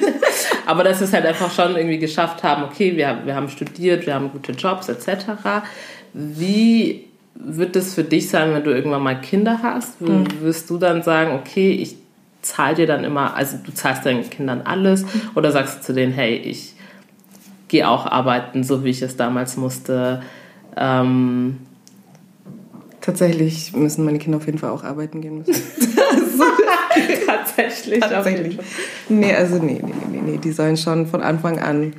aber 0.66 0.84
dass 0.84 1.00
wir 1.00 1.06
es 1.06 1.12
halt 1.12 1.24
einfach 1.24 1.50
schon 1.50 1.76
irgendwie 1.76 1.98
geschafft 1.98 2.42
haben, 2.42 2.64
okay, 2.64 2.96
wir, 2.96 3.22
wir 3.24 3.34
haben 3.34 3.48
studiert, 3.48 4.06
wir 4.06 4.14
haben 4.14 4.30
gute 4.30 4.52
Jobs 4.52 4.88
etc. 4.88 5.64
Wie 6.12 7.07
wird 7.40 7.76
es 7.76 7.94
für 7.94 8.04
dich 8.04 8.28
sein, 8.28 8.52
wenn 8.52 8.64
du 8.64 8.70
irgendwann 8.70 9.02
mal 9.02 9.20
Kinder 9.20 9.60
hast? 9.62 10.00
Mhm. 10.00 10.26
Wirst 10.40 10.68
du 10.70 10.78
dann 10.78 11.02
sagen, 11.02 11.32
okay, 11.32 11.70
ich 11.72 11.96
zahle 12.42 12.74
dir 12.74 12.86
dann 12.86 13.04
immer, 13.04 13.34
also 13.34 13.56
du 13.64 13.72
zahlst 13.72 14.04
deinen 14.04 14.28
Kindern 14.28 14.62
alles 14.62 15.04
oder 15.34 15.52
sagst 15.52 15.78
du 15.78 15.82
zu 15.82 15.92
denen, 15.94 16.12
hey, 16.12 16.36
ich 16.36 16.74
gehe 17.68 17.88
auch 17.88 18.06
arbeiten, 18.06 18.64
so 18.64 18.84
wie 18.84 18.90
ich 18.90 19.02
es 19.02 19.16
damals 19.16 19.56
musste? 19.56 20.22
Ähm, 20.76 21.58
Tatsächlich 23.00 23.72
müssen 23.72 24.04
meine 24.04 24.18
Kinder 24.18 24.36
auf 24.36 24.44
jeden 24.44 24.58
Fall 24.58 24.68
auch 24.68 24.84
arbeiten 24.84 25.22
gehen 25.22 25.38
müssen. 25.38 25.54
Tatsächlich. 27.26 28.00
Tatsächlich. 28.00 28.58
Nee, 29.08 29.34
also 29.34 29.56
nee, 29.56 29.80
nee, 29.82 29.94
nee, 30.10 30.20
nee, 30.32 30.36
die 30.36 30.52
sollen 30.52 30.76
schon 30.76 31.06
von 31.06 31.22
Anfang 31.22 31.58
an 31.58 31.94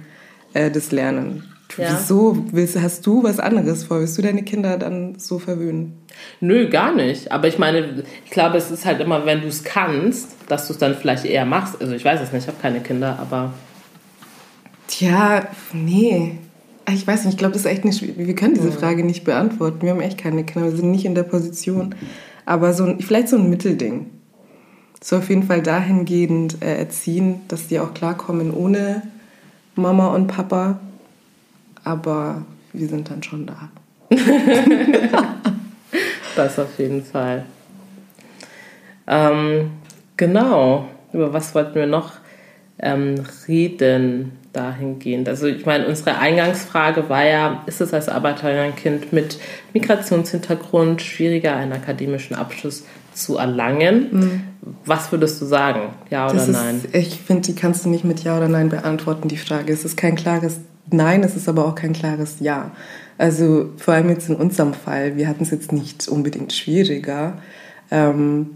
äh, 0.53 0.69
das 0.69 0.91
lernen. 0.91 1.43
Ja. 1.79 1.97
Wieso 1.97 2.37
willst, 2.51 2.79
hast 2.79 3.05
du 3.05 3.23
was 3.23 3.39
anderes 3.39 3.85
vor? 3.85 3.99
Willst 3.99 4.17
du 4.17 4.21
deine 4.21 4.43
Kinder 4.43 4.77
dann 4.77 5.17
so 5.17 5.39
verwöhnen? 5.39 5.93
Nö, 6.41 6.69
gar 6.69 6.93
nicht. 6.93 7.31
Aber 7.31 7.47
ich 7.47 7.57
meine, 7.57 8.03
ich 8.25 8.31
glaube, 8.31 8.57
es 8.57 8.71
ist 8.71 8.85
halt 8.85 8.99
immer, 8.99 9.25
wenn 9.25 9.41
du 9.41 9.47
es 9.47 9.63
kannst, 9.63 10.35
dass 10.47 10.67
du 10.67 10.73
es 10.73 10.79
dann 10.79 10.95
vielleicht 10.95 11.25
eher 11.25 11.45
machst. 11.45 11.81
Also 11.81 11.93
ich 11.93 12.03
weiß 12.03 12.19
es 12.21 12.31
nicht, 12.31 12.43
ich 12.43 12.47
habe 12.47 12.61
keine 12.61 12.81
Kinder, 12.81 13.17
aber. 13.19 13.53
Tja, 14.87 15.47
nee. 15.73 16.37
Ah, 16.85 16.93
ich 16.93 17.05
weiß 17.05 17.25
nicht, 17.25 17.33
ich 17.33 17.37
glaube, 17.37 17.53
das 17.53 17.61
ist 17.61 17.71
echt 17.71 17.85
nicht 17.85 18.17
Wir 18.17 18.35
können 18.35 18.55
diese 18.55 18.71
Frage 18.71 19.03
nicht 19.03 19.23
beantworten. 19.23 19.81
Wir 19.81 19.91
haben 19.91 20.01
echt 20.01 20.17
keine 20.17 20.43
Kinder, 20.43 20.69
wir 20.69 20.75
sind 20.75 20.91
nicht 20.91 21.05
in 21.05 21.15
der 21.15 21.23
Position. 21.23 21.95
Aber 22.45 22.73
so 22.73 22.83
ein, 22.83 22.99
vielleicht 22.99 23.29
so 23.29 23.37
ein 23.37 23.49
Mittelding. 23.49 24.07
So 25.01 25.17
auf 25.17 25.29
jeden 25.29 25.43
Fall 25.43 25.61
dahingehend 25.61 26.61
äh, 26.61 26.77
erziehen, 26.77 27.41
dass 27.47 27.67
die 27.67 27.79
auch 27.79 27.93
klarkommen 27.93 28.51
ohne 28.51 29.03
Mama 29.75 30.07
und 30.07 30.27
Papa. 30.27 30.79
Aber 31.83 32.43
wir 32.73 32.87
sind 32.87 33.09
dann 33.09 33.23
schon 33.23 33.45
da. 33.45 33.69
das 36.35 36.59
auf 36.59 36.77
jeden 36.77 37.03
Fall. 37.03 37.45
Ähm, 39.07 39.71
genau. 40.17 40.87
Über 41.13 41.33
was 41.33 41.55
wollten 41.55 41.75
wir 41.75 41.87
noch 41.87 42.13
ähm, 42.79 43.23
reden? 43.47 44.33
dahingehend. 44.53 45.29
Also 45.29 45.47
ich 45.47 45.65
meine, 45.65 45.87
unsere 45.87 46.17
Eingangsfrage 46.17 47.09
war 47.09 47.25
ja, 47.25 47.63
ist 47.65 47.81
es 47.81 47.93
als 47.93 48.09
Arbeiterinnenkind 48.09 49.13
mit 49.13 49.39
Migrationshintergrund 49.73 51.01
schwieriger, 51.01 51.55
einen 51.55 51.73
akademischen 51.73 52.35
Abschluss 52.35 52.83
zu 53.13 53.37
erlangen? 53.37 54.07
Mhm. 54.11 54.41
Was 54.85 55.11
würdest 55.11 55.41
du 55.41 55.45
sagen? 55.45 55.93
Ja 56.09 56.25
oder 56.25 56.35
das 56.35 56.47
nein? 56.47 56.81
Ist, 56.91 56.95
ich 56.95 57.21
finde, 57.21 57.43
die 57.43 57.55
kannst 57.55 57.85
du 57.85 57.89
nicht 57.89 58.03
mit 58.03 58.23
Ja 58.23 58.37
oder 58.37 58.47
Nein 58.47 58.69
beantworten, 58.69 59.27
die 59.27 59.37
Frage. 59.37 59.71
Es 59.71 59.85
ist 59.85 59.97
kein 59.97 60.15
klares 60.15 60.59
Nein, 60.91 61.23
es 61.23 61.35
ist 61.35 61.47
aber 61.47 61.65
auch 61.65 61.75
kein 61.75 61.93
klares 61.93 62.37
Ja. 62.39 62.71
Also 63.17 63.71
vor 63.77 63.93
allem 63.93 64.09
jetzt 64.09 64.29
in 64.29 64.35
unserem 64.35 64.73
Fall, 64.73 65.17
wir 65.17 65.27
hatten 65.27 65.43
es 65.43 65.51
jetzt 65.51 65.73
nicht 65.73 66.07
unbedingt 66.07 66.53
schwieriger, 66.53 67.33
ähm, 67.91 68.51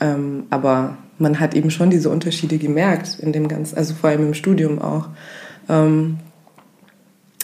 ähm, 0.00 0.44
aber 0.50 0.98
man 1.18 1.38
hat 1.38 1.54
eben 1.54 1.70
schon 1.70 1.90
diese 1.90 2.10
Unterschiede 2.10 2.58
gemerkt 2.58 3.18
in 3.20 3.32
dem 3.32 3.48
ganzen, 3.48 3.76
also 3.76 3.94
vor 3.94 4.10
allem 4.10 4.26
im 4.26 4.34
Studium 4.34 4.80
auch. 4.80 5.08
Ähm, 5.68 6.18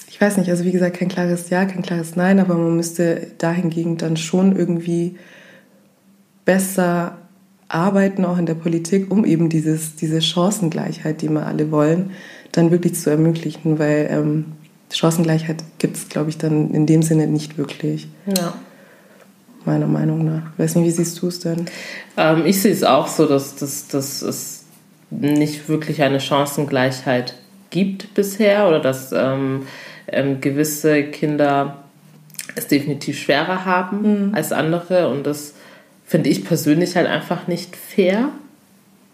ich 0.08 0.20
weiß 0.20 0.36
nicht, 0.36 0.50
also 0.50 0.64
wie 0.64 0.72
gesagt, 0.72 0.96
kein 0.96 1.08
klares 1.08 1.48
Ja, 1.48 1.64
kein 1.64 1.82
klares 1.82 2.16
Nein, 2.16 2.38
aber 2.38 2.54
man 2.54 2.76
müsste 2.76 3.28
dahingegen 3.38 3.96
dann 3.96 4.16
schon 4.16 4.56
irgendwie 4.56 5.16
besser 6.44 7.18
arbeiten, 7.68 8.24
auch 8.24 8.38
in 8.38 8.46
der 8.46 8.54
Politik, 8.54 9.10
um 9.10 9.24
eben 9.24 9.48
dieses, 9.48 9.96
diese 9.96 10.20
Chancengleichheit, 10.20 11.22
die 11.22 11.30
wir 11.30 11.46
alle 11.46 11.70
wollen, 11.70 12.10
dann 12.52 12.70
wirklich 12.70 12.94
zu 12.94 13.10
ermöglichen, 13.10 13.78
weil 13.78 14.08
ähm, 14.10 14.44
Chancengleichheit 14.92 15.64
gibt 15.78 15.96
es, 15.96 16.08
glaube 16.08 16.30
ich, 16.30 16.38
dann 16.38 16.72
in 16.72 16.86
dem 16.86 17.02
Sinne 17.02 17.26
nicht 17.26 17.58
wirklich. 17.58 18.08
Ja 18.26 18.54
meiner 19.64 19.86
Meinung 19.86 20.24
nach. 20.24 20.42
Ich 20.52 20.58
weiß 20.58 20.76
nicht, 20.76 20.86
wie 20.86 20.90
siehst 20.90 21.20
du 21.22 21.28
es 21.28 21.40
denn? 21.40 21.66
Ähm, 22.16 22.44
ich 22.46 22.60
sehe 22.60 22.72
es 22.72 22.84
auch 22.84 23.06
so, 23.06 23.26
dass, 23.26 23.56
dass, 23.56 23.88
dass 23.88 24.22
es 24.22 24.64
nicht 25.10 25.68
wirklich 25.68 26.02
eine 26.02 26.20
Chancengleichheit 26.20 27.34
gibt 27.70 28.14
bisher 28.14 28.68
oder 28.68 28.80
dass 28.80 29.12
ähm, 29.12 29.66
ähm, 30.08 30.40
gewisse 30.40 31.04
Kinder 31.04 31.84
es 32.54 32.66
definitiv 32.66 33.18
schwerer 33.18 33.64
haben 33.64 34.28
mhm. 34.28 34.34
als 34.34 34.52
andere 34.52 35.08
und 35.08 35.26
das 35.26 35.54
finde 36.04 36.28
ich 36.28 36.44
persönlich 36.44 36.96
halt 36.96 37.06
einfach 37.06 37.46
nicht 37.46 37.76
fair, 37.76 38.28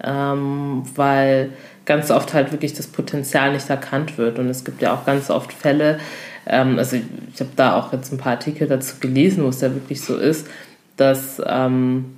ähm, 0.03 0.83
weil 0.95 1.51
ganz 1.85 2.11
oft 2.11 2.35
halt 2.35 2.53
wirklich 2.53 2.75
das 2.75 2.87
Potenzial 2.87 3.53
nicht 3.53 3.69
erkannt 3.71 4.19
wird 4.19 4.39
und 4.39 4.49
es 4.49 4.65
gibt 4.65 4.83
ja 4.83 4.95
auch 4.95 5.07
ganz 5.07 5.31
oft 5.31 5.53
Fälle, 5.53 5.99
ähm, 6.47 6.79
also 6.79 6.97
ich, 6.97 7.03
ich 7.35 7.41
habe 7.41 7.51
da 7.57 7.77
auch 7.77 7.93
jetzt 7.93 8.13
ein 8.13 8.19
paar 8.19 8.33
Artikel 8.33 8.67
dazu 8.67 8.97
gelesen, 9.01 9.45
wo 9.45 9.49
es 9.49 9.61
ja 9.61 9.73
wirklich 9.75 10.01
so 10.01 10.17
ist, 10.17 10.47
dass 10.97 11.41
ähm, 11.47 12.17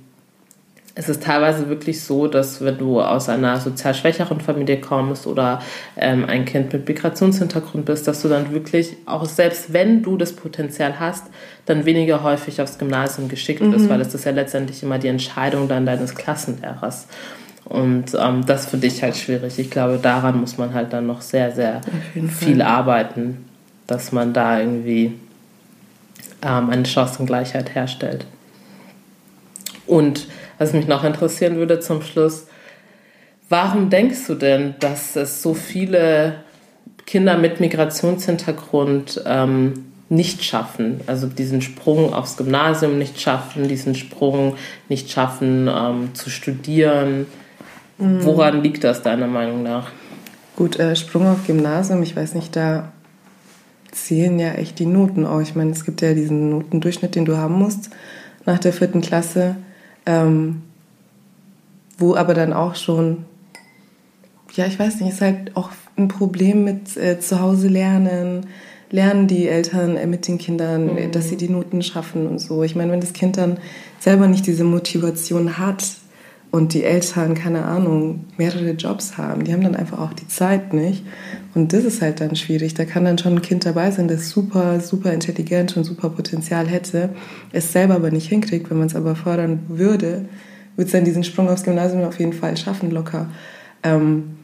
es 0.93 1.07
ist 1.07 1.23
teilweise 1.23 1.69
wirklich 1.69 2.03
so, 2.03 2.27
dass 2.27 2.63
wenn 2.63 2.77
du 2.77 3.01
aus 3.01 3.29
einer 3.29 3.59
sozial 3.59 3.93
schwächeren 3.93 4.41
Familie 4.41 4.81
kommst 4.81 5.25
oder 5.25 5.61
ähm, 5.95 6.25
ein 6.25 6.43
Kind 6.45 6.73
mit 6.73 6.87
Migrationshintergrund 6.87 7.85
bist, 7.85 8.07
dass 8.07 8.21
du 8.21 8.27
dann 8.27 8.51
wirklich, 8.51 8.97
auch 9.05 9.25
selbst 9.25 9.71
wenn 9.71 10.03
du 10.03 10.17
das 10.17 10.33
Potenzial 10.33 10.99
hast, 10.99 11.27
dann 11.65 11.85
weniger 11.85 12.23
häufig 12.23 12.61
aufs 12.61 12.77
Gymnasium 12.77 13.29
geschickt 13.29 13.61
mhm. 13.61 13.71
wirst, 13.71 13.89
weil 13.89 14.01
es 14.01 14.13
ist 14.13 14.25
ja 14.25 14.31
letztendlich 14.31 14.83
immer 14.83 14.99
die 14.99 15.07
Entscheidung 15.07 15.69
dann 15.69 15.85
deines 15.85 16.13
Klassenlehrers. 16.13 17.07
Und 17.65 18.17
ähm, 18.19 18.45
das 18.45 18.67
finde 18.67 18.87
ich 18.87 19.01
halt 19.01 19.15
schwierig. 19.15 19.57
Ich 19.59 19.69
glaube, 19.69 19.99
daran 20.01 20.39
muss 20.39 20.57
man 20.57 20.73
halt 20.73 20.91
dann 20.93 21.07
noch 21.07 21.21
sehr, 21.21 21.51
sehr 21.51 21.81
viel 22.13 22.57
Fall. 22.57 22.61
arbeiten 22.61 23.45
dass 23.91 24.13
man 24.13 24.33
da 24.33 24.59
irgendwie 24.59 25.19
ähm, 26.41 26.69
eine 26.69 26.85
Chancengleichheit 26.85 27.75
herstellt. 27.75 28.25
Und 29.85 30.27
was 30.57 30.71
mich 30.71 30.87
noch 30.87 31.03
interessieren 31.03 31.57
würde 31.57 31.81
zum 31.81 32.01
Schluss, 32.01 32.47
warum 33.49 33.89
denkst 33.89 34.27
du 34.27 34.35
denn, 34.35 34.75
dass 34.79 35.17
es 35.17 35.41
so 35.41 35.53
viele 35.53 36.35
Kinder 37.05 37.37
mit 37.37 37.59
Migrationshintergrund 37.59 39.23
ähm, 39.25 39.85
nicht 40.07 40.43
schaffen, 40.45 41.01
also 41.07 41.27
diesen 41.27 41.61
Sprung 41.61 42.13
aufs 42.13 42.37
Gymnasium 42.37 42.97
nicht 42.97 43.19
schaffen, 43.19 43.67
diesen 43.67 43.95
Sprung 43.95 44.55
nicht 44.87 45.11
schaffen 45.11 45.69
ähm, 45.69 46.15
zu 46.15 46.29
studieren. 46.29 47.25
Mhm. 48.01 48.25
Woran 48.25 48.63
liegt 48.63 48.83
das 48.83 49.01
deiner 49.03 49.27
Meinung 49.27 49.63
nach? 49.63 49.91
Gut, 50.55 50.79
äh, 50.79 50.95
Sprung 50.95 51.27
auf 51.27 51.45
Gymnasium, 51.45 52.03
ich 52.03 52.15
weiß 52.15 52.33
nicht, 52.33 52.55
da 52.55 52.91
zählen 53.91 54.39
ja 54.39 54.53
echt 54.53 54.79
die 54.79 54.85
Noten 54.85 55.25
auch. 55.25 55.41
Ich 55.41 55.55
meine, 55.55 55.71
es 55.71 55.85
gibt 55.85 56.01
ja 56.01 56.13
diesen 56.13 56.49
Notendurchschnitt, 56.49 57.15
den 57.15 57.25
du 57.25 57.37
haben 57.37 57.55
musst 57.55 57.89
nach 58.45 58.57
der 58.57 58.73
vierten 58.73 59.01
Klasse, 59.01 59.55
ähm, 60.05 60.63
wo 61.97 62.15
aber 62.15 62.33
dann 62.33 62.53
auch 62.53 62.75
schon, 62.75 63.25
ja, 64.53 64.65
ich 64.65 64.79
weiß 64.79 64.99
nicht, 64.99 65.13
ist 65.13 65.21
halt 65.21 65.55
auch 65.55 65.69
ein 65.97 66.07
Problem 66.07 66.63
mit 66.63 66.97
äh, 66.97 67.19
zu 67.19 67.39
Hause 67.39 67.67
lernen, 67.67 68.47
lernen 68.89 69.27
die 69.27 69.47
Eltern 69.47 69.95
äh, 69.95 70.07
mit 70.07 70.27
den 70.27 70.37
Kindern, 70.37 70.95
mhm. 70.95 71.11
dass 71.11 71.29
sie 71.29 71.37
die 71.37 71.49
Noten 71.49 71.83
schaffen 71.83 72.27
und 72.27 72.39
so. 72.39 72.63
Ich 72.63 72.75
meine, 72.75 72.91
wenn 72.91 73.01
das 73.01 73.13
Kind 73.13 73.37
dann 73.37 73.57
selber 73.99 74.27
nicht 74.27 74.47
diese 74.47 74.63
Motivation 74.63 75.59
hat, 75.59 75.83
und 76.51 76.73
die 76.73 76.83
Eltern, 76.83 77.33
keine 77.33 77.63
Ahnung, 77.63 78.25
mehrere 78.37 78.71
Jobs 78.71 79.17
haben, 79.17 79.45
die 79.45 79.53
haben 79.53 79.63
dann 79.63 79.75
einfach 79.75 79.99
auch 79.99 80.13
die 80.13 80.27
Zeit 80.27 80.73
nicht. 80.73 81.05
Und 81.55 81.71
das 81.71 81.85
ist 81.85 82.01
halt 82.01 82.19
dann 82.19 82.35
schwierig. 82.35 82.73
Da 82.73 82.83
kann 82.83 83.05
dann 83.05 83.17
schon 83.17 83.35
ein 83.35 83.41
Kind 83.41 83.65
dabei 83.65 83.89
sein, 83.91 84.09
das 84.09 84.29
super, 84.29 84.81
super 84.81 85.13
intelligent 85.13 85.77
und 85.77 85.85
super 85.85 86.09
Potenzial 86.09 86.67
hätte, 86.67 87.09
es 87.53 87.71
selber 87.71 87.95
aber 87.95 88.11
nicht 88.11 88.27
hinkriegt. 88.27 88.69
Wenn 88.69 88.79
man 88.79 88.87
es 88.87 88.95
aber 88.95 89.15
fördern 89.15 89.61
würde, 89.69 90.25
würde 90.75 90.85
es 90.87 90.91
dann 90.91 91.05
diesen 91.05 91.23
Sprung 91.23 91.49
aufs 91.49 91.63
Gymnasium 91.63 92.03
auf 92.03 92.19
jeden 92.19 92.33
Fall 92.33 92.57
schaffen, 92.57 92.91
locker. 92.91 93.29
Ähm, 93.83 94.35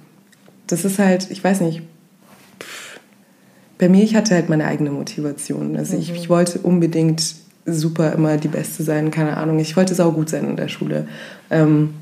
das 0.68 0.86
ist 0.86 1.00
halt, 1.00 1.30
ich 1.30 1.44
weiß 1.44 1.60
nicht, 1.62 1.82
bei 3.78 3.90
mir, 3.90 4.04
ich 4.04 4.16
hatte 4.16 4.34
halt 4.34 4.50
meine 4.50 4.66
eigene 4.66 4.92
Motivation. 4.92 5.76
Also 5.76 5.96
mhm. 5.96 6.02
ich, 6.02 6.14
ich 6.14 6.30
wollte 6.30 6.60
unbedingt 6.60 7.36
super 7.68 8.14
immer 8.14 8.38
die 8.38 8.48
Beste 8.48 8.84
sein, 8.84 9.12
keine 9.12 9.38
Ahnung. 9.38 9.60
Ich 9.60 9.76
wollte 9.76 9.94
sau 9.94 10.12
gut 10.12 10.30
sein 10.30 10.46
in 10.46 10.56
der 10.56 10.70
Schule. 10.70 11.08
Ähm, 11.52 11.94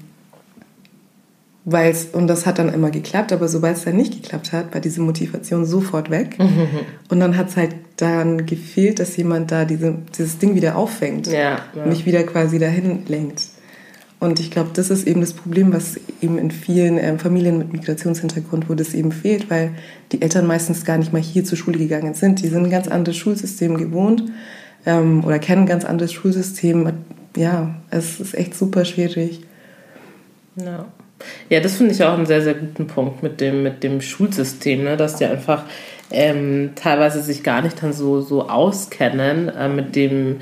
weil's, 1.65 2.05
und 2.13 2.27
das 2.27 2.45
hat 2.45 2.59
dann 2.59 2.71
immer 2.71 2.91
geklappt, 2.91 3.33
aber 3.33 3.47
sobald 3.47 3.77
es 3.77 3.83
dann 3.83 3.97
nicht 3.97 4.21
geklappt 4.21 4.53
hat, 4.53 4.73
war 4.73 4.79
diese 4.79 5.01
Motivation 5.01 5.65
sofort 5.65 6.11
weg. 6.11 6.37
Mhm. 6.37 6.67
Und 7.09 7.19
dann 7.19 7.35
hat 7.35 7.49
es 7.49 7.57
halt 7.57 7.75
dann 7.97 8.45
gefehlt, 8.45 8.99
dass 8.99 9.17
jemand 9.17 9.51
da 9.51 9.65
diese, 9.65 9.95
dieses 10.15 10.37
Ding 10.37 10.55
wieder 10.55 10.75
auffängt, 10.75 11.27
ja, 11.27 11.59
ja. 11.75 11.85
mich 11.85 12.05
wieder 12.05 12.23
quasi 12.23 12.59
dahin 12.59 13.03
lenkt. 13.07 13.47
Und 14.19 14.39
ich 14.39 14.49
glaube, 14.49 14.69
das 14.73 14.89
ist 14.89 15.05
eben 15.07 15.21
das 15.21 15.33
Problem, 15.33 15.73
was 15.73 15.99
eben 16.21 16.37
in 16.37 16.49
vielen 16.49 16.97
ähm, 16.97 17.19
Familien 17.19 17.57
mit 17.57 17.73
Migrationshintergrund, 17.73 18.69
wo 18.69 18.73
das 18.73 18.93
eben 18.93 19.11
fehlt, 19.11 19.49
weil 19.49 19.71
die 20.11 20.21
Eltern 20.21 20.47
meistens 20.47 20.85
gar 20.85 20.97
nicht 20.97 21.11
mal 21.11 21.21
hier 21.21 21.43
zur 21.43 21.57
Schule 21.57 21.77
gegangen 21.77 22.13
sind. 22.13 22.41
Die 22.41 22.47
sind 22.47 22.63
ein 22.63 22.69
ganz 22.69 22.87
anderes 22.87 23.17
Schulsystem 23.17 23.77
gewohnt 23.77 24.23
ähm, 24.85 25.23
oder 25.23 25.39
kennen 25.39 25.63
ein 25.63 25.67
ganz 25.67 25.85
anderes 25.85 26.13
Schulsystem. 26.13 26.91
Ja, 27.35 27.75
es 27.89 28.19
ist 28.19 28.33
echt 28.33 28.55
super 28.55 28.85
schwierig. 28.85 29.41
Ja. 30.55 30.85
Ja, 31.49 31.59
das 31.59 31.77
finde 31.77 31.93
ich 31.93 32.03
auch 32.03 32.13
einen 32.13 32.25
sehr, 32.25 32.41
sehr 32.41 32.55
guten 32.55 32.87
Punkt 32.87 33.23
mit 33.23 33.39
dem, 33.39 33.63
mit 33.63 33.83
dem 33.83 34.01
Schulsystem, 34.01 34.83
ne? 34.83 34.97
dass 34.97 35.15
die 35.15 35.25
einfach 35.25 35.63
ähm, 36.11 36.71
teilweise 36.75 37.21
sich 37.21 37.43
gar 37.43 37.61
nicht 37.61 37.81
dann 37.81 37.93
so, 37.93 38.21
so 38.21 38.49
auskennen 38.49 39.49
äh, 39.49 39.69
mit 39.69 39.95
dem 39.95 40.37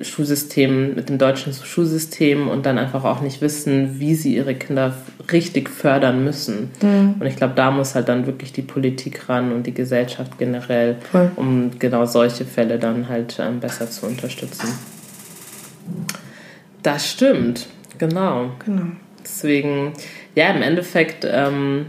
Schulsystem, 0.00 0.94
mit 0.94 1.10
dem 1.10 1.18
deutschen 1.18 1.52
Schulsystem 1.52 2.48
und 2.48 2.64
dann 2.64 2.78
einfach 2.78 3.04
auch 3.04 3.20
nicht 3.20 3.42
wissen, 3.42 4.00
wie 4.00 4.14
sie 4.14 4.34
ihre 4.34 4.54
Kinder 4.54 4.94
richtig 5.30 5.68
fördern 5.68 6.24
müssen. 6.24 6.70
Mhm. 6.80 7.16
Und 7.20 7.26
ich 7.26 7.36
glaube, 7.36 7.54
da 7.54 7.70
muss 7.70 7.94
halt 7.94 8.08
dann 8.08 8.26
wirklich 8.26 8.52
die 8.52 8.62
Politik 8.62 9.28
ran 9.28 9.52
und 9.52 9.66
die 9.66 9.74
Gesellschaft 9.74 10.38
generell, 10.38 10.96
Voll. 11.12 11.30
um 11.36 11.78
genau 11.78 12.06
solche 12.06 12.46
Fälle 12.46 12.78
dann 12.78 13.08
halt 13.08 13.38
ähm, 13.38 13.60
besser 13.60 13.90
zu 13.90 14.06
unterstützen. 14.06 14.68
Das 16.82 17.10
stimmt, 17.10 17.66
genau. 17.98 18.52
Genau. 18.64 18.86
Deswegen, 19.22 19.92
ja, 20.34 20.48
im 20.48 20.62
Endeffekt, 20.62 21.26
ähm, 21.30 21.86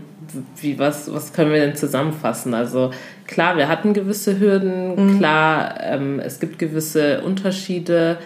wie, 0.59 0.77
was, 0.79 1.13
was 1.13 1.31
können 1.31 1.51
wir 1.51 1.59
denn 1.59 1.75
zusammenfassen? 1.75 2.53
Also 2.53 2.91
klar, 3.27 3.57
wir 3.57 3.67
hatten 3.67 3.93
gewisse 3.93 4.39
Hürden, 4.39 5.13
mhm. 5.13 5.17
klar, 5.17 5.75
ähm, 5.81 6.19
es 6.19 6.39
gibt 6.39 6.59
gewisse 6.59 7.21
Unterschiede, 7.21 8.17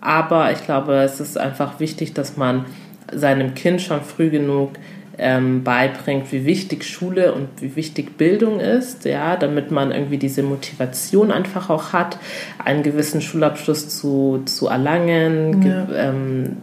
aber 0.00 0.52
ich 0.52 0.64
glaube, 0.64 0.94
es 0.96 1.20
ist 1.20 1.38
einfach 1.38 1.80
wichtig, 1.80 2.14
dass 2.14 2.36
man 2.36 2.66
seinem 3.12 3.54
Kind 3.54 3.80
schon 3.80 4.02
früh 4.02 4.30
genug 4.30 4.72
ähm, 5.18 5.64
beibringt, 5.64 6.30
wie 6.30 6.44
wichtig 6.44 6.84
Schule 6.84 7.34
und 7.34 7.48
wie 7.60 7.74
wichtig 7.74 8.16
Bildung 8.16 8.60
ist, 8.60 9.04
ja, 9.04 9.36
damit 9.36 9.70
man 9.72 9.90
irgendwie 9.90 10.18
diese 10.18 10.44
Motivation 10.44 11.32
einfach 11.32 11.70
auch 11.70 11.92
hat, 11.92 12.18
einen 12.64 12.84
gewissen 12.84 13.20
Schulabschluss 13.20 13.88
zu, 13.88 14.42
zu 14.44 14.68
erlangen, 14.68 15.62
ja. 15.62 15.86
ähm, 15.94 16.56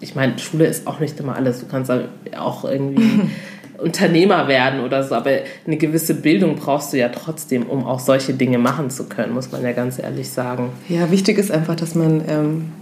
ich 0.00 0.14
meine, 0.14 0.38
Schule 0.38 0.66
ist 0.66 0.86
auch 0.86 1.00
nicht 1.00 1.18
immer 1.18 1.34
alles. 1.34 1.60
Du 1.60 1.66
kannst 1.66 1.90
auch 2.36 2.64
irgendwie 2.64 3.30
Unternehmer 3.84 4.48
werden 4.48 4.80
oder 4.80 5.04
so, 5.04 5.14
aber 5.14 5.30
eine 5.66 5.76
gewisse 5.76 6.14
Bildung 6.14 6.56
brauchst 6.56 6.92
du 6.92 6.98
ja 6.98 7.10
trotzdem, 7.10 7.64
um 7.64 7.84
auch 7.86 8.00
solche 8.00 8.32
Dinge 8.32 8.58
machen 8.58 8.88
zu 8.88 9.04
können, 9.04 9.34
muss 9.34 9.52
man 9.52 9.62
ja 9.62 9.72
ganz 9.72 9.98
ehrlich 9.98 10.30
sagen. 10.30 10.70
Ja, 10.88 11.10
wichtig 11.10 11.38
ist 11.38 11.50
einfach, 11.50 11.76
dass 11.76 11.94
man 11.94 12.22
ähm, 12.26 12.72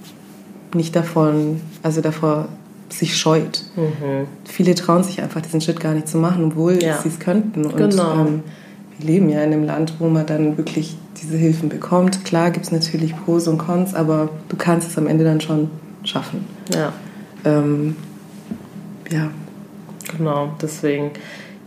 nicht 0.75 0.95
davon, 0.95 1.61
also 1.83 2.01
davor 2.01 2.49
sich 2.89 3.17
scheut. 3.17 3.65
Mhm. 3.75 4.27
Viele 4.45 4.75
trauen 4.75 5.03
sich 5.03 5.21
einfach 5.21 5.41
diesen 5.41 5.61
Schritt 5.61 5.81
gar 5.81 5.95
nicht 5.95 6.09
zu 6.09 6.19
machen, 6.19 6.45
obwohl 6.45 6.81
ja. 6.83 6.99
sie 6.99 7.09
es 7.09 7.19
könnten. 7.19 7.67
Und 7.67 7.77
genau. 7.77 8.21
ähm, 8.21 8.43
wir 8.99 9.07
leben 9.07 9.29
ja 9.29 9.43
in 9.43 9.53
einem 9.53 9.65
Land, 9.65 9.95
wo 9.99 10.09
man 10.09 10.27
dann 10.27 10.57
wirklich 10.57 10.97
diese 11.21 11.37
Hilfen 11.37 11.69
bekommt. 11.69 12.25
Klar 12.25 12.51
gibt 12.51 12.67
es 12.67 12.73
natürlich 12.73 13.15
Pros 13.25 13.49
und 13.49 13.59
Cons, 13.59 13.95
aber 13.95 14.29
du 14.49 14.57
kannst 14.57 14.89
es 14.89 14.99
am 14.99 15.07
Ende 15.07 15.25
dann 15.25 15.41
schon 15.41 15.71
schaffen. 16.05 16.47
Ja. 16.73 16.93
Ähm, 17.45 17.97
ja. 19.11 19.31
Genau, 20.17 20.55
deswegen, 20.61 21.13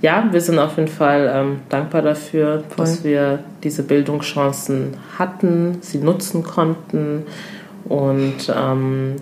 ja, 0.02 0.28
wir 0.32 0.42
sind 0.42 0.60
auf 0.60 0.78
jeden 0.78 0.90
Fall 0.90 1.32
ähm, 1.34 1.60
dankbar 1.70 2.02
dafür, 2.02 2.64
Voll. 2.70 2.86
dass 2.86 3.04
wir 3.04 3.40
diese 3.64 3.84
Bildungschancen 3.84 4.98
hatten, 5.18 5.78
sie 5.82 6.00
nutzen 6.00 6.44
konnten. 6.44 7.24
Und 7.86 8.54
ähm, 8.56 9.16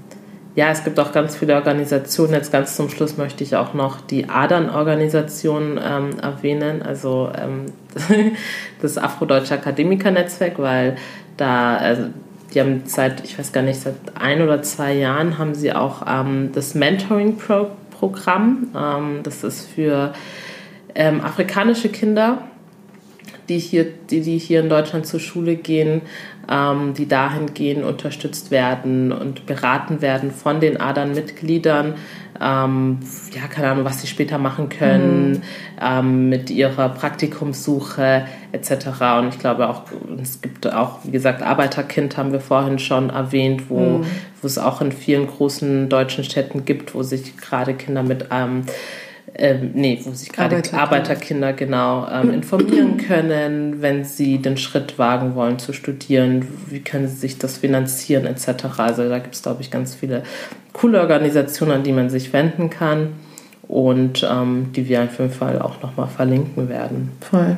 ja, 0.55 0.69
es 0.69 0.83
gibt 0.83 0.99
auch 0.99 1.11
ganz 1.11 1.35
viele 1.35 1.55
Organisationen. 1.55 2.33
Jetzt 2.33 2.51
ganz 2.51 2.75
zum 2.75 2.89
Schluss 2.89 3.17
möchte 3.17 3.43
ich 3.43 3.55
auch 3.55 3.73
noch 3.73 4.01
die 4.01 4.29
ADAN-Organisation 4.29 5.79
ähm, 5.83 6.19
erwähnen, 6.21 6.83
also 6.83 7.31
ähm, 7.35 7.65
das 8.81 8.97
Afrodeutsche 8.97 9.55
Akademikernetzwerk, 9.55 10.59
weil 10.59 10.95
da, 11.37 11.77
also 11.77 12.03
die 12.53 12.59
haben 12.59 12.83
seit, 12.85 13.23
ich 13.23 13.37
weiß 13.39 13.51
gar 13.51 13.63
nicht, 13.63 13.79
seit 13.79 13.95
ein 14.13 14.41
oder 14.43 14.61
zwei 14.61 14.93
Jahren 14.93 15.39
haben 15.39 15.55
sie 15.55 15.73
auch 15.73 16.03
ähm, 16.07 16.51
das 16.53 16.75
Mentoring-Programm. 16.75 17.71
Ähm, 18.75 19.19
das 19.23 19.43
ist 19.43 19.67
für 19.67 20.13
ähm, 20.95 21.21
afrikanische 21.21 21.89
Kinder, 21.89 22.43
die 23.49 23.59
hier, 23.59 23.85
die, 24.09 24.21
die 24.21 24.37
hier 24.37 24.61
in 24.61 24.69
Deutschland 24.69 25.05
zur 25.05 25.19
Schule 25.19 25.55
gehen, 25.55 26.01
ähm, 26.49 26.93
die 26.93 27.07
dahingehend 27.07 27.83
unterstützt 27.83 28.51
werden 28.51 29.11
und 29.11 29.45
beraten 29.45 30.01
werden 30.01 30.31
von 30.31 30.59
den 30.59 30.79
ADAN-Mitgliedern, 30.79 31.95
ähm, 32.41 32.99
ja, 33.33 33.47
keine 33.47 33.69
Ahnung, 33.69 33.85
was 33.85 34.01
sie 34.01 34.07
später 34.07 34.37
machen 34.37 34.69
können, 34.69 35.31
mhm. 35.31 35.41
ähm, 35.81 36.29
mit 36.29 36.49
ihrer 36.49 36.89
Praktikumssuche 36.89 38.25
etc. 38.51 38.87
Und 39.19 39.29
ich 39.29 39.39
glaube 39.39 39.69
auch, 39.69 39.83
es 40.21 40.41
gibt 40.41 40.71
auch, 40.71 40.99
wie 41.03 41.11
gesagt, 41.11 41.41
Arbeiterkind 41.41 42.17
haben 42.17 42.31
wir 42.31 42.39
vorhin 42.39 42.79
schon 42.79 43.09
erwähnt, 43.09 43.69
wo, 43.69 43.99
mhm. 43.99 44.05
wo 44.41 44.47
es 44.47 44.57
auch 44.57 44.81
in 44.81 44.91
vielen 44.91 45.27
großen 45.27 45.89
deutschen 45.89 46.23
Städten 46.23 46.65
gibt, 46.65 46.95
wo 46.95 47.03
sich 47.03 47.37
gerade 47.37 47.73
Kinder 47.73 48.03
mit 48.03 48.27
ähm, 48.31 48.63
ähm, 49.35 49.71
nee, 49.73 49.99
wo 50.03 50.11
sich 50.11 50.31
gerade 50.31 50.57
Arbeiterkinder, 50.57 50.81
Arbeiterkinder 50.81 51.53
genau 51.53 52.07
ähm, 52.07 52.31
informieren 52.31 52.97
können, 53.07 53.81
wenn 53.81 54.03
sie 54.03 54.37
den 54.37 54.57
Schritt 54.57 54.99
wagen 54.99 55.33
wollen 55.35 55.57
zu 55.57 55.73
studieren, 55.73 56.47
wie 56.67 56.81
können 56.81 57.07
sie 57.07 57.15
sich 57.15 57.39
das 57.39 57.57
finanzieren 57.57 58.25
etc. 58.27 58.65
Also 58.77 59.09
da 59.09 59.19
gibt 59.19 59.33
es, 59.33 59.41
glaube 59.41 59.61
ich, 59.61 59.71
ganz 59.71 59.95
viele 59.95 60.23
coole 60.71 61.01
Organisationen, 61.01 61.71
an 61.71 61.83
die 61.83 61.93
man 61.93 62.09
sich 62.09 62.31
wenden 62.31 62.69
kann 62.69 63.13
und 63.67 64.27
ähm, 64.29 64.67
die 64.75 64.87
wir 64.87 65.03
auf 65.03 65.17
jeden 65.17 65.31
Fall 65.31 65.59
auch 65.59 65.81
nochmal 65.81 66.07
verlinken 66.07 66.69
werden. 66.69 67.11
Voll. 67.21 67.57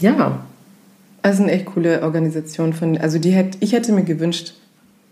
Ja. 0.00 0.40
Also 1.22 1.42
eine 1.42 1.52
echt 1.52 1.66
coole 1.66 2.02
Organisation 2.02 2.72
von, 2.72 2.98
also 2.98 3.18
die 3.18 3.30
hätte, 3.30 3.58
ich 3.60 3.72
hätte 3.72 3.92
mir 3.92 4.04
gewünscht, 4.04 4.54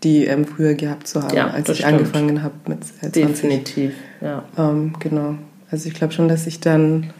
die 0.03 0.25
ähm, 0.25 0.45
früher 0.45 0.73
gehabt 0.73 1.07
zu 1.07 1.21
haben, 1.21 1.35
ja, 1.35 1.47
als 1.47 1.69
ich 1.69 1.79
stimmt. 1.79 1.93
angefangen 1.93 2.43
habe 2.43 2.55
mit 2.67 2.83
20. 2.83 3.27
Definitiv, 3.27 3.93
ja. 4.21 4.43
Ähm, 4.57 4.93
genau. 4.99 5.35
Also 5.71 5.87
ich 5.87 5.93
glaube 5.93 6.13
schon, 6.13 6.27
dass 6.27 6.47
ich 6.47 6.59
dann 6.59 7.11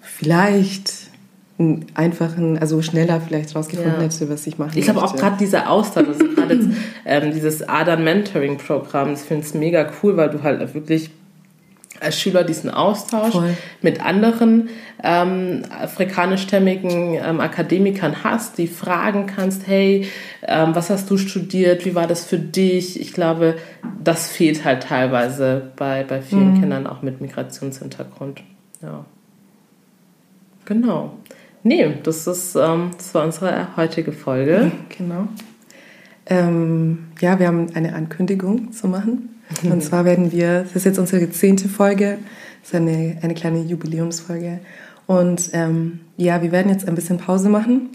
vielleicht 0.00 1.10
einen 1.58 1.86
einfachen, 1.94 2.58
also 2.58 2.80
schneller 2.80 3.20
vielleicht 3.20 3.54
rausgefunden 3.54 3.94
ja. 3.94 4.00
hätte, 4.00 4.30
was 4.30 4.46
ich 4.46 4.58
machen 4.58 4.72
Ich 4.74 4.84
glaube 4.84 5.02
auch 5.02 5.14
gerade 5.14 5.36
dieser 5.36 5.68
Austausch, 5.68 6.08
also 6.08 6.24
gerade 6.34 6.58
ähm, 7.04 7.32
dieses 7.32 7.68
Adern 7.68 8.02
Mentoring 8.02 8.56
Programm, 8.56 9.10
das 9.10 9.22
finde 9.22 9.46
ich 9.46 9.54
mega 9.54 9.90
cool, 10.02 10.16
weil 10.16 10.30
du 10.30 10.42
halt 10.42 10.74
wirklich 10.74 11.10
als 12.00 12.20
Schüler 12.20 12.44
diesen 12.44 12.70
Austausch 12.70 13.32
Voll. 13.32 13.56
mit 13.82 14.04
anderen 14.04 14.68
ähm, 15.02 15.62
afrikanischstämmigen 15.70 17.14
ähm, 17.14 17.40
Akademikern 17.40 18.24
hast, 18.24 18.58
die 18.58 18.66
fragen 18.66 19.26
kannst, 19.26 19.66
hey, 19.66 20.08
ähm, 20.46 20.74
was 20.74 20.90
hast 20.90 21.10
du 21.10 21.16
studiert, 21.16 21.84
wie 21.84 21.94
war 21.94 22.06
das 22.06 22.24
für 22.24 22.38
dich? 22.38 23.00
Ich 23.00 23.12
glaube, 23.12 23.56
das 24.02 24.28
fehlt 24.28 24.64
halt 24.64 24.84
teilweise 24.84 25.70
bei, 25.76 26.04
bei 26.04 26.20
vielen 26.22 26.54
mhm. 26.54 26.60
Kindern 26.60 26.86
auch 26.86 27.02
mit 27.02 27.20
Migrationshintergrund. 27.20 28.42
Ja. 28.82 29.04
Genau. 30.64 31.14
Nee, 31.62 31.94
das, 32.02 32.26
ist, 32.26 32.54
ähm, 32.56 32.92
das 32.96 33.14
war 33.14 33.24
unsere 33.24 33.76
heutige 33.76 34.12
Folge. 34.12 34.72
Genau. 34.96 35.28
Ähm, 36.26 37.08
ja, 37.20 37.38
wir 37.38 37.48
haben 37.48 37.74
eine 37.74 37.94
Ankündigung 37.94 38.72
zu 38.72 38.86
machen. 38.86 39.29
Und 39.64 39.82
zwar 39.82 40.04
werden 40.04 40.32
wir, 40.32 40.62
das 40.62 40.76
ist 40.76 40.84
jetzt 40.84 40.98
unsere 40.98 41.30
zehnte 41.30 41.68
Folge, 41.68 42.18
das 42.60 42.70
ist 42.70 42.74
eine, 42.74 43.16
eine 43.22 43.34
kleine 43.34 43.60
Jubiläumsfolge. 43.60 44.60
Und 45.06 45.50
ähm, 45.52 46.00
ja, 46.16 46.42
wir 46.42 46.52
werden 46.52 46.70
jetzt 46.70 46.86
ein 46.86 46.94
bisschen 46.94 47.18
Pause 47.18 47.48
machen. 47.48 47.88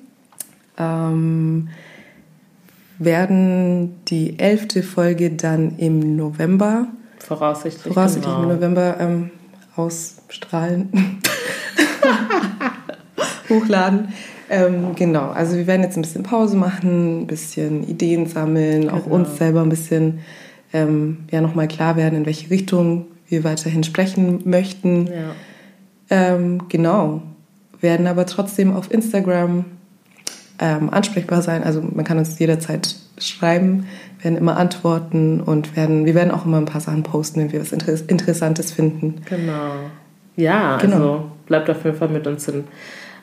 Ähm, 0.78 1.70
werden 2.98 3.96
die 4.06 4.40
elfte 4.40 4.84
Folge 4.84 5.32
dann 5.32 5.78
im 5.78 6.16
November, 6.16 6.88
voraussichtlich, 7.20 7.94
voraussichtlich 7.94 8.34
genau. 8.34 8.50
im 8.50 8.56
November 8.56 8.96
ähm, 9.00 9.32
ausstrahlen, 9.76 10.90
hochladen. 13.50 14.10
Ähm, 14.50 14.96
genau, 14.96 15.30
also 15.32 15.56
wir 15.56 15.68
werden 15.68 15.82
jetzt 15.82 15.98
ein 15.98 16.04
bisschen 16.04 16.24
Pause 16.24 16.56
machen, 16.56 17.24
ein 17.24 17.28
bisschen 17.28 17.88
Ideen 17.88 18.28
sammeln, 18.28 18.82
genau. 18.82 18.94
auch 18.94 19.06
uns 19.08 19.38
selber 19.38 19.62
ein 19.62 19.70
bisschen 19.70 20.20
ähm, 20.76 21.20
ja 21.32 21.40
nochmal 21.40 21.68
klar 21.68 21.96
werden, 21.96 22.20
in 22.20 22.26
welche 22.26 22.50
Richtung 22.50 23.06
wir 23.28 23.44
weiterhin 23.44 23.84
sprechen 23.84 24.42
möchten. 24.44 25.08
Ja. 25.08 25.32
Ähm, 26.10 26.68
genau. 26.68 27.24
werden 27.82 28.08
aber 28.08 28.26
trotzdem 28.26 28.74
auf 28.74 28.92
Instagram 28.92 29.66
ähm, 30.60 30.90
ansprechbar 30.90 31.42
sein. 31.42 31.64
Also 31.64 31.82
man 31.82 32.06
kann 32.06 32.18
uns 32.18 32.38
jederzeit 32.38 32.96
schreiben, 33.18 33.88
werden 34.22 34.38
immer 34.38 34.58
antworten 34.58 35.40
und 35.42 35.76
werden, 35.76 36.06
wir 36.06 36.14
werden 36.14 36.32
auch 36.32 36.46
immer 36.46 36.58
ein 36.58 36.66
paar 36.66 36.82
Sachen 36.82 37.04
posten, 37.04 37.40
wenn 37.40 37.52
wir 37.52 37.62
was 37.62 37.72
Inter 37.72 37.94
Interessantes 38.08 38.72
finden. 38.72 39.22
Genau. 39.30 39.74
Ja, 40.36 40.78
genau. 40.78 40.96
also 40.96 41.32
bleibt 41.46 41.70
auf 41.70 41.84
jeden 41.86 41.98
Fall 41.98 42.10
mit 42.10 42.28
uns 42.28 42.48
in 42.48 42.66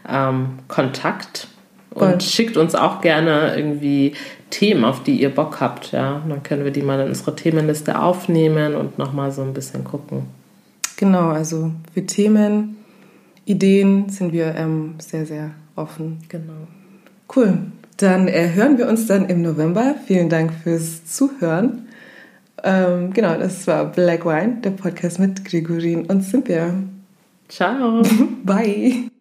ähm, 0.08 0.58
Kontakt 0.68 1.48
und 1.94 2.10
Voll. 2.10 2.20
schickt 2.20 2.56
uns 2.56 2.74
auch 2.74 3.00
gerne 3.00 3.54
irgendwie 3.56 4.14
Themen, 4.50 4.84
auf 4.84 5.02
die 5.02 5.20
ihr 5.20 5.34
Bock 5.34 5.60
habt. 5.60 5.92
Ja, 5.92 6.22
dann 6.28 6.42
können 6.42 6.64
wir 6.64 6.70
die 6.70 6.82
mal 6.82 7.00
in 7.00 7.08
unsere 7.08 7.34
Themenliste 7.36 8.00
aufnehmen 8.00 8.74
und 8.74 8.98
nochmal 8.98 9.32
so 9.32 9.42
ein 9.42 9.54
bisschen 9.54 9.84
gucken. 9.84 10.24
Genau, 10.96 11.30
also 11.30 11.72
für 11.92 12.06
Themen, 12.06 12.76
Ideen 13.44 14.08
sind 14.08 14.32
wir 14.32 14.54
ähm, 14.54 14.94
sehr, 14.98 15.26
sehr 15.26 15.50
offen. 15.74 16.18
Genau. 16.28 16.68
Cool. 17.34 17.58
Dann 17.96 18.28
äh, 18.28 18.50
hören 18.54 18.78
wir 18.78 18.88
uns 18.88 19.06
dann 19.06 19.26
im 19.26 19.42
November. 19.42 19.94
Vielen 20.06 20.28
Dank 20.28 20.52
fürs 20.62 21.04
Zuhören. 21.06 21.88
Ähm, 22.64 23.12
genau, 23.12 23.36
das 23.36 23.66
war 23.66 23.86
Black 23.86 24.24
Wine, 24.24 24.58
der 24.62 24.70
Podcast 24.70 25.18
mit 25.18 25.44
Gregorin 25.44 26.06
und 26.06 26.22
Cynthia. 26.22 26.74
Ciao. 27.48 28.02
Bye. 28.44 29.11